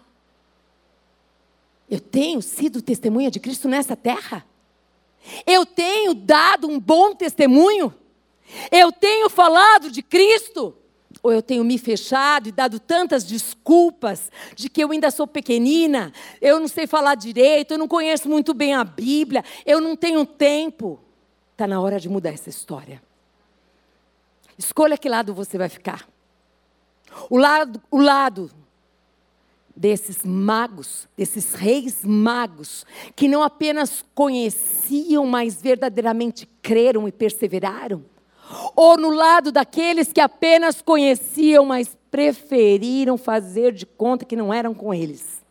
Eu 1.89 1.99
tenho 1.99 2.41
sido 2.41 2.81
testemunha 2.81 3.31
de 3.31 3.39
Cristo 3.39 3.67
nessa 3.67 3.95
terra? 3.95 4.45
Eu 5.45 5.65
tenho 5.65 6.13
dado 6.13 6.67
um 6.67 6.79
bom 6.79 7.15
testemunho? 7.15 7.93
Eu 8.71 8.91
tenho 8.91 9.29
falado 9.29 9.91
de 9.91 10.01
Cristo? 10.01 10.75
Ou 11.21 11.33
eu 11.33 11.41
tenho 11.41 11.63
me 11.63 11.77
fechado 11.77 12.47
e 12.47 12.51
dado 12.51 12.79
tantas 12.79 13.25
desculpas 13.25 14.31
de 14.55 14.69
que 14.69 14.81
eu 14.81 14.91
ainda 14.91 15.11
sou 15.11 15.27
pequenina, 15.27 16.13
eu 16.39 16.59
não 16.59 16.67
sei 16.67 16.87
falar 16.87 17.15
direito, 17.15 17.71
eu 17.73 17.77
não 17.77 17.87
conheço 17.87 18.29
muito 18.29 18.53
bem 18.53 18.73
a 18.73 18.83
Bíblia, 18.83 19.43
eu 19.65 19.81
não 19.81 19.95
tenho 19.97 20.25
tempo? 20.25 20.99
Está 21.51 21.67
na 21.67 21.81
hora 21.81 21.99
de 21.99 22.07
mudar 22.07 22.29
essa 22.29 22.49
história. 22.49 23.01
Escolha 24.57 24.97
que 24.97 25.09
lado 25.09 25.33
você 25.33 25.57
vai 25.57 25.67
ficar. 25.67 26.07
O 27.29 27.37
lado, 27.37 27.81
o 27.91 27.99
lado 27.99 28.51
desses 29.75 30.23
magos, 30.23 31.07
desses 31.17 31.53
reis 31.53 32.03
magos, 32.03 32.85
que 33.15 33.27
não 33.27 33.41
apenas 33.41 34.03
conheciam, 34.13 35.25
mas 35.25 35.61
verdadeiramente 35.61 36.45
creram 36.61 37.07
e 37.07 37.11
perseveraram? 37.11 38.05
Ou 38.75 38.97
no 38.97 39.09
lado 39.09 39.51
daqueles 39.51 40.11
que 40.11 40.19
apenas 40.19 40.81
conheciam, 40.81 41.65
mas 41.65 41.95
preferiram 42.09 43.17
fazer 43.17 43.71
de 43.71 43.85
conta 43.85 44.25
que 44.25 44.35
não 44.35 44.53
eram 44.53 44.73
com 44.73 44.93
eles? 44.93 45.43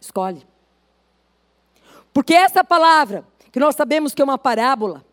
Escolhe. 0.00 0.46
Porque 2.12 2.34
essa 2.34 2.62
palavra, 2.62 3.24
que 3.50 3.60
nós 3.60 3.74
sabemos 3.74 4.14
que 4.14 4.20
é 4.20 4.24
uma 4.24 4.38
parábola, 4.38 5.04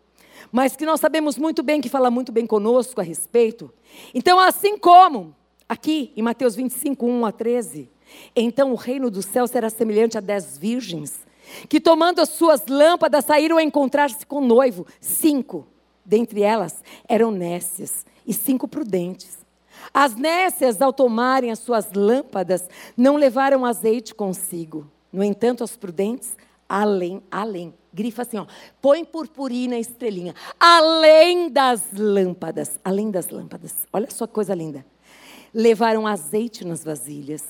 mas 0.52 0.76
que 0.76 0.86
nós 0.86 1.00
sabemos 1.00 1.36
muito 1.36 1.62
bem 1.62 1.80
que 1.80 1.88
fala 1.88 2.10
muito 2.10 2.32
bem 2.32 2.46
conosco 2.46 3.00
a 3.00 3.04
respeito. 3.04 3.72
Então, 4.14 4.38
assim 4.38 4.78
como 4.78 5.34
aqui 5.68 6.12
em 6.16 6.22
Mateus 6.22 6.54
25, 6.54 7.06
1 7.06 7.26
a 7.26 7.32
13, 7.32 7.90
então 8.34 8.72
o 8.72 8.76
reino 8.76 9.10
do 9.10 9.22
céu 9.22 9.46
será 9.46 9.68
semelhante 9.70 10.16
a 10.16 10.20
dez 10.20 10.56
virgens, 10.56 11.26
que 11.68 11.80
tomando 11.80 12.20
as 12.20 12.28
suas 12.28 12.66
lâmpadas 12.66 13.24
saíram 13.24 13.56
a 13.56 13.62
encontrar-se 13.62 14.24
com 14.26 14.38
o 14.38 14.46
noivo. 14.46 14.86
Cinco, 15.00 15.66
dentre 16.06 16.42
elas, 16.42 16.82
eram 17.08 17.30
nécias 17.30 18.06
e 18.26 18.32
cinco 18.32 18.68
prudentes. 18.68 19.38
As 19.92 20.14
nécias, 20.14 20.80
ao 20.80 20.92
tomarem 20.92 21.50
as 21.50 21.58
suas 21.58 21.92
lâmpadas, 21.92 22.68
não 22.96 23.16
levaram 23.16 23.64
azeite 23.64 24.14
consigo. 24.14 24.90
No 25.12 25.22
entanto, 25.22 25.62
as 25.64 25.76
prudentes, 25.76 26.36
além, 26.68 27.22
além, 27.30 27.74
grifa 27.92 28.22
assim, 28.22 28.36
ó, 28.36 28.46
põe 28.80 29.04
purpurina 29.04 29.78
estrelinha, 29.78 30.34
além 30.58 31.48
das 31.48 31.92
lâmpadas, 31.92 32.78
além 32.84 33.10
das 33.10 33.30
lâmpadas. 33.30 33.86
Olha 33.92 34.10
só 34.10 34.26
que 34.26 34.34
coisa 34.34 34.54
linda. 34.54 34.84
Levaram 35.54 36.06
azeite 36.06 36.64
nas 36.64 36.84
vasilhas. 36.84 37.44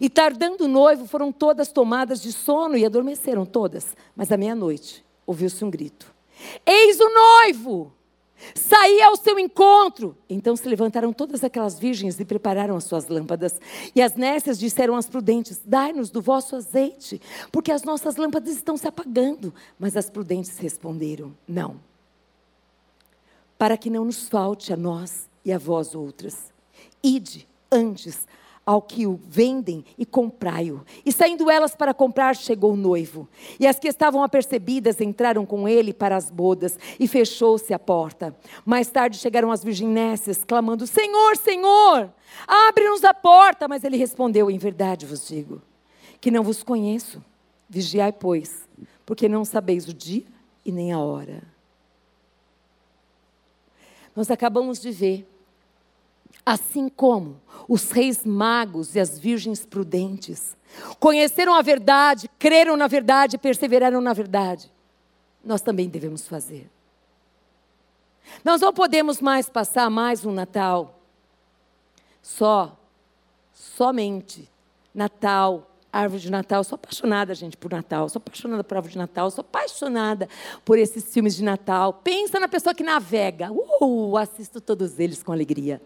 E 0.00 0.08
tardando 0.10 0.64
o 0.64 0.68
noivo, 0.68 1.06
foram 1.06 1.30
todas 1.30 1.70
tomadas 1.70 2.20
de 2.20 2.32
sono 2.32 2.76
e 2.76 2.84
adormeceram 2.84 3.46
todas. 3.46 3.96
Mas 4.14 4.32
à 4.32 4.36
meia-noite, 4.36 5.04
ouviu-se 5.26 5.64
um 5.64 5.70
grito: 5.70 6.14
Eis 6.64 6.98
o 7.00 7.08
noivo! 7.08 7.92
Saía 8.54 9.06
ao 9.06 9.16
seu 9.16 9.38
encontro. 9.38 10.16
Então 10.28 10.54
se 10.56 10.68
levantaram 10.68 11.12
todas 11.12 11.42
aquelas 11.42 11.78
virgens 11.78 12.20
e 12.20 12.24
prepararam 12.24 12.76
as 12.76 12.84
suas 12.84 13.08
lâmpadas. 13.08 13.58
E 13.94 14.02
as 14.02 14.14
nécias 14.14 14.58
disseram 14.58 14.94
às 14.94 15.08
prudentes: 15.08 15.60
Dai-nos 15.64 16.10
do 16.10 16.20
vosso 16.20 16.54
azeite, 16.54 17.20
porque 17.50 17.72
as 17.72 17.82
nossas 17.82 18.16
lâmpadas 18.16 18.54
estão 18.54 18.76
se 18.76 18.86
apagando. 18.86 19.54
Mas 19.78 19.96
as 19.96 20.10
prudentes 20.10 20.58
responderam: 20.58 21.34
Não. 21.48 21.80
Para 23.58 23.76
que 23.76 23.88
não 23.88 24.04
nos 24.04 24.28
falte 24.28 24.72
a 24.72 24.76
nós 24.76 25.28
e 25.44 25.52
a 25.52 25.58
vós 25.58 25.94
outras. 25.94 26.52
Ide 27.02 27.48
antes 27.72 28.26
ao 28.66 28.82
que 28.82 29.06
o 29.06 29.20
vendem 29.24 29.84
e 29.96 30.04
comprai-o. 30.04 30.84
E 31.04 31.12
saindo 31.12 31.48
elas 31.48 31.76
para 31.76 31.94
comprar, 31.94 32.34
chegou 32.34 32.72
o 32.72 32.76
noivo. 32.76 33.28
E 33.60 33.66
as 33.66 33.78
que 33.78 33.86
estavam 33.86 34.24
apercebidas 34.24 35.00
entraram 35.00 35.46
com 35.46 35.68
ele 35.68 35.94
para 35.94 36.16
as 36.16 36.28
bodas, 36.28 36.76
e 36.98 37.06
fechou-se 37.06 37.72
a 37.72 37.78
porta. 37.78 38.36
Mais 38.64 38.90
tarde 38.90 39.18
chegaram 39.18 39.52
as 39.52 39.62
virginésias, 39.62 40.42
clamando: 40.44 40.84
Senhor, 40.84 41.36
Senhor, 41.36 42.12
abre-nos 42.46 43.04
a 43.04 43.14
porta. 43.14 43.68
Mas 43.68 43.84
ele 43.84 43.96
respondeu: 43.96 44.50
Em 44.50 44.58
verdade 44.58 45.06
vos 45.06 45.28
digo, 45.28 45.62
que 46.20 46.32
não 46.32 46.42
vos 46.42 46.64
conheço. 46.64 47.24
Vigiai, 47.68 48.12
pois, 48.12 48.68
porque 49.04 49.28
não 49.28 49.44
sabeis 49.44 49.88
o 49.88 49.94
dia 49.94 50.24
e 50.64 50.72
nem 50.72 50.92
a 50.92 50.98
hora. 50.98 51.42
Nós 54.14 54.30
acabamos 54.30 54.80
de 54.80 54.90
ver 54.90 55.28
Assim 56.46 56.88
como 56.88 57.42
os 57.68 57.90
reis 57.90 58.24
magos 58.24 58.94
e 58.94 59.00
as 59.00 59.18
virgens 59.18 59.66
prudentes 59.66 60.56
conheceram 61.00 61.52
a 61.52 61.60
verdade, 61.60 62.30
creram 62.38 62.76
na 62.76 62.86
verdade 62.86 63.36
perseveraram 63.36 64.00
na 64.00 64.12
verdade, 64.12 64.70
nós 65.44 65.60
também 65.60 65.88
devemos 65.88 66.28
fazer. 66.28 66.70
Nós 68.44 68.60
não 68.60 68.72
podemos 68.72 69.20
mais 69.20 69.48
passar 69.48 69.90
mais 69.90 70.24
um 70.24 70.30
Natal 70.30 71.00
só, 72.22 72.78
somente 73.52 74.48
Natal, 74.94 75.68
árvore 75.92 76.22
de 76.22 76.30
Natal. 76.30 76.60
Eu 76.60 76.64
sou 76.64 76.76
apaixonada, 76.76 77.34
gente, 77.34 77.56
por 77.56 77.72
Natal. 77.72 78.08
sou 78.08 78.18
apaixonada 78.18 78.62
por 78.62 78.76
árvore 78.76 78.92
de 78.92 78.98
Natal. 78.98 79.30
sou 79.32 79.42
apaixonada 79.42 80.28
por 80.64 80.78
esses 80.78 81.12
filmes 81.12 81.34
de 81.34 81.42
Natal. 81.42 81.92
Pensa 81.92 82.38
na 82.38 82.48
pessoa 82.48 82.74
que 82.74 82.84
navega. 82.84 83.50
Uh, 83.52 84.16
assisto 84.16 84.60
todos 84.60 84.98
eles 85.00 85.22
com 85.22 85.32
alegria 85.32 85.80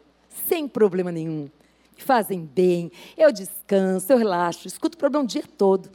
sem 0.48 0.66
problema 0.66 1.12
nenhum. 1.12 1.50
Me 1.96 2.02
fazem 2.02 2.44
bem, 2.44 2.90
eu 3.16 3.30
descanso, 3.32 4.12
eu 4.12 4.16
relaxo, 4.16 4.66
escuto 4.66 4.96
o 4.96 4.98
problema 4.98 5.24
o 5.24 5.26
dia 5.26 5.44
todo. 5.58 5.90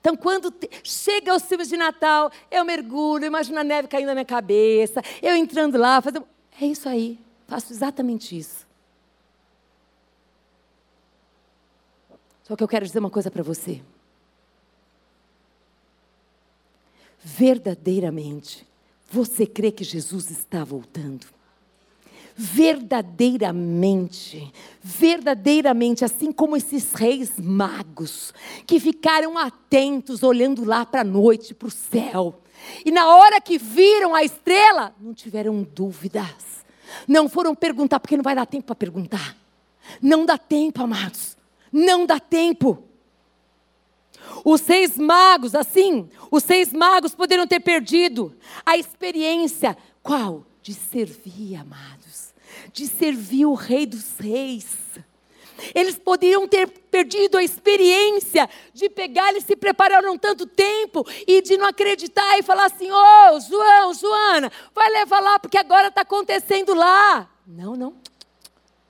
Então, 0.00 0.16
quando 0.16 0.50
te... 0.50 0.68
chega 0.82 1.34
os 1.34 1.44
filmes 1.44 1.68
de 1.68 1.76
Natal, 1.76 2.30
eu 2.50 2.64
mergulho, 2.64 3.24
imagino 3.24 3.58
a 3.58 3.64
neve 3.64 3.88
caindo 3.88 4.08
na 4.08 4.14
minha 4.14 4.24
cabeça, 4.24 5.00
eu 5.22 5.34
entrando 5.34 5.78
lá, 5.78 6.02
fazendo. 6.02 6.26
É 6.60 6.66
isso 6.66 6.88
aí, 6.88 7.18
faço 7.46 7.72
exatamente 7.72 8.36
isso. 8.36 8.66
Só 12.42 12.54
que 12.54 12.62
eu 12.62 12.68
quero 12.68 12.84
dizer 12.84 12.98
uma 12.98 13.10
coisa 13.10 13.30
para 13.30 13.42
você. 13.42 13.80
Verdadeiramente, 17.18 18.66
você 19.10 19.46
crê 19.46 19.72
que 19.72 19.82
Jesus 19.82 20.30
está 20.30 20.62
voltando? 20.62 21.26
Verdadeiramente, 22.36 24.52
verdadeiramente, 24.82 26.04
assim 26.04 26.32
como 26.32 26.56
esses 26.56 26.92
reis 26.92 27.38
magos, 27.38 28.34
que 28.66 28.80
ficaram 28.80 29.38
atentos, 29.38 30.24
olhando 30.24 30.64
lá 30.64 30.84
para 30.84 31.02
a 31.02 31.04
noite, 31.04 31.54
para 31.54 31.68
o 31.68 31.70
céu, 31.70 32.40
e 32.84 32.90
na 32.90 33.14
hora 33.14 33.40
que 33.40 33.56
viram 33.58 34.12
a 34.14 34.24
estrela, 34.24 34.92
não 35.00 35.14
tiveram 35.14 35.62
dúvidas, 35.62 36.64
não 37.06 37.28
foram 37.28 37.54
perguntar, 37.54 38.00
porque 38.00 38.16
não 38.16 38.24
vai 38.24 38.34
dar 38.34 38.46
tempo 38.46 38.64
para 38.64 38.74
perguntar, 38.74 39.36
não 40.02 40.26
dá 40.26 40.36
tempo, 40.36 40.82
amados, 40.82 41.36
não 41.72 42.04
dá 42.04 42.18
tempo. 42.18 42.82
Os 44.44 44.60
seis 44.62 44.96
magos, 44.96 45.54
assim, 45.54 46.08
os 46.30 46.42
seis 46.42 46.72
magos 46.72 47.14
poderiam 47.14 47.46
ter 47.46 47.60
perdido 47.60 48.34
a 48.64 48.74
experiência, 48.76 49.76
qual? 50.02 50.44
De 50.62 50.72
servir, 50.72 51.56
amados 51.56 52.03
de 52.74 52.88
servir 52.88 53.46
o 53.46 53.54
Rei 53.54 53.86
dos 53.86 54.18
Reis. 54.18 54.76
Eles 55.72 55.96
poderiam 55.96 56.46
ter 56.48 56.68
perdido 56.68 57.38
a 57.38 57.42
experiência 57.42 58.50
de 58.74 58.90
pegar, 58.90 59.30
eles 59.30 59.44
se 59.44 59.54
prepararam 59.54 60.18
tanto 60.18 60.44
tempo 60.44 61.06
e 61.26 61.40
de 61.40 61.56
não 61.56 61.66
acreditar 61.66 62.36
e 62.36 62.42
falar 62.42 62.66
assim: 62.66 62.90
Ô, 62.90 62.96
oh, 62.96 63.40
João, 63.40 63.94
Joana, 63.94 64.52
vai 64.74 64.90
levar 64.90 65.20
lá 65.20 65.38
porque 65.38 65.56
agora 65.56 65.88
está 65.88 66.00
acontecendo 66.00 66.74
lá. 66.74 67.30
Não, 67.46 67.76
não. 67.76 67.94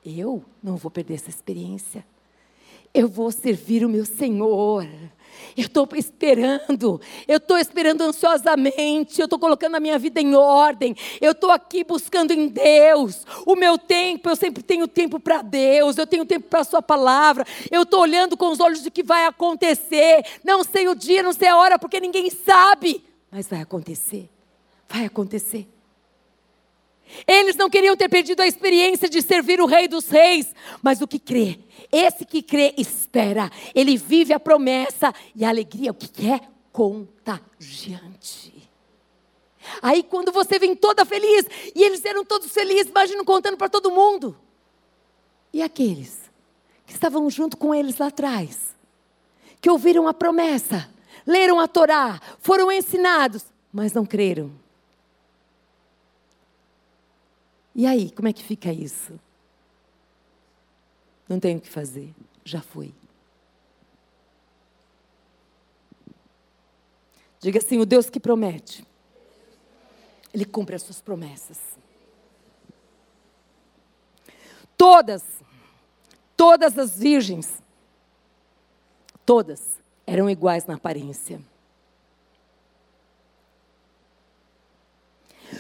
Eu 0.05 0.43
não 0.63 0.77
vou 0.77 0.91
perder 0.91 1.15
essa 1.15 1.29
experiência. 1.29 2.05
Eu 2.95 3.07
vou 3.07 3.31
servir 3.31 3.85
o 3.85 3.89
meu 3.89 4.07
Senhor. 4.07 4.89
Eu 5.57 5.67
estou 5.67 5.89
esperando, 5.95 7.01
eu 7.27 7.37
estou 7.39 7.59
esperando 7.59 8.03
ansiosamente, 8.03 9.21
eu 9.21 9.25
estou 9.25 9.39
colocando 9.39 9.75
a 9.75 9.81
minha 9.81 9.99
vida 9.99 10.21
em 10.21 10.35
ordem, 10.35 10.97
eu 11.21 11.33
estou 11.33 11.51
aqui 11.51 11.85
buscando 11.85 12.33
em 12.33 12.49
Deus. 12.49 13.27
O 13.47 13.57
meu 13.57 13.79
tempo, 13.79 14.29
eu 14.29 14.37
sempre 14.37 14.63
tenho 14.63 14.87
tempo 14.87 15.21
para 15.21 15.43
Deus, 15.43 15.99
eu 15.99 16.07
tenho 16.07 16.25
tempo 16.25 16.49
para 16.49 16.61
a 16.61 16.65
Sua 16.65 16.83
palavra, 16.83 17.47
eu 17.71 17.83
estou 17.83 18.01
olhando 18.01 18.37
com 18.37 18.51
os 18.51 18.61
olhos 18.61 18.83
de 18.83 18.91
que 18.91 19.03
vai 19.03 19.27
acontecer. 19.27 20.25
Não 20.45 20.65
sei 20.65 20.89
o 20.89 20.95
dia, 20.95 21.23
não 21.23 21.33
sei 21.33 21.49
a 21.49 21.57
hora, 21.57 21.79
porque 21.79 22.01
ninguém 22.01 22.31
sabe, 22.31 23.05
mas 23.31 23.49
vai 23.49 23.61
acontecer, 23.61 24.31
vai 24.89 25.05
acontecer. 25.05 25.74
Eles 27.27 27.57
não 27.57 27.71
queriam 27.71 27.97
ter 27.97 28.09
perdido 28.09 28.41
a 28.41 28.47
experiência 28.47 29.09
de 29.09 29.23
servir 29.23 29.61
o 29.61 29.67
Rei 29.67 29.87
dos 29.87 30.09
Reis, 30.09 30.55
mas 30.83 31.01
o 31.01 31.07
que 31.07 31.19
crê, 31.19 31.59
esse 31.91 32.25
que 32.25 32.43
crê, 32.43 32.75
espera, 32.77 33.51
ele 33.75 33.97
vive 33.97 34.33
a 34.33 34.41
promessa 34.41 35.15
e 35.35 35.45
a 35.45 35.49
alegria, 35.49 35.93
o 35.93 35.95
que 35.95 36.31
é? 36.31 36.41
Contagiante. 36.73 38.53
Aí 39.81 40.03
quando 40.03 40.33
você 40.33 40.59
vem 40.59 40.75
toda 40.75 41.05
feliz, 41.05 41.47
e 41.75 41.83
eles 41.83 42.05
eram 42.05 42.25
todos 42.25 42.53
felizes, 42.53 42.91
imagina 42.91 43.25
contando 43.25 43.57
para 43.57 43.69
todo 43.69 43.91
mundo. 43.91 44.37
E 45.53 45.63
aqueles 45.63 46.31
que 46.85 46.93
estavam 46.93 47.31
junto 47.31 47.57
com 47.57 47.75
eles 47.75 47.97
lá 47.97 48.09
atrás, 48.09 48.75
que 49.61 49.71
ouviram 49.71 50.07
a 50.09 50.13
promessa, 50.13 50.91
leram 51.27 51.59
a 51.61 51.69
Torá, 51.69 52.21
foram 52.41 52.71
ensinados, 52.71 53.45
mas 53.73 53.93
não 53.93 54.05
creram 54.05 54.64
E 57.75 57.87
aí, 57.87 58.11
como 58.11 58.29
é 58.29 58.33
que 58.33 58.43
fica 58.43 58.73
isso? 58.73 59.19
Não 61.29 61.41
tenho 61.41 61.59
o 61.59 61.61
que 61.61 61.69
fazer, 61.69 62.15
já 62.45 62.61
foi. 62.61 62.95
Diga 67.41 67.59
assim: 67.59 67.79
o 67.79 67.87
Deus 67.87 68.09
que 68.09 68.21
promete, 68.21 68.87
Ele 70.33 70.45
cumpre 70.45 70.77
as 70.77 70.83
suas 70.83 71.01
promessas. 71.01 71.59
Todas, 74.77 75.23
todas 76.37 76.79
as 76.79 76.99
virgens, 76.99 77.63
todas 79.27 79.79
eram 80.07 80.29
iguais 80.29 80.67
na 80.67 80.75
aparência. 80.75 81.41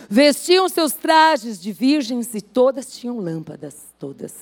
Vestiam 0.08 0.68
seus 0.68 0.92
trajes 0.92 1.60
de 1.60 1.72
virgens 1.72 2.34
e 2.34 2.40
todas 2.40 2.96
tinham 2.96 3.18
lâmpadas, 3.18 3.86
todas. 3.98 4.34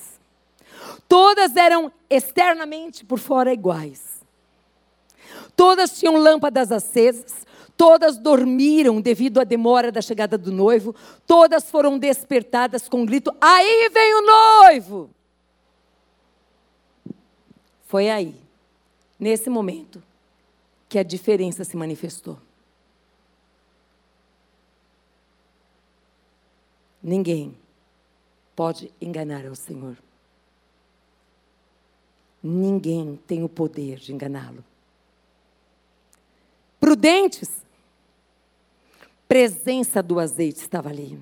Todas 1.07 1.55
eram 1.55 1.91
externamente 2.09 3.05
por 3.05 3.19
fora 3.19 3.53
iguais. 3.53 4.21
Todas 5.55 5.99
tinham 5.99 6.17
lâmpadas 6.17 6.71
acesas, 6.71 7.45
todas 7.77 8.17
dormiram 8.17 8.99
devido 8.99 9.39
à 9.39 9.43
demora 9.43 9.91
da 9.91 10.01
chegada 10.01 10.37
do 10.37 10.51
noivo, 10.51 10.95
todas 11.27 11.69
foram 11.69 11.97
despertadas 11.97 12.89
com 12.89 13.01
um 13.01 13.05
grito: 13.05 13.33
Aí 13.39 13.89
vem 13.93 14.15
o 14.15 14.21
noivo! 14.21 15.09
Foi 17.85 18.09
aí, 18.09 18.35
nesse 19.19 19.49
momento, 19.49 20.01
que 20.89 20.97
a 20.97 21.03
diferença 21.03 21.63
se 21.63 21.77
manifestou. 21.77 22.37
Ninguém 27.03 27.53
pode 28.55 28.89
enganar 29.01 29.45
ao 29.45 29.55
Senhor. 29.55 29.97
Ninguém 32.41 33.19
tem 33.27 33.43
o 33.43 33.49
poder 33.49 33.97
de 33.97 34.13
enganá-lo. 34.13 34.63
Prudentes, 36.79 37.49
presença 39.27 40.03
do 40.03 40.19
azeite 40.19 40.59
estava 40.59 40.89
ali. 40.89 41.19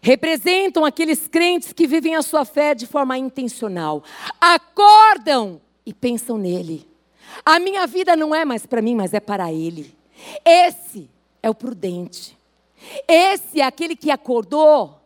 Representam 0.00 0.84
aqueles 0.84 1.26
crentes 1.26 1.72
que 1.72 1.86
vivem 1.86 2.14
a 2.14 2.22
sua 2.22 2.44
fé 2.44 2.74
de 2.74 2.86
forma 2.86 3.18
intencional. 3.18 4.04
Acordam 4.40 5.60
e 5.84 5.92
pensam 5.92 6.38
nele. 6.38 6.86
A 7.44 7.58
minha 7.58 7.86
vida 7.86 8.14
não 8.16 8.34
é 8.34 8.44
mais 8.44 8.66
para 8.66 8.82
mim, 8.82 8.94
mas 8.94 9.14
é 9.14 9.20
para 9.20 9.52
ele. 9.52 9.94
Esse 10.44 11.08
é 11.42 11.50
o 11.50 11.54
prudente. 11.54 12.36
Esse 13.08 13.60
é 13.60 13.64
aquele 13.64 13.96
que 13.96 14.10
acordou, 14.10 15.00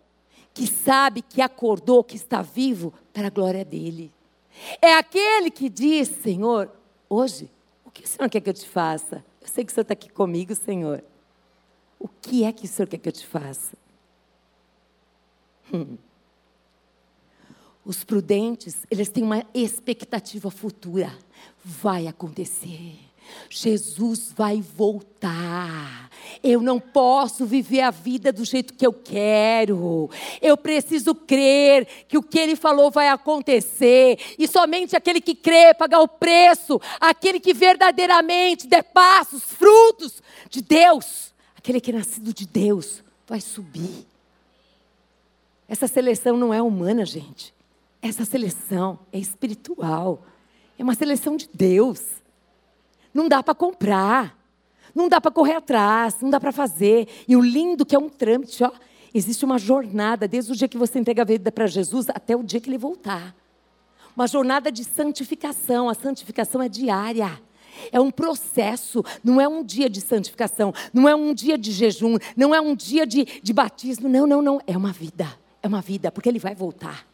que 0.52 0.66
sabe 0.66 1.22
que 1.22 1.40
acordou, 1.40 2.02
que 2.02 2.16
está 2.16 2.42
vivo 2.42 2.92
para 3.12 3.28
a 3.28 3.30
glória 3.30 3.64
dele. 3.64 4.12
É 4.80 4.94
aquele 4.94 5.50
que 5.50 5.68
diz: 5.68 6.08
Senhor, 6.08 6.70
hoje, 7.08 7.50
o 7.84 7.90
que 7.90 8.04
o 8.04 8.08
Senhor 8.08 8.28
quer 8.28 8.40
que 8.40 8.50
eu 8.50 8.54
te 8.54 8.68
faça? 8.68 9.24
Eu 9.40 9.48
sei 9.48 9.64
que 9.64 9.72
o 9.72 9.74
Senhor 9.74 9.82
está 9.82 9.92
aqui 9.92 10.08
comigo, 10.10 10.54
Senhor. 10.54 11.02
O 11.98 12.08
que 12.08 12.44
é 12.44 12.52
que 12.52 12.64
o 12.64 12.68
Senhor 12.68 12.88
quer 12.88 12.98
que 12.98 13.08
eu 13.08 13.12
te 13.12 13.26
faça? 13.26 13.76
Hum. 15.72 15.96
Os 17.84 18.04
prudentes, 18.04 18.86
eles 18.90 19.08
têm 19.08 19.22
uma 19.22 19.44
expectativa 19.54 20.50
futura. 20.50 21.16
Vai 21.64 22.06
acontecer. 22.06 23.09
Jesus 23.48 24.32
vai 24.36 24.60
voltar. 24.60 26.10
Eu 26.42 26.60
não 26.60 26.78
posso 26.78 27.44
viver 27.44 27.80
a 27.80 27.90
vida 27.90 28.32
do 28.32 28.44
jeito 28.44 28.74
que 28.74 28.86
eu 28.86 28.92
quero. 28.92 30.08
Eu 30.40 30.56
preciso 30.56 31.14
crer 31.14 31.86
que 32.08 32.16
o 32.16 32.22
que 32.22 32.38
ele 32.38 32.56
falou 32.56 32.90
vai 32.90 33.08
acontecer. 33.08 34.18
E 34.38 34.46
somente 34.46 34.96
aquele 34.96 35.20
que 35.20 35.34
crê 35.34 35.74
pagar 35.74 36.00
o 36.00 36.08
preço, 36.08 36.80
aquele 37.00 37.40
que 37.40 37.52
verdadeiramente 37.52 38.66
der 38.66 38.84
passos, 38.84 39.42
frutos 39.42 40.22
de 40.48 40.62
Deus, 40.62 41.32
aquele 41.56 41.80
que 41.80 41.90
é 41.90 41.94
nascido 41.94 42.32
de 42.32 42.46
Deus, 42.46 43.02
vai 43.26 43.40
subir. 43.40 44.06
Essa 45.68 45.86
seleção 45.86 46.36
não 46.36 46.52
é 46.52 46.60
humana, 46.60 47.04
gente. 47.06 47.54
Essa 48.02 48.24
seleção 48.24 48.98
é 49.12 49.18
espiritual. 49.18 50.24
É 50.78 50.82
uma 50.82 50.94
seleção 50.94 51.36
de 51.36 51.48
Deus. 51.52 52.00
Não 53.12 53.28
dá 53.28 53.42
para 53.42 53.54
comprar. 53.54 54.38
Não 54.94 55.08
dá 55.08 55.20
para 55.20 55.30
correr 55.30 55.54
atrás, 55.54 56.16
não 56.20 56.30
dá 56.30 56.40
para 56.40 56.52
fazer. 56.52 57.08
E 57.28 57.36
o 57.36 57.40
lindo 57.40 57.86
que 57.86 57.94
é 57.94 57.98
um 57.98 58.08
trâmite, 58.08 58.62
ó, 58.64 58.72
existe 59.14 59.44
uma 59.44 59.58
jornada 59.58 60.26
desde 60.26 60.52
o 60.52 60.56
dia 60.56 60.68
que 60.68 60.78
você 60.78 60.98
entrega 60.98 61.22
a 61.22 61.24
vida 61.24 61.52
para 61.52 61.66
Jesus 61.66 62.08
até 62.10 62.34
o 62.34 62.42
dia 62.42 62.60
que 62.60 62.68
ele 62.68 62.78
voltar. 62.78 63.34
Uma 64.16 64.26
jornada 64.26 64.70
de 64.72 64.84
santificação. 64.84 65.88
A 65.88 65.94
santificação 65.94 66.60
é 66.60 66.68
diária. 66.68 67.40
É 67.92 68.00
um 68.00 68.10
processo, 68.10 69.02
não 69.22 69.40
é 69.40 69.48
um 69.48 69.64
dia 69.64 69.88
de 69.88 70.00
santificação, 70.00 70.74
não 70.92 71.08
é 71.08 71.14
um 71.14 71.32
dia 71.32 71.56
de 71.56 71.70
jejum, 71.70 72.18
não 72.36 72.54
é 72.54 72.60
um 72.60 72.74
dia 72.74 73.06
de, 73.06 73.24
de 73.24 73.52
batismo, 73.52 74.08
não, 74.08 74.26
não, 74.26 74.42
não. 74.42 74.60
É 74.66 74.76
uma 74.76 74.92
vida, 74.92 75.26
é 75.62 75.68
uma 75.68 75.80
vida, 75.80 76.10
porque 76.10 76.28
ele 76.28 76.38
vai 76.38 76.54
voltar. 76.54 77.06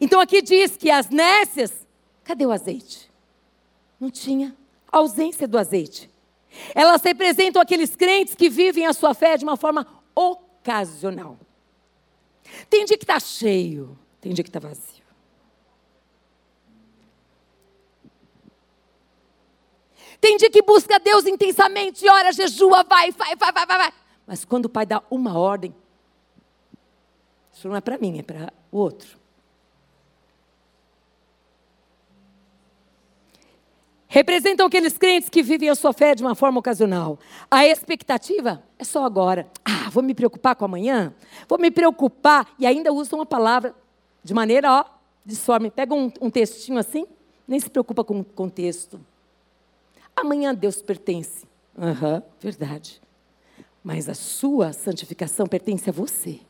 Então 0.00 0.20
aqui 0.20 0.42
diz 0.42 0.76
que 0.76 0.90
as 0.90 1.08
nécias, 1.08 1.72
cadê 2.22 2.46
o 2.46 2.52
azeite? 2.52 3.10
Não 3.98 4.10
tinha. 4.10 4.54
Ausência 4.98 5.46
do 5.46 5.58
azeite. 5.58 6.10
Elas 6.74 7.02
representam 7.02 7.60
aqueles 7.60 7.94
crentes 7.94 8.34
que 8.34 8.48
vivem 8.48 8.86
a 8.86 8.92
sua 8.92 9.14
fé 9.14 9.36
de 9.36 9.44
uma 9.44 9.56
forma 9.56 9.86
ocasional. 10.14 11.38
Tem 12.70 12.84
dia 12.84 12.96
que 12.96 13.04
está 13.04 13.20
cheio, 13.20 13.98
tem 14.20 14.32
dia 14.32 14.42
que 14.42 14.48
está 14.48 14.60
vazio. 14.60 15.04
Tem 20.20 20.36
dia 20.36 20.50
que 20.50 20.62
busca 20.62 20.98
Deus 20.98 21.26
intensamente, 21.26 22.08
ora, 22.08 22.32
jejua, 22.32 22.82
vai, 22.84 23.10
vai, 23.12 23.36
vai, 23.36 23.52
vai, 23.52 23.66
vai. 23.66 23.92
Mas 24.26 24.44
quando 24.44 24.64
o 24.64 24.68
pai 24.68 24.86
dá 24.86 25.02
uma 25.10 25.38
ordem, 25.38 25.74
isso 27.52 27.68
não 27.68 27.76
é 27.76 27.80
para 27.80 27.98
mim, 27.98 28.18
é 28.18 28.22
para 28.22 28.52
o 28.72 28.78
outro. 28.78 29.25
Representam 34.08 34.66
aqueles 34.66 34.96
crentes 34.96 35.28
que 35.28 35.42
vivem 35.42 35.68
a 35.68 35.74
sua 35.74 35.92
fé 35.92 36.14
de 36.14 36.22
uma 36.22 36.34
forma 36.34 36.60
ocasional. 36.60 37.18
A 37.50 37.66
expectativa 37.66 38.62
é 38.78 38.84
só 38.84 39.04
agora. 39.04 39.48
Ah, 39.64 39.90
vou 39.90 40.02
me 40.02 40.14
preocupar 40.14 40.54
com 40.54 40.64
amanhã? 40.64 41.12
Vou 41.48 41.58
me 41.58 41.70
preocupar. 41.70 42.46
E 42.58 42.66
ainda 42.66 42.92
usam 42.92 43.20
a 43.20 43.26
palavra 43.26 43.74
de 44.22 44.32
maneira, 44.32 44.70
ó, 44.72 44.84
disforme. 45.24 45.70
Pega 45.70 45.92
um, 45.92 46.10
um 46.20 46.30
textinho 46.30 46.78
assim, 46.78 47.06
nem 47.48 47.58
se 47.58 47.68
preocupa 47.68 48.04
com 48.04 48.20
o 48.20 48.24
contexto. 48.24 49.00
Amanhã 50.14 50.54
Deus 50.54 50.80
pertence. 50.80 51.44
Aham, 51.76 52.14
uhum, 52.14 52.22
verdade. 52.40 53.02
Mas 53.82 54.08
a 54.08 54.14
sua 54.14 54.72
santificação 54.72 55.46
pertence 55.46 55.90
a 55.90 55.92
você. 55.92 56.40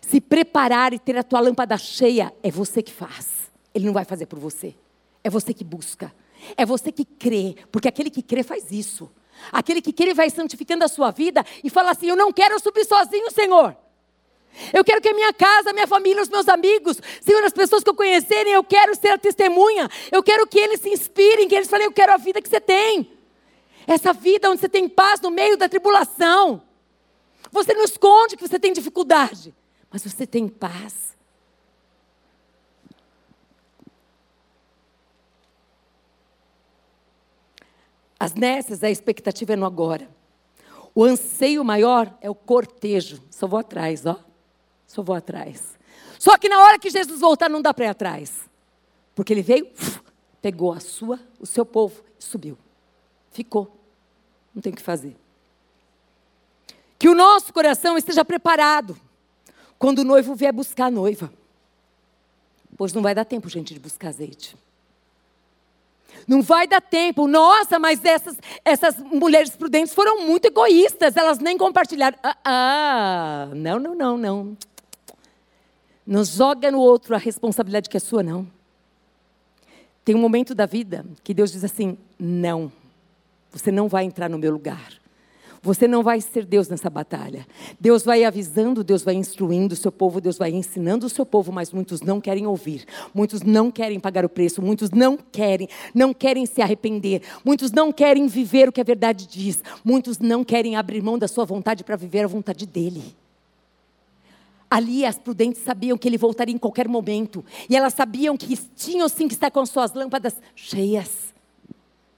Se 0.00 0.20
preparar 0.20 0.92
e 0.92 0.98
ter 0.98 1.16
a 1.16 1.22
tua 1.22 1.40
lâmpada 1.40 1.76
cheia, 1.76 2.32
é 2.42 2.50
você 2.50 2.82
que 2.82 2.92
faz. 2.92 3.50
Ele 3.74 3.86
não 3.86 3.92
vai 3.92 4.04
fazer 4.04 4.26
por 4.26 4.38
você. 4.38 4.74
É 5.22 5.28
você 5.28 5.52
que 5.52 5.62
busca. 5.62 6.12
É 6.56 6.64
você 6.64 6.90
que 6.90 7.04
crê, 7.04 7.56
porque 7.70 7.88
aquele 7.88 8.10
que 8.10 8.22
crê 8.22 8.42
faz 8.42 8.70
isso. 8.70 9.10
Aquele 9.50 9.80
que 9.80 9.92
crê 9.92 10.12
vai 10.12 10.28
santificando 10.30 10.84
a 10.84 10.88
sua 10.88 11.10
vida 11.10 11.44
e 11.64 11.70
fala 11.70 11.90
assim: 11.90 12.08
Eu 12.08 12.16
não 12.16 12.32
quero 12.32 12.58
subir 12.60 12.84
sozinho, 12.84 13.30
Senhor. 13.30 13.76
Eu 14.72 14.84
quero 14.84 15.00
que 15.00 15.08
a 15.08 15.14
minha 15.14 15.32
casa, 15.32 15.70
a 15.70 15.72
minha 15.72 15.86
família, 15.86 16.22
os 16.22 16.28
meus 16.28 16.48
amigos, 16.48 17.00
Senhor, 17.20 17.42
as 17.44 17.52
pessoas 17.52 17.84
que 17.84 17.90
eu 17.90 17.94
conhecerem, 17.94 18.52
eu 18.52 18.64
quero 18.64 18.94
ser 18.96 19.08
a 19.08 19.18
testemunha. 19.18 19.88
Eu 20.10 20.22
quero 20.22 20.46
que 20.46 20.58
eles 20.58 20.80
se 20.80 20.90
inspirem, 20.90 21.48
que 21.48 21.54
eles 21.54 21.68
falem: 21.68 21.86
Eu 21.86 21.92
quero 21.92 22.12
a 22.12 22.16
vida 22.16 22.42
que 22.42 22.48
você 22.48 22.60
tem. 22.60 23.12
Essa 23.86 24.12
vida 24.12 24.50
onde 24.50 24.60
você 24.60 24.68
tem 24.68 24.88
paz 24.88 25.20
no 25.20 25.30
meio 25.30 25.56
da 25.56 25.68
tribulação. 25.68 26.62
Você 27.50 27.74
não 27.74 27.82
esconde 27.82 28.36
que 28.36 28.46
você 28.46 28.58
tem 28.58 28.72
dificuldade, 28.72 29.54
mas 29.90 30.04
você 30.04 30.26
tem 30.26 30.46
paz. 30.46 31.16
As 38.20 38.34
nécias, 38.34 38.84
a 38.84 38.90
expectativa 38.90 39.54
é 39.54 39.56
no 39.56 39.64
agora. 39.64 40.06
O 40.94 41.02
anseio 41.02 41.64
maior 41.64 42.14
é 42.20 42.28
o 42.28 42.34
cortejo. 42.34 43.22
Só 43.30 43.46
vou 43.46 43.58
atrás, 43.58 44.04
ó. 44.04 44.22
Só 44.86 45.02
vou 45.02 45.16
atrás. 45.16 45.78
Só 46.18 46.36
que 46.36 46.46
na 46.46 46.62
hora 46.62 46.78
que 46.78 46.90
Jesus 46.90 47.18
voltar, 47.18 47.48
não 47.48 47.62
dá 47.62 47.72
para 47.72 47.86
ir 47.86 47.88
atrás. 47.88 48.40
Porque 49.14 49.32
ele 49.32 49.40
veio, 49.40 49.70
pegou 50.42 50.70
a 50.70 50.80
sua, 50.80 51.18
o 51.38 51.46
seu 51.46 51.64
povo 51.64 52.02
e 52.18 52.22
subiu. 52.22 52.58
Ficou. 53.30 53.74
Não 54.54 54.60
tem 54.60 54.70
o 54.70 54.76
que 54.76 54.82
fazer. 54.82 55.16
Que 56.98 57.08
o 57.08 57.14
nosso 57.14 57.54
coração 57.54 57.96
esteja 57.96 58.22
preparado 58.22 59.00
quando 59.78 60.00
o 60.00 60.04
noivo 60.04 60.34
vier 60.34 60.52
buscar 60.52 60.86
a 60.86 60.90
noiva. 60.90 61.32
Pois 62.76 62.92
não 62.92 63.00
vai 63.00 63.14
dar 63.14 63.24
tempo, 63.24 63.48
gente, 63.48 63.72
de 63.72 63.80
buscar 63.80 64.08
azeite. 64.08 64.54
Não 66.26 66.42
vai 66.42 66.66
dar 66.66 66.80
tempo. 66.80 67.26
Nossa, 67.26 67.78
mas 67.78 68.04
essas, 68.04 68.36
essas 68.64 68.98
mulheres 68.98 69.50
prudentes 69.50 69.94
foram 69.94 70.26
muito 70.26 70.46
egoístas. 70.46 71.16
Elas 71.16 71.38
nem 71.38 71.58
compartilharam. 71.58 72.18
Ah, 72.22 72.36
ah, 72.44 73.48
não, 73.54 73.78
não, 73.78 73.94
não, 73.94 74.16
não. 74.16 74.56
Não 76.06 76.24
joga 76.24 76.70
no 76.70 76.80
outro 76.80 77.14
a 77.14 77.18
responsabilidade 77.18 77.88
que 77.88 77.96
é 77.96 78.00
sua, 78.00 78.22
não. 78.22 78.46
Tem 80.04 80.14
um 80.14 80.18
momento 80.18 80.54
da 80.54 80.66
vida 80.66 81.04
que 81.22 81.32
Deus 81.32 81.52
diz 81.52 81.64
assim: 81.64 81.96
não, 82.18 82.72
você 83.50 83.70
não 83.70 83.88
vai 83.88 84.04
entrar 84.04 84.28
no 84.28 84.38
meu 84.38 84.52
lugar. 84.52 84.99
Você 85.62 85.86
não 85.86 86.02
vai 86.02 86.22
ser 86.22 86.46
Deus 86.46 86.68
nessa 86.68 86.88
batalha. 86.88 87.46
Deus 87.78 88.02
vai 88.02 88.24
avisando, 88.24 88.82
Deus 88.82 89.02
vai 89.02 89.14
instruindo 89.14 89.74
o 89.74 89.76
seu 89.76 89.92
povo, 89.92 90.18
Deus 90.18 90.38
vai 90.38 90.50
ensinando 90.50 91.04
o 91.04 91.10
seu 91.10 91.26
povo, 91.26 91.52
mas 91.52 91.70
muitos 91.70 92.00
não 92.00 92.18
querem 92.18 92.46
ouvir. 92.46 92.86
Muitos 93.12 93.42
não 93.42 93.70
querem 93.70 94.00
pagar 94.00 94.24
o 94.24 94.28
preço, 94.28 94.62
muitos 94.62 94.90
não 94.90 95.18
querem, 95.18 95.68
não 95.94 96.14
querem 96.14 96.46
se 96.46 96.62
arrepender. 96.62 97.20
Muitos 97.44 97.70
não 97.72 97.92
querem 97.92 98.26
viver 98.26 98.70
o 98.70 98.72
que 98.72 98.80
a 98.80 98.84
verdade 98.84 99.26
diz. 99.26 99.62
Muitos 99.84 100.18
não 100.18 100.42
querem 100.42 100.76
abrir 100.76 101.02
mão 101.02 101.18
da 101.18 101.28
sua 101.28 101.44
vontade 101.44 101.84
para 101.84 101.96
viver 101.96 102.24
a 102.24 102.28
vontade 102.28 102.64
dele. 102.64 103.14
Ali 104.70 105.04
as 105.04 105.18
prudentes 105.18 105.62
sabiam 105.62 105.98
que 105.98 106.08
ele 106.08 106.16
voltaria 106.16 106.54
em 106.54 106.58
qualquer 106.58 106.88
momento. 106.88 107.44
E 107.68 107.76
elas 107.76 107.92
sabiam 107.92 108.34
que 108.34 108.56
tinham 108.76 109.08
sim 109.10 109.28
que 109.28 109.34
estar 109.34 109.50
com 109.50 109.66
suas 109.66 109.92
lâmpadas 109.92 110.36
cheias. 110.54 111.34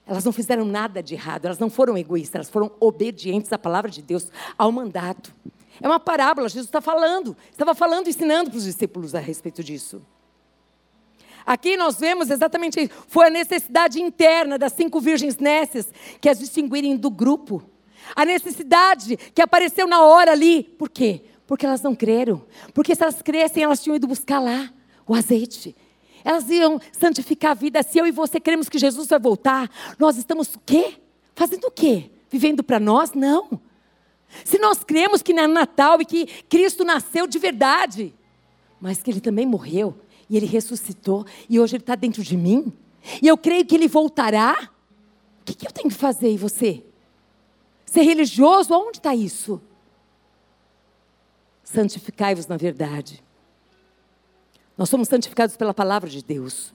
Elas 0.05 0.25
não 0.25 0.31
fizeram 0.31 0.65
nada 0.65 1.01
de 1.01 1.13
errado, 1.13 1.45
elas 1.45 1.59
não 1.59 1.69
foram 1.69 1.97
egoístas, 1.97 2.35
elas 2.35 2.49
foram 2.49 2.71
obedientes 2.79 3.51
à 3.53 3.57
palavra 3.57 3.89
de 3.89 4.01
Deus, 4.01 4.27
ao 4.57 4.71
mandato. 4.71 5.33
É 5.81 5.87
uma 5.87 5.99
parábola, 5.99 6.49
Jesus 6.49 6.67
está 6.67 6.81
falando, 6.81 7.35
estava 7.51 7.73
falando, 7.73 8.07
ensinando 8.07 8.49
para 8.49 8.57
os 8.57 8.65
discípulos 8.65 9.15
a 9.15 9.19
respeito 9.19 9.63
disso. 9.63 10.01
Aqui 11.45 11.75
nós 11.75 11.99
vemos 11.99 12.29
exatamente 12.29 12.79
isso. 12.79 12.93
Foi 13.07 13.27
a 13.27 13.29
necessidade 13.29 14.01
interna 14.01 14.57
das 14.57 14.73
cinco 14.73 14.99
virgens 14.99 15.37
nécias 15.37 15.89
que 16.21 16.29
as 16.29 16.39
distinguirem 16.39 16.95
do 16.95 17.09
grupo. 17.09 17.61
A 18.15 18.25
necessidade 18.25 19.17
que 19.17 19.41
apareceu 19.41 19.87
na 19.87 20.01
hora 20.01 20.31
ali. 20.31 20.63
Por 20.63 20.89
quê? 20.89 21.21
Porque 21.45 21.65
elas 21.65 21.81
não 21.81 21.95
creram. 21.95 22.45
Porque 22.73 22.95
se 22.95 23.03
elas 23.03 23.21
crescem, 23.21 23.63
elas 23.63 23.81
tinham 23.83 23.95
ido 23.95 24.07
buscar 24.07 24.39
lá 24.39 24.71
o 25.05 25.13
azeite. 25.13 25.75
Elas 26.23 26.49
iam 26.49 26.79
santificar 26.91 27.51
a 27.51 27.55
vida. 27.55 27.83
Se 27.83 27.97
eu 27.97 28.07
e 28.07 28.11
você 28.11 28.39
cremos 28.39 28.69
que 28.69 28.79
Jesus 28.79 29.07
vai 29.07 29.19
voltar, 29.19 29.69
nós 29.99 30.17
estamos 30.17 30.53
o 30.55 30.59
quê? 30.65 30.95
Fazendo 31.35 31.65
o 31.65 31.71
quê? 31.71 32.09
Vivendo 32.29 32.63
para 32.63 32.79
nós? 32.79 33.13
Não. 33.13 33.59
Se 34.43 34.57
nós 34.57 34.83
cremos 34.83 35.21
que 35.21 35.31
é 35.31 35.47
Natal 35.47 36.01
e 36.01 36.05
que 36.05 36.25
Cristo 36.43 36.83
nasceu 36.83 37.27
de 37.27 37.37
verdade, 37.37 38.13
mas 38.79 39.01
que 39.01 39.11
Ele 39.11 39.21
também 39.21 39.45
morreu 39.45 39.95
e 40.29 40.37
Ele 40.37 40.45
ressuscitou 40.45 41.25
e 41.49 41.59
hoje 41.59 41.75
Ele 41.75 41.83
está 41.83 41.95
dentro 41.95 42.23
de 42.23 42.35
mim, 42.35 42.73
e 43.21 43.27
eu 43.27 43.37
creio 43.37 43.65
que 43.65 43.75
Ele 43.75 43.87
voltará, 43.87 44.69
o 45.41 45.45
que, 45.45 45.53
que 45.53 45.67
eu 45.67 45.71
tenho 45.71 45.89
que 45.89 45.95
fazer 45.95 46.31
e 46.31 46.37
você? 46.37 46.83
Ser 47.85 48.01
religioso? 48.01 48.73
Onde 48.73 48.97
está 48.97 49.13
isso? 49.13 49.61
Santificai-vos 51.63 52.47
na 52.47 52.57
verdade. 52.57 53.23
Nós 54.77 54.89
somos 54.89 55.07
santificados 55.07 55.55
pela 55.55 55.73
palavra 55.73 56.09
de 56.09 56.23
Deus. 56.23 56.73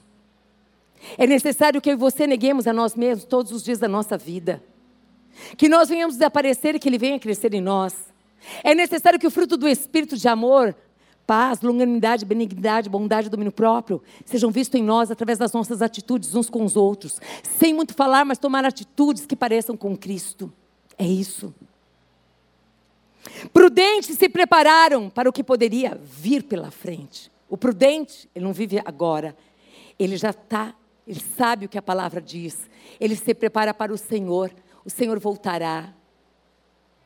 É 1.17 1.25
necessário 1.25 1.81
que 1.81 1.89
eu 1.89 1.93
e 1.93 1.97
você 1.97 2.27
neguemos 2.27 2.67
a 2.67 2.73
nós 2.73 2.95
mesmos 2.95 3.25
todos 3.25 3.51
os 3.51 3.63
dias 3.63 3.79
da 3.79 3.87
nossa 3.87 4.17
vida. 4.17 4.61
Que 5.57 5.69
nós 5.69 5.89
venhamos 5.89 6.15
desaparecer 6.15 6.75
e 6.75 6.79
que 6.79 6.89
Ele 6.89 6.97
venha 6.97 7.19
crescer 7.19 7.53
em 7.53 7.61
nós. 7.61 7.93
É 8.63 8.73
necessário 8.73 9.19
que 9.19 9.27
o 9.27 9.31
fruto 9.31 9.57
do 9.57 9.67
Espírito 9.67 10.17
de 10.17 10.27
amor 10.27 10.75
paz, 11.29 11.61
longanimidade, 11.61 12.25
benignidade, 12.25 12.89
bondade, 12.89 13.29
domínio 13.29 13.51
próprio, 13.51 14.01
sejam 14.25 14.49
vistos 14.49 14.79
em 14.79 14.83
nós 14.83 15.11
através 15.11 15.37
das 15.37 15.53
nossas 15.53 15.79
atitudes 15.79 16.33
uns 16.33 16.49
com 16.49 16.65
os 16.65 16.75
outros, 16.75 17.21
sem 17.43 17.71
muito 17.71 17.93
falar, 17.93 18.25
mas 18.25 18.39
tomar 18.39 18.65
atitudes 18.65 19.27
que 19.27 19.35
pareçam 19.35 19.77
com 19.77 19.95
Cristo. 19.95 20.51
É 20.97 21.05
isso. 21.05 21.53
Prudentes 23.53 24.17
se 24.17 24.27
prepararam 24.27 25.07
para 25.07 25.29
o 25.29 25.31
que 25.31 25.43
poderia 25.43 26.01
vir 26.03 26.41
pela 26.41 26.71
frente. 26.71 27.31
O 27.49 27.57
prudente, 27.57 28.29
ele 28.35 28.45
não 28.45 28.53
vive 28.53 28.79
agora, 28.85 29.35
ele 29.97 30.15
já 30.15 30.29
está, 30.29 30.75
ele 31.07 31.19
sabe 31.19 31.65
o 31.65 31.69
que 31.69 31.77
a 31.77 31.81
palavra 31.81 32.21
diz, 32.21 32.69
ele 32.99 33.15
se 33.15 33.33
prepara 33.33 33.73
para 33.73 33.91
o 33.91 33.97
Senhor, 33.97 34.51
o 34.85 34.89
Senhor 34.89 35.19
voltará. 35.19 35.93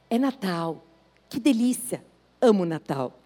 É 0.10 0.20
Natal, 0.20 0.86
que 1.30 1.40
delícia, 1.40 2.04
amo 2.42 2.66
Natal. 2.66 3.20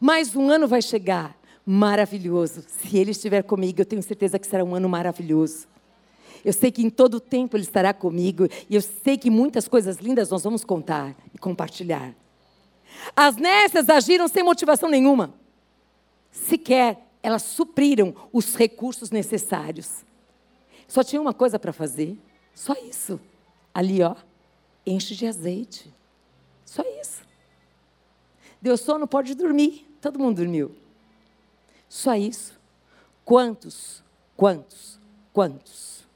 Mais 0.00 0.34
um 0.34 0.50
ano 0.50 0.66
vai 0.66 0.82
chegar, 0.82 1.36
maravilhoso. 1.64 2.64
Se 2.66 2.96
Ele 2.96 3.10
estiver 3.10 3.42
comigo, 3.42 3.80
eu 3.80 3.86
tenho 3.86 4.02
certeza 4.02 4.38
que 4.38 4.46
será 4.46 4.64
um 4.64 4.74
ano 4.74 4.88
maravilhoso. 4.88 5.66
Eu 6.44 6.52
sei 6.52 6.70
que 6.70 6.82
em 6.82 6.90
todo 6.90 7.14
o 7.14 7.20
tempo 7.20 7.56
Ele 7.56 7.64
estará 7.64 7.92
comigo 7.92 8.46
e 8.68 8.74
eu 8.74 8.82
sei 8.82 9.16
que 9.16 9.30
muitas 9.30 9.66
coisas 9.66 9.96
lindas 9.96 10.30
nós 10.30 10.44
vamos 10.44 10.64
contar 10.64 11.16
e 11.34 11.38
compartilhar. 11.38 12.14
As 13.14 13.36
nécias 13.36 13.88
agiram 13.88 14.28
sem 14.28 14.42
motivação 14.42 14.88
nenhuma. 14.88 15.34
Sequer 16.36 16.98
elas 17.22 17.42
supriram 17.42 18.14
os 18.32 18.54
recursos 18.54 19.10
necessários. 19.10 20.04
Só 20.86 21.02
tinha 21.02 21.20
uma 21.20 21.34
coisa 21.34 21.58
para 21.58 21.72
fazer, 21.72 22.16
só 22.54 22.72
isso. 22.74 23.18
Ali, 23.74 24.00
ó, 24.02 24.14
enche 24.86 25.16
de 25.16 25.26
azeite. 25.26 25.92
Só 26.64 26.82
isso. 27.00 27.22
Deu 28.62 28.76
sono, 28.76 29.08
pode 29.08 29.34
dormir. 29.34 29.86
Todo 30.00 30.20
mundo 30.20 30.36
dormiu. 30.36 30.76
Só 31.88 32.14
isso. 32.14 32.58
Quantos, 33.24 34.04
quantos, 34.36 35.00
quantos 35.32 36.06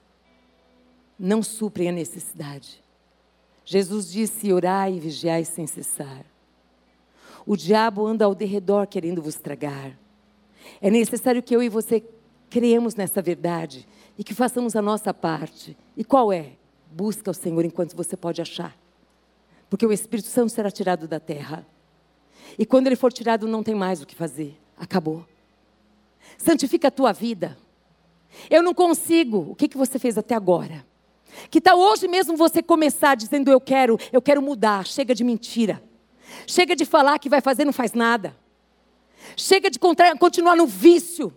não 1.18 1.42
suprem 1.42 1.88
a 1.88 1.92
necessidade? 1.92 2.80
Jesus 3.64 4.12
disse: 4.12 4.52
orai 4.52 4.94
e 4.94 5.00
vigiai 5.00 5.44
sem 5.44 5.66
cessar. 5.66 6.24
O 7.44 7.56
diabo 7.56 8.06
anda 8.06 8.24
ao 8.24 8.34
derredor 8.34 8.86
querendo 8.86 9.20
vos 9.20 9.34
tragar. 9.34 9.98
É 10.80 10.90
necessário 10.90 11.42
que 11.42 11.54
eu 11.54 11.62
e 11.62 11.68
você 11.68 12.02
creamos 12.48 12.94
nessa 12.94 13.22
verdade 13.22 13.86
e 14.18 14.24
que 14.24 14.34
façamos 14.34 14.74
a 14.76 14.82
nossa 14.82 15.14
parte. 15.14 15.76
E 15.96 16.04
qual 16.04 16.32
é? 16.32 16.52
Busca 16.90 17.30
o 17.30 17.34
Senhor 17.34 17.64
enquanto 17.64 17.96
você 17.96 18.16
pode 18.16 18.42
achar. 18.42 18.76
Porque 19.68 19.86
o 19.86 19.92
Espírito 19.92 20.28
Santo 20.28 20.52
será 20.52 20.70
tirado 20.70 21.06
da 21.06 21.20
terra. 21.20 21.66
E 22.58 22.66
quando 22.66 22.88
ele 22.88 22.96
for 22.96 23.12
tirado, 23.12 23.46
não 23.46 23.62
tem 23.62 23.74
mais 23.74 24.02
o 24.02 24.06
que 24.06 24.14
fazer. 24.14 24.58
Acabou. 24.76 25.24
Santifica 26.36 26.88
a 26.88 26.90
tua 26.90 27.12
vida. 27.12 27.56
Eu 28.48 28.62
não 28.62 28.74
consigo. 28.74 29.46
O 29.50 29.54
que, 29.54 29.68
que 29.68 29.76
você 29.76 29.98
fez 29.98 30.18
até 30.18 30.34
agora? 30.34 30.84
Que 31.48 31.60
tal 31.60 31.78
hoje 31.78 32.08
mesmo 32.08 32.36
você 32.36 32.62
começar 32.62 33.14
dizendo 33.14 33.50
eu 33.50 33.60
quero, 33.60 33.96
eu 34.12 34.20
quero 34.20 34.42
mudar. 34.42 34.86
Chega 34.86 35.14
de 35.14 35.22
mentira. 35.22 35.82
Chega 36.46 36.74
de 36.74 36.84
falar 36.84 37.18
que 37.18 37.28
vai 37.28 37.40
fazer, 37.40 37.64
não 37.64 37.72
faz 37.72 37.92
nada. 37.92 38.36
Chega 39.36 39.70
de 39.70 39.78
continuar 39.78 40.56
no 40.56 40.66
vício. 40.66 41.32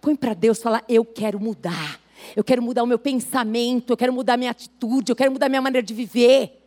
Põe 0.00 0.16
para 0.16 0.34
Deus 0.34 0.62
falar: 0.62 0.84
eu 0.88 1.04
quero 1.04 1.40
mudar. 1.40 2.00
Eu 2.34 2.44
quero 2.44 2.60
mudar 2.60 2.82
o 2.82 2.86
meu 2.86 2.98
pensamento, 2.98 3.92
eu 3.92 3.96
quero 3.96 4.12
mudar 4.12 4.34
a 4.34 4.36
minha 4.36 4.50
atitude, 4.50 5.10
eu 5.10 5.16
quero 5.16 5.30
mudar 5.30 5.46
a 5.46 5.48
minha 5.48 5.62
maneira 5.62 5.86
de 5.86 5.94
viver. 5.94 6.58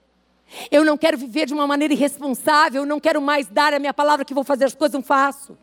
Eu 0.70 0.84
não 0.84 0.98
quero 0.98 1.18
viver 1.18 1.46
de 1.46 1.54
uma 1.54 1.68
maneira 1.68 1.94
irresponsável, 1.94 2.82
eu 2.82 2.86
não 2.86 3.00
quero 3.00 3.22
mais 3.22 3.48
dar 3.48 3.74
a 3.74 3.80
minha 3.80 3.94
palavra 3.94 4.26
que 4.26 4.34
vou 4.34 4.44
fazer 4.44 4.66
as 4.66 4.76
coisas, 4.76 4.94
não 4.94 5.04
faço. 5.04 5.58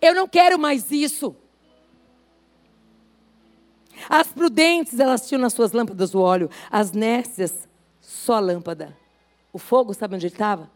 Eu 0.00 0.14
não 0.14 0.28
quero 0.28 0.58
mais 0.58 0.90
isso. 0.90 1.34
As 4.08 4.28
prudentes, 4.28 4.98
elas 4.98 5.28
tinham 5.28 5.40
nas 5.40 5.52
suas 5.52 5.72
lâmpadas 5.72 6.14
o 6.14 6.20
óleo, 6.20 6.50
as 6.70 6.92
nécias, 6.92 7.68
só 8.00 8.34
a 8.34 8.40
lâmpada. 8.40 8.96
O 9.52 9.58
fogo, 9.58 9.92
sabe 9.92 10.14
onde 10.14 10.26
ele 10.26 10.34
estava? 10.34 10.70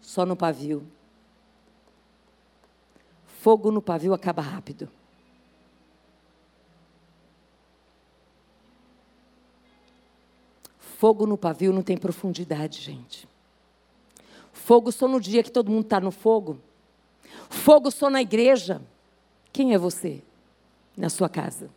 Só 0.00 0.24
no 0.26 0.36
pavio. 0.36 0.86
Fogo 3.44 3.70
no 3.70 3.82
pavio 3.82 4.14
acaba 4.14 4.40
rápido. 4.40 4.88
Fogo 10.78 11.26
no 11.26 11.36
pavio 11.36 11.70
não 11.70 11.82
tem 11.82 11.94
profundidade, 11.94 12.80
gente. 12.80 13.28
Fogo 14.50 14.90
só 14.90 15.06
no 15.06 15.20
dia 15.20 15.42
que 15.42 15.50
todo 15.50 15.70
mundo 15.70 15.84
está 15.84 16.00
no 16.00 16.10
fogo. 16.10 16.58
Fogo 17.50 17.90
só 17.90 18.08
na 18.08 18.22
igreja. 18.22 18.80
Quem 19.52 19.74
é 19.74 19.78
você 19.78 20.22
na 20.96 21.10
sua 21.10 21.28
casa? 21.28 21.68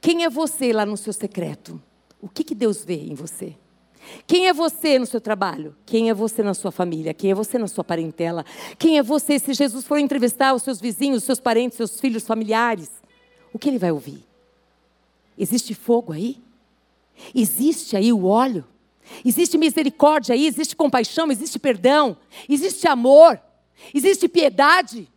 Quem 0.00 0.24
é 0.24 0.28
você 0.28 0.72
lá 0.72 0.84
no 0.84 0.96
seu 0.96 1.12
secreto? 1.12 1.80
O 2.20 2.28
que, 2.28 2.42
que 2.42 2.56
Deus 2.56 2.84
vê 2.84 2.96
em 2.96 3.14
você? 3.14 3.54
Quem 4.26 4.48
é 4.48 4.52
você 4.52 4.98
no 4.98 5.06
seu 5.06 5.20
trabalho? 5.20 5.76
Quem 5.86 6.10
é 6.10 6.14
você 6.14 6.42
na 6.42 6.54
sua 6.54 6.72
família? 6.72 7.14
Quem 7.14 7.30
é 7.30 7.34
você 7.34 7.58
na 7.58 7.68
sua 7.68 7.84
parentela? 7.84 8.44
Quem 8.78 8.98
é 8.98 9.02
você 9.02 9.38
se 9.38 9.52
Jesus 9.54 9.86
for 9.86 9.98
entrevistar 9.98 10.54
os 10.54 10.62
seus 10.62 10.80
vizinhos, 10.80 11.18
os 11.18 11.24
seus 11.24 11.40
parentes, 11.40 11.76
seus 11.76 12.00
filhos, 12.00 12.26
familiares? 12.26 12.90
O 13.52 13.58
que 13.58 13.68
ele 13.68 13.78
vai 13.78 13.92
ouvir? 13.92 14.26
Existe 15.38 15.74
fogo 15.74 16.12
aí? 16.12 16.40
Existe 17.34 17.96
aí 17.96 18.12
o 18.12 18.26
óleo? 18.26 18.64
Existe 19.24 19.58
misericórdia 19.58 20.34
aí? 20.34 20.46
Existe 20.46 20.74
compaixão? 20.74 21.30
Existe 21.30 21.58
perdão? 21.58 22.16
Existe 22.48 22.86
amor? 22.88 23.40
Existe 23.94 24.28
piedade? 24.28 25.08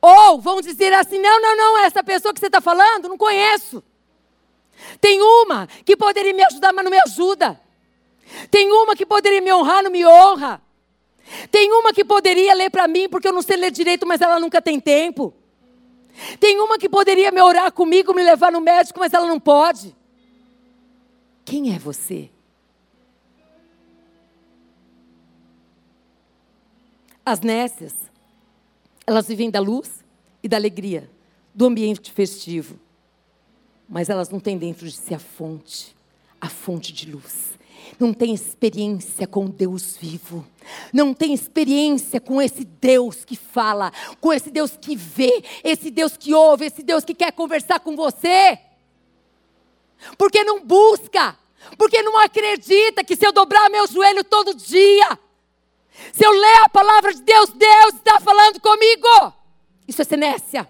Ou 0.00 0.40
vão 0.40 0.60
dizer 0.60 0.92
assim: 0.92 1.18
não, 1.18 1.40
não, 1.40 1.56
não, 1.56 1.78
essa 1.78 2.02
pessoa 2.02 2.32
que 2.32 2.40
você 2.40 2.46
está 2.46 2.60
falando, 2.60 3.08
não 3.08 3.18
conheço. 3.18 3.82
Tem 5.00 5.20
uma 5.20 5.66
que 5.66 5.96
poderia 5.96 6.32
me 6.32 6.42
ajudar, 6.44 6.72
mas 6.72 6.84
não 6.84 6.90
me 6.90 6.98
ajuda. 7.00 7.60
Tem 8.50 8.70
uma 8.70 8.94
que 8.94 9.06
poderia 9.06 9.40
me 9.40 9.52
honrar, 9.52 9.82
não 9.82 9.90
me 9.90 10.04
honra. 10.06 10.60
Tem 11.50 11.72
uma 11.72 11.92
que 11.92 12.04
poderia 12.04 12.54
ler 12.54 12.70
para 12.70 12.86
mim, 12.86 13.08
porque 13.08 13.28
eu 13.28 13.32
não 13.32 13.42
sei 13.42 13.56
ler 13.56 13.70
direito, 13.70 14.06
mas 14.06 14.20
ela 14.20 14.38
nunca 14.38 14.60
tem 14.60 14.78
tempo. 14.78 15.34
Tem 16.38 16.58
uma 16.60 16.78
que 16.78 16.88
poderia 16.88 17.30
me 17.30 17.40
orar 17.40 17.72
comigo, 17.72 18.14
me 18.14 18.22
levar 18.22 18.52
no 18.52 18.60
médico, 18.60 18.98
mas 18.98 19.12
ela 19.12 19.26
não 19.26 19.40
pode. 19.40 19.94
Quem 21.44 21.74
é 21.74 21.78
você? 21.78 22.30
As 27.24 27.40
nécias, 27.40 27.94
elas 29.06 29.26
vivem 29.26 29.50
da 29.50 29.58
luz 29.58 30.04
e 30.42 30.48
da 30.48 30.56
alegria, 30.56 31.10
do 31.52 31.66
ambiente 31.66 32.12
festivo 32.12 32.85
mas 33.88 34.08
elas 34.08 34.28
não 34.28 34.40
têm 34.40 34.58
dentro 34.58 34.86
de 34.86 34.96
si 34.96 35.14
a 35.14 35.18
fonte, 35.18 35.94
a 36.40 36.48
fonte 36.48 36.92
de 36.92 37.10
luz. 37.10 37.56
Não 37.98 38.12
tem 38.12 38.34
experiência 38.34 39.26
com 39.26 39.46
Deus 39.46 39.96
vivo. 39.96 40.44
Não 40.92 41.14
tem 41.14 41.32
experiência 41.32 42.20
com 42.20 42.42
esse 42.42 42.64
Deus 42.64 43.24
que 43.24 43.36
fala, 43.36 43.92
com 44.20 44.32
esse 44.32 44.50
Deus 44.50 44.76
que 44.76 44.96
vê, 44.96 45.42
esse 45.62 45.90
Deus 45.90 46.16
que 46.16 46.34
ouve, 46.34 46.66
esse 46.66 46.82
Deus 46.82 47.04
que 47.04 47.14
quer 47.14 47.32
conversar 47.32 47.80
com 47.80 47.94
você. 47.94 48.58
Porque 50.18 50.42
não 50.42 50.64
busca, 50.64 51.38
porque 51.78 52.02
não 52.02 52.18
acredita 52.18 53.04
que 53.04 53.16
se 53.16 53.26
eu 53.26 53.32
dobrar 53.32 53.70
meu 53.70 53.86
joelho 53.86 54.24
todo 54.24 54.54
dia, 54.54 55.18
se 56.12 56.24
eu 56.24 56.30
ler 56.30 56.58
a 56.64 56.68
palavra 56.68 57.14
de 57.14 57.22
Deus, 57.22 57.50
Deus 57.50 57.94
está 57.94 58.20
falando 58.20 58.60
comigo. 58.60 59.32
Isso 59.86 60.02
é 60.02 60.04
senécia. 60.04 60.68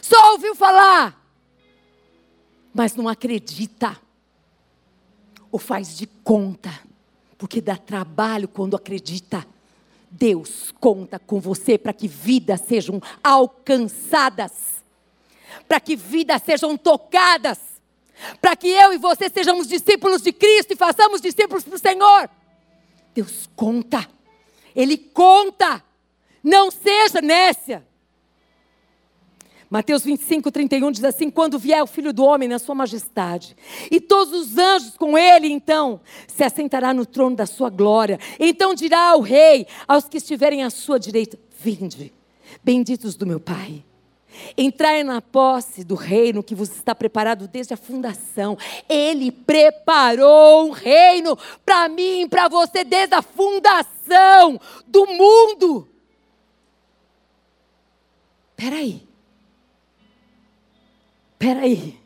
Só 0.00 0.32
ouviu 0.32 0.54
falar, 0.54 1.19
mas 2.72 2.94
não 2.94 3.08
acredita, 3.08 3.96
ou 5.50 5.58
faz 5.58 5.96
de 5.96 6.06
conta, 6.06 6.70
porque 7.36 7.60
dá 7.60 7.76
trabalho 7.76 8.46
quando 8.46 8.76
acredita. 8.76 9.46
Deus 10.10 10.72
conta 10.80 11.18
com 11.18 11.40
você 11.40 11.78
para 11.78 11.92
que 11.92 12.08
vidas 12.08 12.62
sejam 12.62 13.00
alcançadas, 13.22 14.52
para 15.68 15.80
que 15.80 15.94
vidas 15.96 16.42
sejam 16.42 16.76
tocadas, 16.76 17.58
para 18.40 18.56
que 18.56 18.68
eu 18.68 18.92
e 18.92 18.98
você 18.98 19.28
sejamos 19.28 19.66
discípulos 19.66 20.22
de 20.22 20.32
Cristo 20.32 20.72
e 20.72 20.76
façamos 20.76 21.20
discípulos 21.20 21.64
para 21.64 21.76
o 21.76 21.78
Senhor. 21.78 22.30
Deus 23.14 23.48
conta, 23.56 24.08
Ele 24.74 24.96
conta, 24.96 25.82
não 26.42 26.70
seja 26.70 27.20
nécia. 27.20 27.86
Mateus 29.70 30.02
25, 30.02 30.50
31 30.50 30.90
diz 30.90 31.04
assim: 31.04 31.30
Quando 31.30 31.56
vier 31.56 31.80
o 31.80 31.86
filho 31.86 32.12
do 32.12 32.24
homem 32.24 32.48
na 32.48 32.58
sua 32.58 32.74
majestade, 32.74 33.56
e 33.88 34.00
todos 34.00 34.32
os 34.34 34.58
anjos 34.58 34.96
com 34.96 35.16
ele, 35.16 35.46
então, 35.46 36.00
se 36.26 36.42
assentará 36.42 36.92
no 36.92 37.06
trono 37.06 37.36
da 37.36 37.46
sua 37.46 37.70
glória. 37.70 38.18
Então 38.40 38.74
dirá 38.74 39.10
ao 39.10 39.20
rei, 39.20 39.68
aos 39.86 40.08
que 40.08 40.16
estiverem 40.16 40.64
à 40.64 40.70
sua 40.70 40.98
direita: 40.98 41.38
Vinde, 41.60 42.12
benditos 42.64 43.14
do 43.14 43.24
meu 43.24 43.38
Pai. 43.38 43.84
entrar 44.58 45.04
na 45.04 45.22
posse 45.22 45.84
do 45.84 45.94
reino 45.94 46.42
que 46.42 46.54
vos 46.54 46.70
está 46.70 46.92
preparado 46.92 47.46
desde 47.46 47.72
a 47.72 47.76
fundação. 47.76 48.58
Ele 48.88 49.30
preparou 49.30 50.66
um 50.66 50.70
reino 50.72 51.38
para 51.64 51.88
mim, 51.88 52.28
para 52.28 52.48
você, 52.48 52.82
desde 52.82 53.14
a 53.14 53.22
fundação 53.22 54.60
do 54.84 55.06
mundo. 55.06 55.86
Peraí. 58.56 59.09
Peraí. 61.40 61.98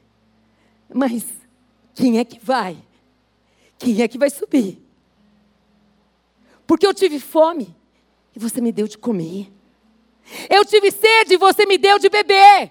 Mas 0.94 1.24
quem 1.92 2.20
é 2.20 2.24
que 2.24 2.38
vai? 2.40 2.78
Quem 3.76 4.00
é 4.00 4.06
que 4.06 4.16
vai 4.16 4.30
subir? 4.30 4.80
Porque 6.64 6.86
eu 6.86 6.94
tive 6.94 7.18
fome 7.18 7.74
e 8.34 8.38
você 8.38 8.60
me 8.60 8.70
deu 8.70 8.86
de 8.86 8.96
comer. 8.96 9.52
Eu 10.48 10.64
tive 10.64 10.92
sede 10.92 11.34
e 11.34 11.36
você 11.36 11.66
me 11.66 11.76
deu 11.76 11.98
de 11.98 12.08
beber. 12.08 12.70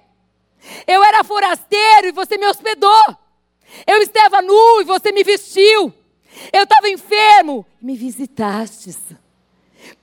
Eu 0.87 1.03
era 1.03 1.21
forasteiro 1.21 2.07
e 2.07 2.11
você 2.13 2.37
me 2.37 2.47
hospedou. 2.47 3.17
Eu 3.85 4.01
estava 4.01 4.41
nu 4.41 4.79
e 4.79 4.85
você 4.85 5.11
me 5.11 5.21
vestiu. 5.21 5.93
Eu 6.53 6.63
estava 6.63 6.87
enfermo 6.87 7.65
e 7.81 7.85
me 7.85 7.97
visitastes. 7.97 8.97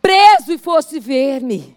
Preso 0.03 0.53
e 0.53 0.59
foste 0.59 1.01
ver-me. 1.01 1.75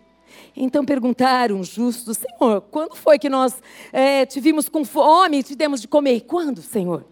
Então 0.55 0.85
perguntaram 0.85 1.63
justos, 1.63 2.17
Senhor, 2.17 2.61
quando 2.61 2.95
foi 2.95 3.17
que 3.17 3.29
nós 3.29 3.55
é, 3.91 4.25
tivemos 4.25 4.69
com 4.69 4.85
fome 4.85 5.39
e 5.39 5.43
te 5.43 5.55
demos 5.55 5.81
de 5.81 5.87
comer? 5.87 6.21
Quando, 6.21 6.61
Senhor? 6.61 7.05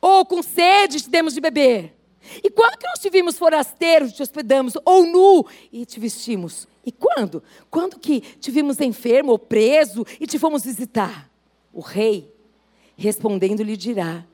Ou 0.00 0.24
com 0.26 0.42
sede 0.42 1.00
te 1.00 1.08
demos 1.08 1.34
de 1.34 1.40
beber? 1.40 1.94
E 2.42 2.50
quando 2.50 2.78
que 2.78 2.86
nós 2.86 2.98
tivemos 2.98 3.38
forasteiros 3.38 4.10
e 4.10 4.14
te 4.14 4.22
hospedamos? 4.22 4.74
Ou 4.84 5.06
nu 5.06 5.46
e 5.72 5.86
te 5.86 6.00
vestimos? 6.00 6.66
E 6.84 6.90
quando? 6.90 7.42
Quando 7.70 7.98
que 7.98 8.20
te 8.20 8.50
vimos 8.50 8.80
enfermo 8.80 9.32
ou 9.32 9.38
preso 9.38 10.04
e 10.20 10.26
te 10.26 10.38
fomos 10.38 10.64
visitar? 10.64 11.30
O 11.72 11.80
rei, 11.80 12.32
respondendo, 12.96 13.62
lhe 13.62 13.76
dirá: 13.76 14.24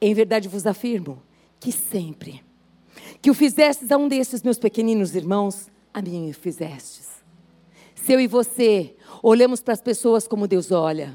Em 0.00 0.12
verdade 0.12 0.48
vos 0.48 0.66
afirmo 0.66 1.22
que 1.60 1.70
sempre 1.72 2.42
que 3.20 3.30
o 3.30 3.34
fizestes 3.34 3.90
a 3.90 3.96
um 3.96 4.08
desses 4.08 4.42
meus 4.42 4.58
pequeninos 4.58 5.14
irmãos, 5.14 5.68
a 5.92 6.00
mim 6.00 6.30
o 6.30 6.34
fizestes. 6.34 7.17
Se 8.08 8.14
eu 8.14 8.20
e 8.20 8.26
você 8.26 8.94
olhamos 9.22 9.60
para 9.60 9.74
as 9.74 9.82
pessoas 9.82 10.26
como 10.26 10.48
Deus 10.48 10.72
olha, 10.72 11.12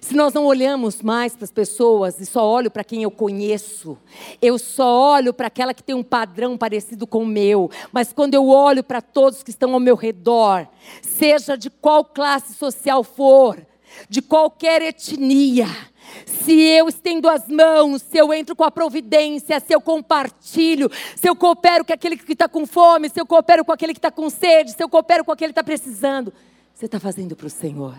se 0.00 0.14
nós 0.14 0.32
não 0.32 0.46
olhamos 0.46 1.02
mais 1.02 1.36
para 1.36 1.44
as 1.44 1.50
pessoas 1.50 2.18
e 2.18 2.24
só 2.24 2.48
olho 2.50 2.70
para 2.70 2.82
quem 2.82 3.02
eu 3.02 3.10
conheço, 3.10 3.98
eu 4.40 4.58
só 4.58 5.16
olho 5.16 5.34
para 5.34 5.48
aquela 5.48 5.74
que 5.74 5.82
tem 5.82 5.94
um 5.94 6.02
padrão 6.02 6.56
parecido 6.56 7.06
com 7.06 7.24
o 7.24 7.26
meu, 7.26 7.70
mas 7.92 8.10
quando 8.10 8.32
eu 8.32 8.48
olho 8.48 8.82
para 8.82 9.02
todos 9.02 9.42
que 9.42 9.50
estão 9.50 9.74
ao 9.74 9.80
meu 9.80 9.94
redor, 9.94 10.66
seja 11.02 11.58
de 11.58 11.68
qual 11.68 12.02
classe 12.02 12.54
social 12.54 13.04
for, 13.04 13.60
de 14.08 14.22
qualquer 14.22 14.80
etnia, 14.80 15.68
se 16.26 16.52
eu 16.52 16.88
estendo 16.88 17.28
as 17.28 17.48
mãos, 17.48 18.02
se 18.02 18.18
eu 18.18 18.32
entro 18.32 18.56
com 18.56 18.64
a 18.64 18.70
providência, 18.70 19.60
se 19.60 19.74
eu 19.74 19.80
compartilho, 19.80 20.90
se 21.16 21.28
eu 21.28 21.36
coopero 21.36 21.84
com 21.84 21.92
aquele 21.92 22.16
que 22.16 22.32
está 22.32 22.48
com 22.48 22.66
fome, 22.66 23.08
se 23.08 23.20
eu 23.20 23.26
coopero 23.26 23.64
com 23.64 23.72
aquele 23.72 23.92
que 23.92 23.98
está 23.98 24.10
com 24.10 24.28
sede, 24.28 24.72
se 24.72 24.82
eu 24.82 24.88
coopero 24.88 25.24
com 25.24 25.32
aquele 25.32 25.52
que 25.52 25.60
está 25.60 25.64
precisando, 25.64 26.32
você 26.74 26.86
está 26.86 26.98
fazendo 26.98 27.36
para 27.36 27.46
o 27.46 27.50
Senhor. 27.50 27.96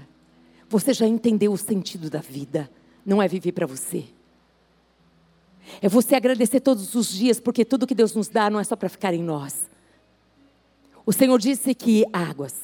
Você 0.70 0.93
já 0.93 1.08
entendeu 1.08 1.52
o 1.52 1.58
sentido 1.58 2.10
da 2.10 2.20
vida. 2.20 2.70
Não 3.06 3.22
é 3.22 3.28
viver 3.28 3.52
para 3.52 3.66
você. 3.66 4.06
É 5.82 5.89
você 5.89 6.16
agradecer 6.16 6.60
todos 6.60 6.95
os 6.95 7.10
dias, 7.10 7.39
porque 7.39 7.64
tudo 7.66 7.86
que 7.86 7.95
Deus 7.95 8.16
nos 8.16 8.28
dá 8.28 8.49
não 8.49 8.60
é 8.60 8.64
só 8.64 8.76
para 8.76 8.89
ficar 8.89 9.14
em 9.14 9.24
nós. 9.24 9.70
O 11.06 11.14
Senhor 11.14 11.38
disse 11.39 11.74
que 11.74 12.06
águas, 12.14 12.56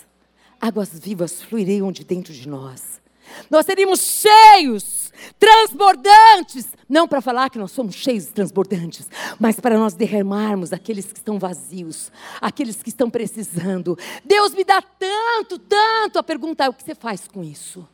águas 0.59 0.97
vivas 0.97 1.41
fluiriam 1.41 1.91
de 1.91 2.03
dentro 2.03 2.33
de 2.33 2.47
nós. 2.47 3.01
Nós 3.49 3.65
seríamos 3.65 3.99
cheios, 3.99 5.11
transbordantes, 5.39 6.67
não 6.87 7.07
para 7.07 7.21
falar 7.21 7.49
que 7.49 7.57
nós 7.57 7.71
somos 7.71 7.95
cheios 7.95 8.25
e 8.25 8.33
transbordantes, 8.33 9.09
mas 9.39 9.59
para 9.59 9.77
nós 9.77 9.93
derramarmos 9.93 10.71
aqueles 10.73 11.07
que 11.07 11.17
estão 11.19 11.37
vazios, 11.37 12.11
aqueles 12.39 12.81
que 12.81 12.89
estão 12.89 13.09
precisando. 13.09 13.97
Deus 14.23 14.53
me 14.53 14.63
dá 14.63 14.81
tanto, 14.81 15.59
tanto 15.59 16.19
a 16.19 16.23
perguntar: 16.23 16.69
o 16.69 16.73
que 16.73 16.83
você 16.83 16.95
faz 16.95 17.27
com 17.27 17.43
isso? 17.43 17.87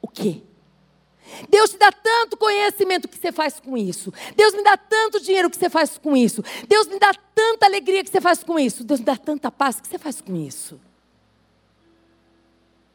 o 0.00 0.08
quê? 0.08 0.42
Deus 1.50 1.70
te 1.70 1.76
dá 1.76 1.92
tanto 1.92 2.38
conhecimento, 2.38 3.04
o 3.04 3.08
que 3.08 3.18
você 3.18 3.30
faz 3.30 3.60
com 3.60 3.76
isso? 3.76 4.12
Deus 4.34 4.54
me 4.54 4.62
dá 4.62 4.78
tanto 4.78 5.20
dinheiro, 5.20 5.48
o 5.48 5.50
que 5.50 5.58
você 5.58 5.68
faz 5.68 5.98
com 5.98 6.16
isso? 6.16 6.42
Deus 6.66 6.86
me 6.86 6.98
dá 6.98 7.12
tanta 7.34 7.66
alegria, 7.66 8.02
que 8.02 8.10
você 8.10 8.20
faz 8.20 8.42
com 8.42 8.58
isso? 8.58 8.82
Deus 8.82 9.00
me 9.00 9.06
dá 9.06 9.16
tanta 9.16 9.50
paz, 9.50 9.78
que 9.78 9.86
você 9.86 9.98
faz 9.98 10.22
com 10.22 10.34
isso? 10.34 10.80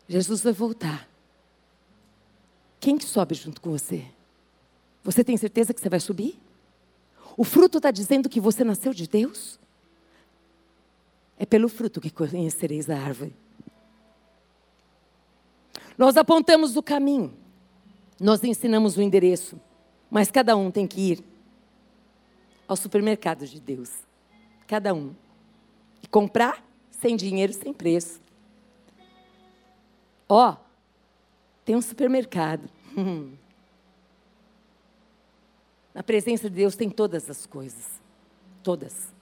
Jesus 0.08 0.42
vai 0.42 0.52
voltar. 0.52 1.08
Quem 2.84 2.98
que 2.98 3.06
sobe 3.06 3.34
junto 3.34 3.62
com 3.62 3.72
você? 3.72 4.04
Você 5.06 5.24
tem 5.24 5.38
certeza 5.38 5.74
que 5.74 5.80
você 5.80 5.88
vai 5.88 6.02
subir? 6.02 6.38
O 7.38 7.46
fruto 7.46 7.78
está 7.78 7.92
dizendo 7.92 8.28
que 8.28 8.42
você 8.42 8.62
nasceu 8.62 8.94
de 8.94 9.08
Deus? 9.08 9.58
É 11.40 11.46
pelo 11.46 11.70
fruto 11.70 12.02
que 12.02 12.10
conhecereis 12.10 12.90
a 12.90 12.98
árvore. 12.98 13.34
Nós 15.98 16.18
apontamos 16.18 16.76
o 16.76 16.84
caminho, 16.84 17.34
nós 18.20 18.44
ensinamos 18.44 18.98
o 18.98 19.02
endereço, 19.02 19.58
mas 20.12 20.30
cada 20.30 20.54
um 20.58 20.70
tem 20.70 20.86
que 20.86 21.00
ir 21.00 21.24
ao 22.68 22.76
supermercado 22.76 23.48
de 23.48 23.62
Deus. 23.62 23.92
Cada 24.68 24.94
um. 24.94 25.16
E 26.02 26.08
comprar 26.10 26.62
sem 26.92 27.16
dinheiro, 27.16 27.54
sem 27.54 27.72
preço. 27.72 28.20
Ó, 30.28 30.52
oh, 30.52 30.73
tem 31.66 31.76
um 31.76 31.82
supermercado. 31.82 32.70
Na 35.94 36.02
presença 36.02 36.50
de 36.50 36.56
Deus 36.56 36.76
tem 36.76 36.90
todas 36.90 37.30
as 37.30 37.46
coisas. 37.46 38.02
Todas. 38.64 39.14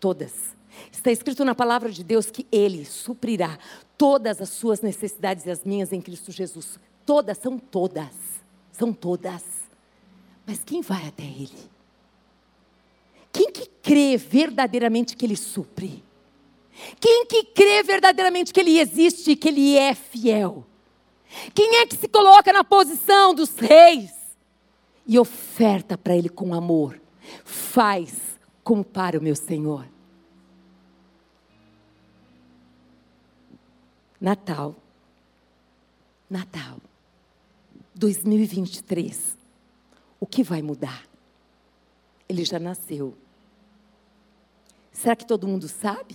Todas. 0.00 0.56
Está 0.90 1.10
escrito 1.12 1.44
na 1.44 1.54
palavra 1.54 1.90
de 1.90 2.02
Deus 2.02 2.30
que 2.30 2.46
Ele 2.50 2.84
suprirá 2.84 3.58
todas 3.96 4.40
as 4.40 4.48
suas 4.48 4.80
necessidades 4.80 5.46
e 5.46 5.50
as 5.50 5.64
minhas 5.64 5.92
em 5.92 6.00
Cristo 6.00 6.32
Jesus. 6.32 6.78
Todas, 7.06 7.38
são 7.38 7.58
todas. 7.58 8.14
São 8.72 8.92
todas. 8.92 9.44
Mas 10.46 10.64
quem 10.64 10.80
vai 10.80 11.06
até 11.06 11.22
Ele? 11.22 11.70
Quem 13.32 13.52
que 13.52 13.66
crê 13.82 14.16
verdadeiramente 14.16 15.16
que 15.16 15.24
Ele 15.24 15.36
supre? 15.36 16.02
Quem 16.98 17.26
que 17.26 17.44
crê 17.44 17.82
verdadeiramente 17.82 18.52
que 18.52 18.60
Ele 18.60 18.78
existe 18.78 19.32
e 19.32 19.36
que 19.36 19.48
Ele 19.48 19.76
é 19.76 19.94
fiel? 19.94 20.66
Quem 21.54 21.76
é 21.76 21.86
que 21.86 21.96
se 21.96 22.08
coloca 22.08 22.52
na 22.52 22.64
posição 22.64 23.34
dos 23.34 23.54
reis 23.56 24.12
e 25.06 25.18
oferta 25.18 25.96
para 25.96 26.16
Ele 26.16 26.28
com 26.28 26.54
amor? 26.54 27.00
Faz 27.44 28.38
como 28.64 28.84
para 28.84 29.18
o 29.18 29.22
meu 29.22 29.36
Senhor. 29.36 29.86
Natal. 34.20 34.76
Natal. 36.28 36.76
2023. 37.94 39.36
O 40.18 40.26
que 40.26 40.42
vai 40.42 40.60
mudar? 40.60 41.04
Ele 42.28 42.44
já 42.44 42.58
nasceu. 42.58 43.16
Será 44.92 45.16
que 45.16 45.26
todo 45.26 45.48
mundo 45.48 45.66
sabe 45.66 46.14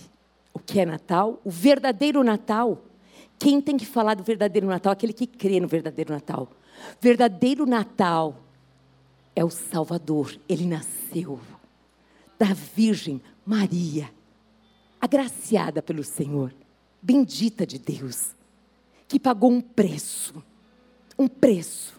o 0.52 0.58
que 0.58 0.78
é 0.78 0.86
Natal? 0.86 1.40
O 1.44 1.50
verdadeiro 1.50 2.22
Natal. 2.22 2.80
Quem 3.38 3.60
tem 3.60 3.76
que 3.76 3.86
falar 3.86 4.14
do 4.14 4.22
verdadeiro 4.22 4.66
Natal? 4.66 4.92
Aquele 4.92 5.12
que 5.12 5.26
crê 5.26 5.60
no 5.60 5.68
verdadeiro 5.68 6.12
Natal. 6.12 6.48
Verdadeiro 7.00 7.66
Natal 7.66 8.36
é 9.34 9.44
o 9.44 9.50
Salvador. 9.50 10.38
Ele 10.48 10.66
nasceu 10.66 11.38
da 12.38 12.52
Virgem 12.52 13.20
Maria, 13.44 14.10
agraciada 15.00 15.82
pelo 15.82 16.04
Senhor 16.04 16.52
bendita 17.06 17.64
de 17.64 17.78
Deus, 17.78 18.34
que 19.06 19.20
pagou 19.20 19.52
um 19.52 19.60
preço, 19.60 20.42
um 21.16 21.28
preço, 21.28 21.94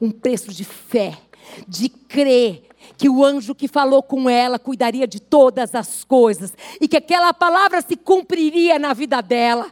um 0.00 0.10
preço 0.10 0.54
de 0.54 0.64
fé, 0.64 1.18
de 1.66 1.90
crer 1.90 2.62
que 2.96 3.10
o 3.10 3.22
anjo 3.22 3.54
que 3.54 3.68
falou 3.68 4.02
com 4.02 4.30
ela 4.30 4.58
cuidaria 4.58 5.06
de 5.06 5.20
todas 5.20 5.74
as 5.74 6.02
coisas 6.02 6.54
e 6.80 6.88
que 6.88 6.96
aquela 6.96 7.34
palavra 7.34 7.82
se 7.82 7.94
cumpriria 7.94 8.78
na 8.78 8.94
vida 8.94 9.20
dela. 9.20 9.66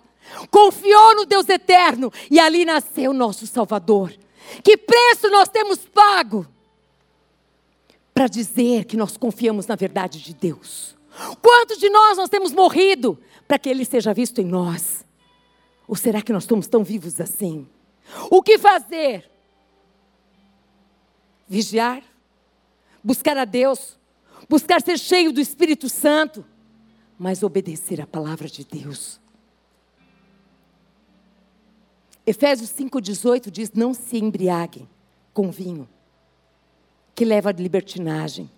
Confiou 0.51 1.17
no 1.17 1.27
Deus 1.27 1.49
eterno 1.49 2.13
e 2.31 2.39
ali 2.39 2.65
nasceu 2.65 3.11
o 3.11 3.15
nosso 3.15 3.47
Salvador. 3.47 4.13
Que 4.63 4.77
preço 4.77 5.29
nós 5.31 5.49
temos 5.49 5.79
pago 5.79 6.47
para 8.15 8.29
dizer 8.29 8.85
que 8.85 8.97
nós 8.97 9.17
confiamos 9.17 9.67
na 9.67 9.77
verdade 9.77 10.23
de 10.23 10.35
Deus? 10.35 10.97
Quantos 11.41 11.79
de 11.79 11.89
nós 11.89 12.17
nós 12.17 12.29
temos 12.29 12.53
morrido 12.53 13.19
para 13.47 13.59
que 13.59 13.69
Ele 13.69 13.85
seja 13.85 14.13
visto 14.13 14.41
em 14.41 14.45
nós? 14.45 15.05
Ou 15.89 15.97
será 15.97 16.21
que 16.21 16.33
nós 16.33 16.43
estamos 16.43 16.67
tão 16.67 16.83
vivos 16.83 17.21
assim? 17.21 17.67
O 18.31 18.43
que 18.43 18.59
fazer? 18.59 19.31
Vigiar, 21.49 22.03
buscar 23.03 23.37
a 23.37 23.45
Deus, 23.45 23.97
buscar 24.49 24.83
ser 24.83 24.99
cheio 24.99 25.33
do 25.33 25.41
Espírito 25.41 25.89
Santo, 25.89 26.45
mas 27.19 27.43
obedecer 27.43 28.01
a 28.01 28.07
palavra 28.07 28.49
de 28.49 28.65
Deus. 28.65 29.21
Efésios 32.27 32.71
5,18 32.71 33.51
diz: 33.51 33.73
Não 33.73 33.95
se 33.95 34.19
embriaguem 34.19 34.89
com 35.33 35.51
vinho, 35.51 35.89
que 37.15 37.25
leva 37.25 37.51
à 37.51 37.53
libertinagem, 37.53 38.51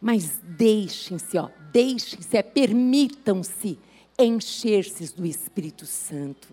mas 0.00 0.40
deixem-se, 0.42 1.38
ó, 1.38 1.48
deixem-se, 1.70 2.36
é, 2.36 2.42
permitam-se 2.42 3.78
encher-se 4.18 5.14
do 5.14 5.24
Espírito 5.24 5.86
Santo. 5.86 6.48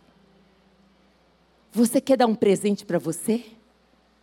Você 1.72 2.00
quer 2.00 2.18
dar 2.18 2.28
um 2.28 2.36
presente 2.36 2.86
para 2.86 3.00
você? 3.00 3.46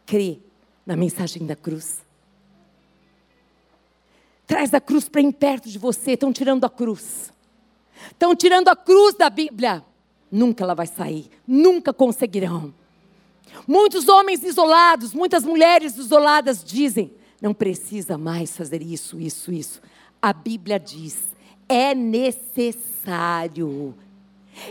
Crê 0.05 0.38
na 0.84 0.97
mensagem 0.97 1.47
da 1.47 1.57
cruz. 1.57 2.01
Traz 4.47 4.72
a 4.72 4.80
cruz 4.80 5.09
para 5.09 5.32
perto 5.32 5.68
de 5.68 5.78
você. 5.78 6.12
Estão 6.12 6.32
tirando 6.32 6.64
a 6.64 6.70
cruz. 6.70 7.32
Estão 8.11 8.34
tirando 8.34 8.68
a 8.68 8.76
cruz 8.76 9.14
da 9.14 9.28
Bíblia. 9.28 9.84
Nunca 10.31 10.64
ela 10.64 10.74
vai 10.74 10.87
sair. 10.87 11.29
Nunca 11.47 11.93
conseguirão. 11.93 12.74
Muitos 13.66 14.09
homens 14.09 14.43
isolados, 14.43 15.14
muitas 15.14 15.45
mulheres 15.45 15.97
isoladas 15.97 16.64
dizem: 16.64 17.12
não 17.41 17.55
precisa 17.55 18.18
mais 18.18 18.57
fazer 18.57 18.83
isso, 18.83 19.20
isso, 19.20 19.53
isso. 19.53 19.81
A 20.20 20.33
Bíblia 20.33 20.79
diz: 20.79 21.18
é 21.68 21.95
necessário. 21.95 23.95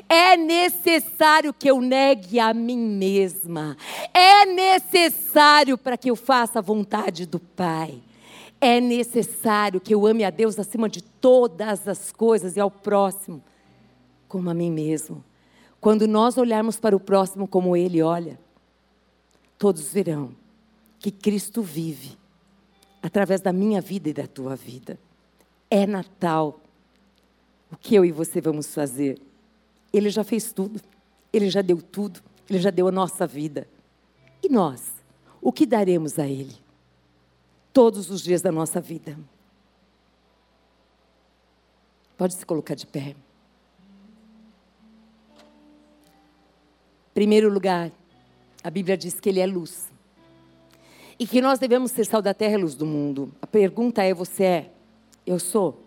É 0.10 0.36
necessário 0.36 1.54
que 1.54 1.70
eu 1.70 1.80
negue 1.80 2.40
a 2.40 2.54
mim 2.54 2.78
mesma. 2.78 3.78
É 4.14 4.46
necessário 4.46 5.78
para 5.78 5.96
que 5.96 6.10
eu 6.10 6.16
faça 6.16 6.58
a 6.58 6.62
vontade 6.62 7.28
do 7.28 7.40
Pai. 7.40 8.02
É 8.60 8.82
necessário 8.82 9.80
que 9.80 9.94
eu 9.94 10.08
ame 10.08 10.24
a 10.24 10.32
Deus 10.32 10.58
acima 10.58 10.90
de 10.90 11.04
todas 11.04 11.88
as 11.88 12.12
coisas 12.12 12.56
e 12.56 12.60
ao 12.60 12.72
próximo 12.72 13.44
como 14.28 14.50
a 14.50 14.54
mim 14.54 14.72
mesmo. 14.72 15.24
Quando 15.86 16.08
nós 16.08 16.36
olharmos 16.36 16.80
para 16.80 16.96
o 16.96 17.00
próximo 17.00 17.48
como 17.48 17.78
ele 17.78 18.02
olha, 18.02 18.40
todos 19.56 19.94
verão 19.94 20.36
que 20.98 21.12
Cristo 21.12 21.62
vive 21.62 22.18
através 23.04 23.40
da 23.40 23.54
minha 23.54 23.80
vida 23.80 24.10
e 24.10 24.14
da 24.14 24.26
tua 24.26 24.56
vida. 24.56 24.98
É 25.70 25.86
Natal. 25.86 26.60
O 27.72 27.78
que 27.78 27.94
eu 27.94 28.04
e 28.04 28.12
você 28.12 28.42
vamos 28.42 28.74
fazer? 28.74 29.22
Ele 29.94 30.10
já 30.10 30.24
fez 30.24 30.52
tudo, 30.52 30.82
ele 31.32 31.52
já 31.52 31.62
deu 31.62 31.80
tudo, 31.80 32.20
ele 32.50 32.58
já 32.58 32.72
deu 32.72 32.88
a 32.88 32.92
nossa 32.92 33.28
vida. 33.28 33.68
E 34.42 34.50
nós? 34.50 34.92
O 35.40 35.52
que 35.52 35.68
daremos 35.68 36.18
a 36.18 36.28
ele? 36.28 36.56
Todos 37.72 38.10
os 38.10 38.24
dias 38.24 38.42
da 38.42 38.52
nossa 38.52 38.82
vida. 38.82 39.16
Pode 42.18 42.34
se 42.34 42.44
colocar 42.44 42.74
de 42.74 42.88
pé. 42.88 43.16
Primeiro 47.16 47.50
lugar, 47.50 47.94
a 48.62 48.70
Bíblia 48.70 48.98
diz 48.98 49.22
que 49.22 49.30
ele 49.30 49.40
é 49.40 49.48
luz. 49.48 49.90
E 51.18 51.26
que 51.26 51.40
nós 51.40 51.58
devemos 51.58 51.92
ser 51.92 52.06
sal 52.06 52.22
da 52.22 52.34
terra 52.34 52.56
e 52.56 52.62
luz 52.62 52.76
do 52.76 52.86
mundo. 52.86 53.32
A 53.42 53.48
pergunta 53.48 54.04
é: 54.04 54.14
você 54.14 54.44
é? 54.44 54.72
Eu 55.26 55.40
sou? 55.40 55.82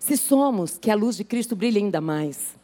Se 0.00 0.16
somos, 0.16 0.78
que 0.78 0.90
a 0.90 0.96
luz 0.96 1.16
de 1.16 1.22
Cristo 1.22 1.54
brilhe 1.54 1.78
ainda 1.78 2.00
mais. 2.00 2.56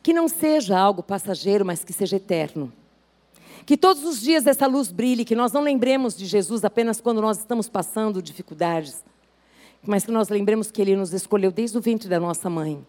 Que 0.00 0.12
não 0.12 0.28
seja 0.28 0.78
algo 0.78 1.02
passageiro, 1.02 1.64
mas 1.64 1.82
que 1.82 1.92
seja 1.92 2.16
eterno. 2.18 2.72
Que 3.66 3.76
todos 3.76 4.04
os 4.04 4.20
dias 4.20 4.46
essa 4.46 4.68
luz 4.68 4.92
brilhe, 4.92 5.24
que 5.24 5.34
nós 5.34 5.50
não 5.50 5.60
lembremos 5.60 6.16
de 6.16 6.24
Jesus 6.24 6.64
apenas 6.64 7.00
quando 7.00 7.20
nós 7.20 7.38
estamos 7.38 7.68
passando 7.68 8.22
dificuldades, 8.22 9.02
mas 9.82 10.04
que 10.04 10.12
nós 10.12 10.28
lembremos 10.28 10.70
que 10.70 10.80
Ele 10.80 10.94
nos 10.94 11.12
escolheu 11.12 11.50
desde 11.50 11.76
o 11.76 11.80
ventre 11.80 12.08
da 12.08 12.20
nossa 12.20 12.48
mãe. 12.48 12.86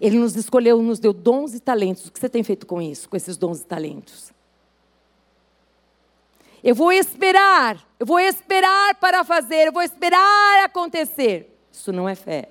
Ele 0.00 0.18
nos 0.18 0.36
escolheu, 0.36 0.82
nos 0.82 0.98
deu 0.98 1.12
dons 1.12 1.54
e 1.54 1.60
talentos. 1.60 2.06
O 2.06 2.12
que 2.12 2.18
você 2.18 2.28
tem 2.28 2.42
feito 2.42 2.66
com 2.66 2.80
isso, 2.80 3.08
com 3.08 3.16
esses 3.16 3.36
dons 3.36 3.60
e 3.60 3.64
talentos? 3.64 4.32
Eu 6.62 6.74
vou 6.74 6.92
esperar, 6.92 7.86
eu 7.98 8.06
vou 8.06 8.18
esperar 8.18 8.94
para 8.96 9.22
fazer, 9.24 9.68
eu 9.68 9.72
vou 9.72 9.82
esperar 9.82 10.64
acontecer. 10.64 11.56
Isso 11.72 11.92
não 11.92 12.08
é 12.08 12.14
fé. 12.14 12.48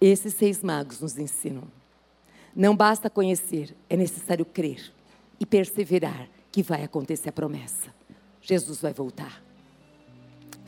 Esses 0.00 0.34
seis 0.34 0.62
magos 0.62 1.00
nos 1.00 1.18
ensinam. 1.18 1.64
Não 2.56 2.74
basta 2.74 3.08
conhecer, 3.08 3.76
é 3.88 3.96
necessário 3.96 4.44
crer 4.44 4.92
e 5.38 5.46
perseverar 5.46 6.28
que 6.50 6.62
vai 6.62 6.82
acontecer 6.82 7.28
a 7.28 7.32
promessa. 7.32 7.94
Jesus 8.40 8.80
vai 8.80 8.92
voltar. 8.92 9.42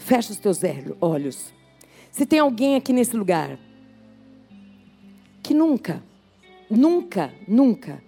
Fecha 0.05 0.33
os 0.33 0.39
teus 0.39 0.61
olhos. 1.01 1.53
Se 2.11 2.27
tem 2.27 2.39
alguém 2.39 2.77
aqui 2.77 2.93
nesse 2.93 3.17
lugar 3.17 3.59
que 5.43 5.55
nunca, 5.55 6.03
nunca, 6.71 7.33
nunca 7.49 8.03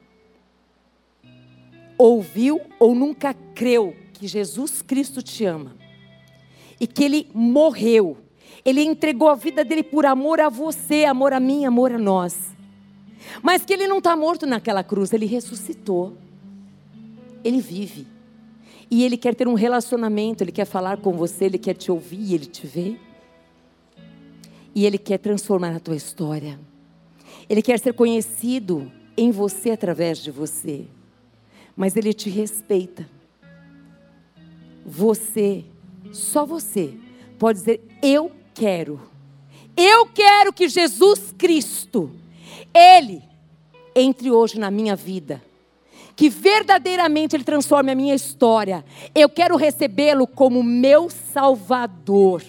ouviu 1.96 2.60
ou 2.78 2.94
nunca 2.94 3.34
creu 3.54 3.94
que 4.12 4.26
Jesus 4.26 4.82
Cristo 4.82 5.22
te 5.22 5.44
ama 5.44 5.74
e 6.80 6.86
que 6.86 7.04
Ele 7.04 7.28
morreu 7.32 8.18
ele 8.64 8.82
entregou 8.82 9.28
a 9.28 9.34
vida 9.34 9.62
dele 9.62 9.82
por 9.82 10.06
amor 10.06 10.40
a 10.40 10.48
você, 10.48 11.04
amor 11.04 11.34
a 11.34 11.40
mim, 11.40 11.66
amor 11.66 11.92
a 11.92 11.98
nós. 11.98 12.54
Mas 13.42 13.64
que 13.64 13.72
ele 13.72 13.86
não 13.86 13.98
está 13.98 14.16
morto 14.16 14.46
naquela 14.46 14.82
cruz, 14.82 15.12
ele 15.12 15.26
ressuscitou. 15.26 16.16
Ele 17.44 17.60
vive. 17.60 18.06
E 18.94 19.02
ele 19.02 19.16
quer 19.16 19.34
ter 19.34 19.48
um 19.48 19.54
relacionamento, 19.54 20.44
ele 20.44 20.52
quer 20.52 20.66
falar 20.66 20.98
com 20.98 21.14
você, 21.14 21.46
ele 21.46 21.58
quer 21.58 21.74
te 21.74 21.90
ouvir, 21.90 22.32
ele 22.32 22.46
te 22.46 22.64
vê. 22.64 22.96
E 24.72 24.86
ele 24.86 24.98
quer 24.98 25.18
transformar 25.18 25.74
a 25.74 25.80
tua 25.80 25.96
história. 25.96 26.60
Ele 27.50 27.60
quer 27.60 27.80
ser 27.80 27.92
conhecido 27.92 28.92
em 29.16 29.32
você 29.32 29.72
através 29.72 30.18
de 30.18 30.30
você. 30.30 30.84
Mas 31.74 31.96
ele 31.96 32.14
te 32.14 32.30
respeita. 32.30 33.04
Você, 34.86 35.64
só 36.12 36.46
você, 36.46 36.94
pode 37.36 37.58
dizer: 37.58 37.82
Eu 38.00 38.30
quero. 38.54 39.00
Eu 39.76 40.06
quero 40.06 40.52
que 40.52 40.68
Jesus 40.68 41.34
Cristo, 41.36 42.12
Ele, 42.72 43.24
entre 43.92 44.30
hoje 44.30 44.56
na 44.56 44.70
minha 44.70 44.94
vida. 44.94 45.42
Que 46.16 46.28
verdadeiramente 46.28 47.34
Ele 47.34 47.44
transforme 47.44 47.90
a 47.90 47.94
minha 47.94 48.14
história. 48.14 48.84
Eu 49.14 49.28
quero 49.28 49.56
recebê-lo 49.56 50.26
como 50.26 50.62
meu 50.62 51.10
Salvador. 51.10 52.42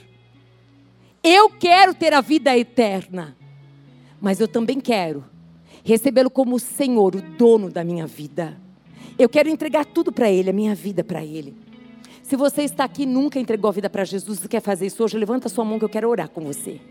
Eu 1.24 1.49
quero 1.49 1.93
ter 1.93 2.13
a 2.13 2.22
vida 2.22 2.55
eterna. 2.55 3.36
Mas 4.22 4.39
eu 4.39 4.47
também 4.47 4.80
quero 4.80 5.26
recebê-lo 5.84 6.32
como 6.32 6.55
o 6.55 6.59
Senhor, 6.59 7.16
o 7.16 7.22
dono 7.22 7.70
da 7.70 7.84
minha 7.84 8.07
vida. 8.07 8.59
Eu 9.18 9.30
quero 9.30 9.47
entregar 9.47 9.86
tudo 9.86 10.11
para 10.11 10.30
Ele, 10.30 10.49
a 10.49 10.53
minha 10.53 10.74
vida 10.74 11.03
para 11.03 11.24
Ele. 11.24 11.55
Se 12.24 12.36
você 12.36 12.63
está 12.63 12.86
aqui 12.86 13.03
e 13.03 13.05
nunca 13.05 13.39
entregou 13.39 13.70
a 13.70 13.72
vida 13.72 13.88
para 13.88 14.03
Jesus 14.03 14.43
e 14.43 14.47
quer 14.47 14.61
fazer 14.61 14.88
isso 14.88 15.03
hoje, 15.03 15.16
levanta 15.16 15.47
sua 15.47 15.63
mão 15.63 15.78
que 15.78 15.86
eu 15.86 15.89
quero 15.89 16.09
orar 16.09 16.28
com 16.28 16.41
você. 16.41 16.82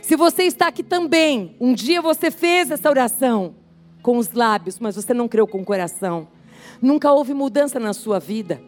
Se 0.00 0.16
você 0.16 0.44
está 0.44 0.68
aqui 0.68 0.82
também, 0.82 1.54
um 1.60 1.74
dia 1.74 2.00
você 2.00 2.30
fez 2.30 2.70
essa 2.70 2.88
oração 2.88 3.54
com 4.06 4.18
os 4.18 4.30
lábios, 4.30 4.78
mas 4.78 4.94
você 4.94 5.12
não 5.12 5.26
creu 5.26 5.48
com 5.48 5.60
o 5.60 5.64
coração. 5.64 6.28
Nunca 6.80 7.10
houve 7.10 7.34
mudança 7.34 7.80
na 7.80 7.92
sua 7.92 8.20
vida. 8.20 8.62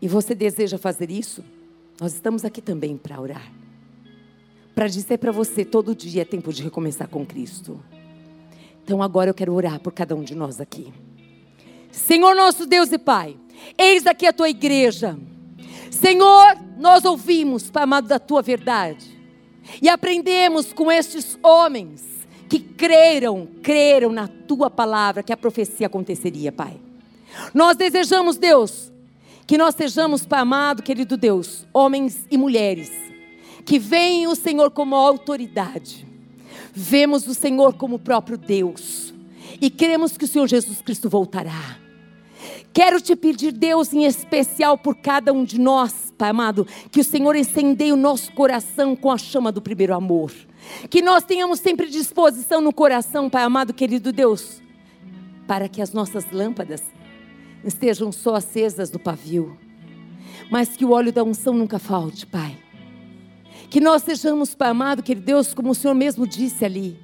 E 0.00 0.06
você 0.06 0.32
deseja 0.32 0.78
fazer 0.78 1.10
isso? 1.10 1.42
Nós 2.00 2.14
estamos 2.14 2.44
aqui 2.44 2.62
também 2.62 2.96
para 2.96 3.20
orar. 3.20 3.52
Para 4.76 4.86
dizer 4.86 5.18
para 5.18 5.32
você, 5.32 5.64
todo 5.64 5.92
dia 5.92 6.22
é 6.22 6.24
tempo 6.24 6.52
de 6.52 6.62
recomeçar 6.62 7.08
com 7.08 7.26
Cristo. 7.26 7.82
Então 8.84 9.02
agora 9.02 9.30
eu 9.30 9.34
quero 9.34 9.52
orar 9.54 9.80
por 9.80 9.92
cada 9.92 10.14
um 10.14 10.22
de 10.22 10.36
nós 10.36 10.60
aqui. 10.60 10.94
Senhor 11.90 12.32
nosso 12.36 12.64
Deus 12.64 12.92
e 12.92 12.98
Pai. 12.98 13.36
Eis 13.76 14.06
aqui 14.06 14.24
a 14.24 14.32
tua 14.32 14.48
igreja. 14.48 15.18
Senhor, 15.90 16.56
nós 16.78 17.04
ouvimos, 17.04 17.72
Pai 17.72 17.82
amado, 17.82 18.06
da 18.06 18.20
tua 18.20 18.40
verdade. 18.40 19.20
E 19.82 19.88
aprendemos 19.88 20.72
com 20.72 20.92
estes 20.92 21.36
homens 21.42 22.15
que 22.48 22.58
creram, 22.58 23.48
creram 23.62 24.12
na 24.12 24.28
tua 24.28 24.70
palavra 24.70 25.22
que 25.22 25.32
a 25.32 25.36
profecia 25.36 25.86
aconteceria, 25.86 26.52
Pai. 26.52 26.76
Nós 27.52 27.76
desejamos, 27.76 28.36
Deus, 28.36 28.92
que 29.46 29.58
nós 29.58 29.74
sejamos, 29.74 30.24
Pai 30.24 30.40
amado, 30.40 30.82
querido 30.82 31.16
Deus, 31.16 31.66
homens 31.72 32.26
e 32.30 32.36
mulheres, 32.36 32.90
que 33.64 33.78
veem 33.78 34.26
o 34.26 34.34
Senhor 34.34 34.70
como 34.70 34.94
autoridade, 34.94 36.06
vemos 36.72 37.26
o 37.26 37.34
Senhor 37.34 37.74
como 37.74 37.96
o 37.96 38.00
próprio 38.00 38.36
Deus, 38.36 39.12
e 39.60 39.70
queremos 39.70 40.16
que 40.16 40.24
o 40.24 40.28
Senhor 40.28 40.46
Jesus 40.46 40.80
Cristo 40.80 41.08
voltará. 41.08 41.78
Quero 42.72 43.00
te 43.00 43.16
pedir, 43.16 43.52
Deus, 43.52 43.92
em 43.94 44.04
especial 44.04 44.76
por 44.76 44.96
cada 44.96 45.32
um 45.32 45.44
de 45.44 45.58
nós, 45.58 46.12
Pai 46.18 46.30
amado, 46.30 46.66
que 46.90 47.00
o 47.00 47.04
Senhor 47.04 47.34
incendeie 47.34 47.92
o 47.92 47.96
nosso 47.96 48.32
coração 48.32 48.94
com 48.94 49.10
a 49.10 49.18
chama 49.18 49.50
do 49.50 49.62
primeiro 49.62 49.94
amor. 49.94 50.32
Que 50.90 51.02
nós 51.02 51.24
tenhamos 51.24 51.60
sempre 51.60 51.88
disposição 51.88 52.60
no 52.60 52.72
coração, 52.72 53.30
Pai 53.30 53.42
amado, 53.42 53.72
querido 53.72 54.12
Deus, 54.12 54.62
para 55.46 55.68
que 55.68 55.80
as 55.80 55.92
nossas 55.92 56.30
lâmpadas 56.30 56.82
estejam 57.64 58.12
só 58.12 58.36
acesas 58.36 58.90
no 58.90 58.98
pavio, 58.98 59.56
mas 60.50 60.76
que 60.76 60.84
o 60.84 60.90
óleo 60.90 61.12
da 61.12 61.24
unção 61.24 61.54
nunca 61.54 61.78
falte, 61.78 62.26
Pai. 62.26 62.56
Que 63.68 63.80
nós 63.80 64.02
sejamos, 64.02 64.54
Pai 64.54 64.70
amado, 64.70 65.02
que 65.02 65.14
Deus, 65.14 65.52
como 65.52 65.70
o 65.70 65.74
Senhor 65.74 65.94
mesmo 65.94 66.26
disse 66.26 66.64
ali, 66.64 66.98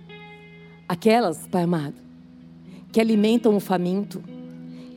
aquelas, 0.88 1.46
Pai 1.48 1.64
amado, 1.64 1.96
que 2.92 3.00
alimentam 3.00 3.56
o 3.56 3.60
faminto, 3.60 4.22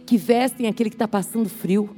que 0.05 0.18
vestem 0.18 0.68
aquele 0.68 0.89
que 0.89 0.95
está 0.95 1.07
passando 1.07 1.49
frio, 1.49 1.95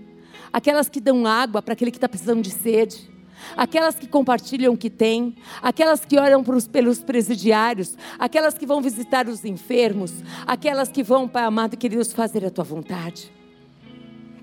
aquelas 0.54 0.88
que 0.88 1.02
dão 1.02 1.26
água 1.26 1.62
para 1.62 1.74
aquele 1.74 1.92
que 1.92 1.98
está 1.98 2.08
precisando 2.08 2.42
de 2.42 2.52
sede, 2.52 3.10
aquelas 3.56 3.96
que 3.96 4.08
compartilham 4.08 4.74
o 4.74 4.78
que 4.78 4.90
têm, 4.90 5.36
aquelas 5.62 6.06
que 6.06 6.20
oram 6.20 6.44
pelos 6.72 7.04
presidiários, 7.04 7.98
aquelas 8.18 8.58
que 8.58 8.66
vão 8.66 8.82
visitar 8.82 9.28
os 9.28 9.44
enfermos, 9.46 10.14
aquelas 10.46 10.90
que 10.90 11.04
vão, 11.04 11.28
Pai 11.28 11.44
amado 11.44 11.78
queridos, 11.78 12.14
fazer 12.14 12.46
a 12.46 12.50
tua 12.50 12.64
vontade. 12.64 13.38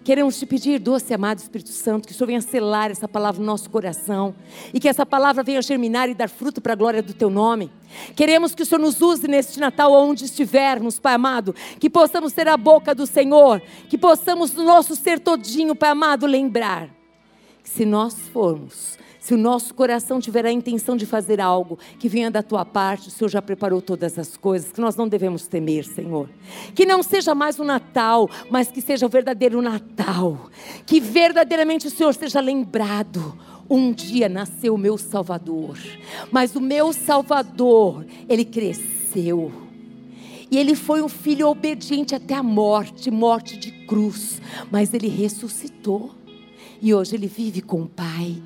Queremos 0.05 0.39
te 0.39 0.45
pedir, 0.45 0.79
doce 0.79 1.15
amado 1.15 1.39
Espírito 1.39 1.71
Santo, 1.71 2.07
que 2.07 2.13
o 2.13 2.15
Senhor 2.15 2.27
venha 2.27 2.41
selar 2.43 2.91
essa 2.91 3.09
palavra 3.09 3.41
no 3.41 3.47
nosso 3.47 3.71
coração 3.71 4.35
e 4.75 4.79
que 4.79 4.87
essa 4.87 5.07
palavra 5.07 5.43
venha 5.43 5.63
germinar 5.63 6.11
e 6.11 6.15
dar 6.15 6.29
fruto 6.29 6.61
para 6.61 6.75
a 6.75 6.77
glória 6.77 7.03
do 7.03 7.15
teu 7.15 7.31
nome. 7.31 7.73
Queremos 8.15 8.55
que 8.55 8.63
o 8.63 8.67
Senhor 8.67 8.83
nos 8.83 9.01
use 9.01 9.27
neste 9.27 9.59
Natal 9.59 9.91
onde 9.95 10.27
estivermos, 10.27 10.99
Pai 10.99 11.15
amado, 11.15 11.55
que 11.81 11.89
possamos 11.89 12.35
ter 12.35 12.47
a 12.49 12.57
boca 12.59 12.95
do 12.95 13.07
Senhor, 13.07 13.63
que 13.89 13.97
possamos 13.97 14.53
no 14.53 14.63
nosso 14.63 14.95
ser 14.95 15.19
todinho, 15.19 15.75
Pai 15.75 15.89
amado, 15.89 16.27
lembrar 16.27 16.91
se 17.65 17.85
nós 17.85 18.15
formos 18.29 18.99
se 19.25 19.33
o 19.33 19.39
nosso 19.39 19.73
coração 19.73 20.21
tiver 20.21 20.45
a 20.45 20.53
intenção 20.53 20.99
de 20.99 21.07
fazer 21.07 21.41
algo 21.41 21.79
que 21.99 22.11
venha 22.11 22.31
da 22.31 22.43
tua 22.43 22.63
parte, 22.63 23.09
o 23.09 23.11
Senhor 23.11 23.31
já 23.31 23.41
preparou 23.41 23.81
todas 23.81 24.19
as 24.19 24.37
coisas, 24.37 24.71
que 24.71 24.83
nós 24.83 24.97
não 24.97 25.09
devemos 25.09 25.47
temer, 25.47 25.87
Senhor. 25.87 26.29
Que 26.75 26.85
não 26.85 27.03
seja 27.03 27.35
mais 27.35 27.59
o 27.59 27.65
Natal, 27.65 28.29
mas 28.51 28.71
que 28.71 28.83
seja 28.83 29.07
o 29.07 29.09
verdadeiro 29.09 29.63
Natal. 29.63 30.51
Que 30.85 31.01
verdadeiramente 31.01 31.87
o 31.87 31.91
Senhor 31.91 32.13
seja 32.13 32.39
lembrado. 32.39 33.35
Um 33.69 33.95
dia 33.95 34.29
nasceu 34.29 34.75
o 34.75 34.79
meu 34.79 34.99
Salvador, 34.99 35.79
mas 36.31 36.55
o 36.55 36.61
meu 36.61 36.93
Salvador, 36.93 38.05
ele 38.29 38.45
cresceu. 38.45 39.51
E 40.51 40.59
ele 40.59 40.75
foi 40.75 41.01
um 41.01 41.09
filho 41.09 41.49
obediente 41.49 42.15
até 42.15 42.35
a 42.35 42.43
morte 42.43 43.11
morte 43.11 43.57
de 43.57 43.73
cruz. 43.87 44.39
Mas 44.71 44.93
ele 44.93 45.09
ressuscitou. 45.09 46.24
E 46.85 46.93
hoje 46.93 47.17
ele 47.17 47.27
vive 47.27 47.63
com 47.63 47.81
o 47.81 47.89
Pai. 47.89 48.43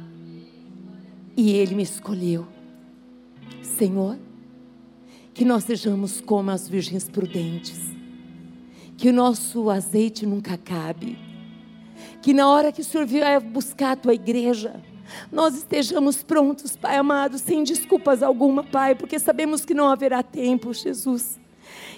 E 1.37 1.51
Ele 1.51 1.75
me 1.75 1.83
escolheu. 1.83 2.47
Senhor, 3.61 4.17
que 5.35 5.45
nós 5.45 5.65
sejamos 5.65 6.21
como 6.21 6.53
as 6.53 6.69
virgens 6.69 7.09
prudentes, 7.09 7.81
que 8.97 9.09
o 9.09 9.13
nosso 9.13 9.69
azeite 9.69 10.25
nunca 10.25 10.55
acabe, 10.55 11.19
que 12.23 12.33
na 12.33 12.49
hora 12.49 12.71
que 12.71 12.81
o 12.81 12.85
Senhor 12.85 13.09
vier 13.09 13.41
buscar 13.41 13.93
a 13.93 13.97
tua 13.97 14.15
igreja, 14.15 14.81
nós 15.33 15.57
estejamos 15.57 16.23
prontos, 16.23 16.77
Pai 16.77 16.97
amado, 16.97 17.39
sem 17.39 17.65
desculpas 17.65 18.23
alguma, 18.23 18.63
Pai, 18.63 18.95
porque 18.95 19.19
sabemos 19.19 19.65
que 19.65 19.75
não 19.75 19.89
haverá 19.89 20.23
tempo, 20.23 20.73
Jesus. 20.73 21.41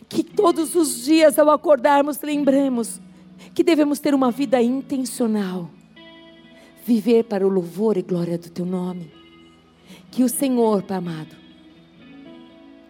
Que 0.08 0.22
todos 0.22 0.74
os 0.74 1.04
dias, 1.04 1.38
ao 1.38 1.50
acordarmos, 1.50 2.22
lembremos 2.22 2.98
que 3.54 3.62
devemos 3.62 3.98
ter 3.98 4.14
uma 4.14 4.30
vida 4.30 4.62
intencional, 4.62 5.68
viver 6.90 7.22
para 7.22 7.46
o 7.46 7.48
louvor 7.48 7.96
e 7.96 8.02
glória 8.02 8.36
do 8.36 8.50
Teu 8.50 8.66
nome. 8.66 9.12
Que 10.10 10.24
o 10.24 10.28
Senhor, 10.28 10.82
Pai 10.82 10.98
amado, 10.98 11.36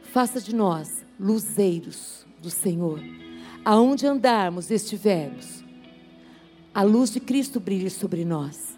faça 0.05 0.41
de 0.41 0.55
nós 0.55 1.05
luzeiros 1.19 2.27
do 2.41 2.49
Senhor. 2.49 2.99
Aonde 3.63 4.07
andarmos, 4.07 4.71
estivermos, 4.71 5.63
a 6.73 6.83
luz 6.83 7.11
de 7.11 7.21
Cristo 7.21 7.61
brilhe 7.61 7.91
sobre 7.91 8.25
nós. 8.25 8.75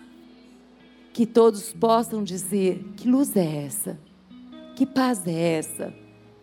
Que 1.13 1.25
todos 1.25 1.73
possam 1.73 2.25
dizer: 2.25 2.83
que 2.97 3.09
luz 3.09 3.37
é 3.37 3.65
essa? 3.67 3.97
Que 4.75 4.85
paz 4.85 5.25
é 5.25 5.59
essa? 5.59 5.95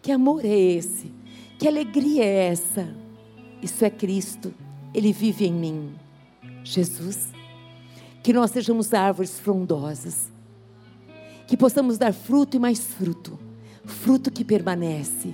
Que 0.01 0.13
amor 0.13 0.45
é 0.45 0.57
esse? 0.57 1.11
Que 1.57 1.67
alegria 1.67 2.23
é 2.23 2.47
essa? 2.47 2.95
Isso 3.61 3.83
é 3.83 3.89
Cristo, 3.89 4.53
Ele 4.93 5.11
vive 5.11 5.45
em 5.45 5.53
mim. 5.53 5.95
Jesus, 6.63 7.33
que 8.21 8.33
nós 8.33 8.51
sejamos 8.51 8.93
árvores 8.93 9.39
frondosas 9.39 10.29
que 11.49 11.57
possamos 11.57 11.97
dar 11.97 12.13
fruto 12.13 12.55
e 12.57 12.59
mais 12.59 12.79
fruto, 12.79 13.39
fruto 13.83 14.29
que 14.29 14.45
permanece. 14.45 15.33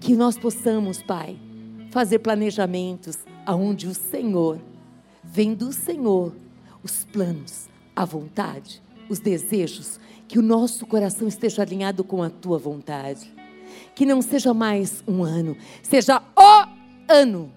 Que 0.00 0.16
nós 0.16 0.38
possamos, 0.38 1.02
Pai, 1.02 1.38
fazer 1.90 2.20
planejamentos 2.20 3.18
aonde 3.44 3.86
o 3.86 3.94
Senhor, 3.94 4.58
vem 5.22 5.52
do 5.52 5.70
Senhor, 5.70 6.34
os 6.82 7.04
planos, 7.04 7.68
a 7.94 8.06
vontade, 8.06 8.82
os 9.06 9.18
desejos, 9.18 10.00
que 10.26 10.38
o 10.38 10.42
nosso 10.42 10.86
coração 10.86 11.28
esteja 11.28 11.60
alinhado 11.60 12.02
com 12.02 12.22
a 12.22 12.30
tua 12.30 12.56
vontade. 12.56 13.30
Que 13.94 14.06
não 14.06 14.22
seja 14.22 14.54
mais 14.54 15.04
um 15.06 15.22
ano, 15.22 15.54
seja 15.82 16.22
o 16.34 17.12
ano 17.12 17.52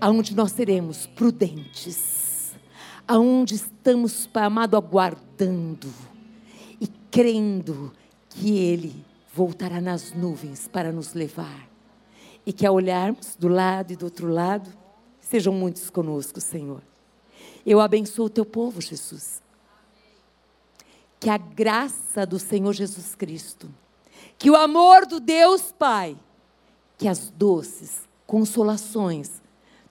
aonde 0.00 0.32
nós 0.32 0.52
seremos 0.52 1.06
prudentes, 1.06 2.17
aonde 3.08 3.54
estamos, 3.54 4.26
Pai 4.26 4.44
amado, 4.44 4.76
aguardando 4.76 5.88
crendo 7.10 7.92
que 8.28 8.56
Ele 8.58 9.04
voltará 9.32 9.80
nas 9.80 10.12
nuvens 10.12 10.68
para 10.68 10.92
nos 10.92 11.14
levar. 11.14 11.68
E 12.46 12.52
que 12.52 12.66
ao 12.66 12.74
olharmos 12.74 13.36
do 13.36 13.48
lado 13.48 13.92
e 13.92 13.96
do 13.96 14.04
outro 14.04 14.28
lado, 14.28 14.72
sejam 15.20 15.52
muitos 15.52 15.90
conosco, 15.90 16.40
Senhor. 16.40 16.82
Eu 17.64 17.80
abençoo 17.80 18.26
o 18.26 18.30
teu 18.30 18.44
povo, 18.44 18.80
Jesus. 18.80 19.42
Que 21.20 21.28
a 21.28 21.36
graça 21.36 22.24
do 22.24 22.38
Senhor 22.38 22.72
Jesus 22.72 23.14
Cristo, 23.14 23.68
que 24.38 24.50
o 24.50 24.56
amor 24.56 25.04
do 25.04 25.20
Deus 25.20 25.72
Pai, 25.72 26.16
que 26.96 27.08
as 27.08 27.28
doces 27.30 28.08
consolações 28.26 29.42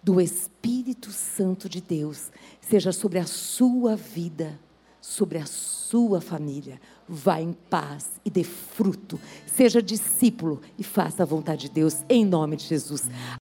do 0.03 0.21
Espírito 0.21 1.11
Santo 1.11 1.67
de 1.67 1.81
Deus 1.81 2.31
seja 2.61 2.91
sobre 2.91 3.19
a 3.19 3.25
sua 3.25 3.95
vida, 3.95 4.59
sobre 5.01 5.37
a 5.37 5.45
sua 5.45 6.21
família, 6.21 6.79
Vá 7.09 7.39
em 7.39 7.53
paz 7.53 8.19
e 8.25 8.29
dê 8.29 8.43
fruto. 8.43 9.17
Seja 9.45 9.81
discípulo 9.81 10.61
e 10.77 10.83
faça 10.83 11.23
a 11.23 11.25
vontade 11.25 11.61
de 11.61 11.69
Deus, 11.69 12.03
em 12.09 12.25
nome 12.25 12.57
de 12.57 12.65
Jesus. 12.65 13.03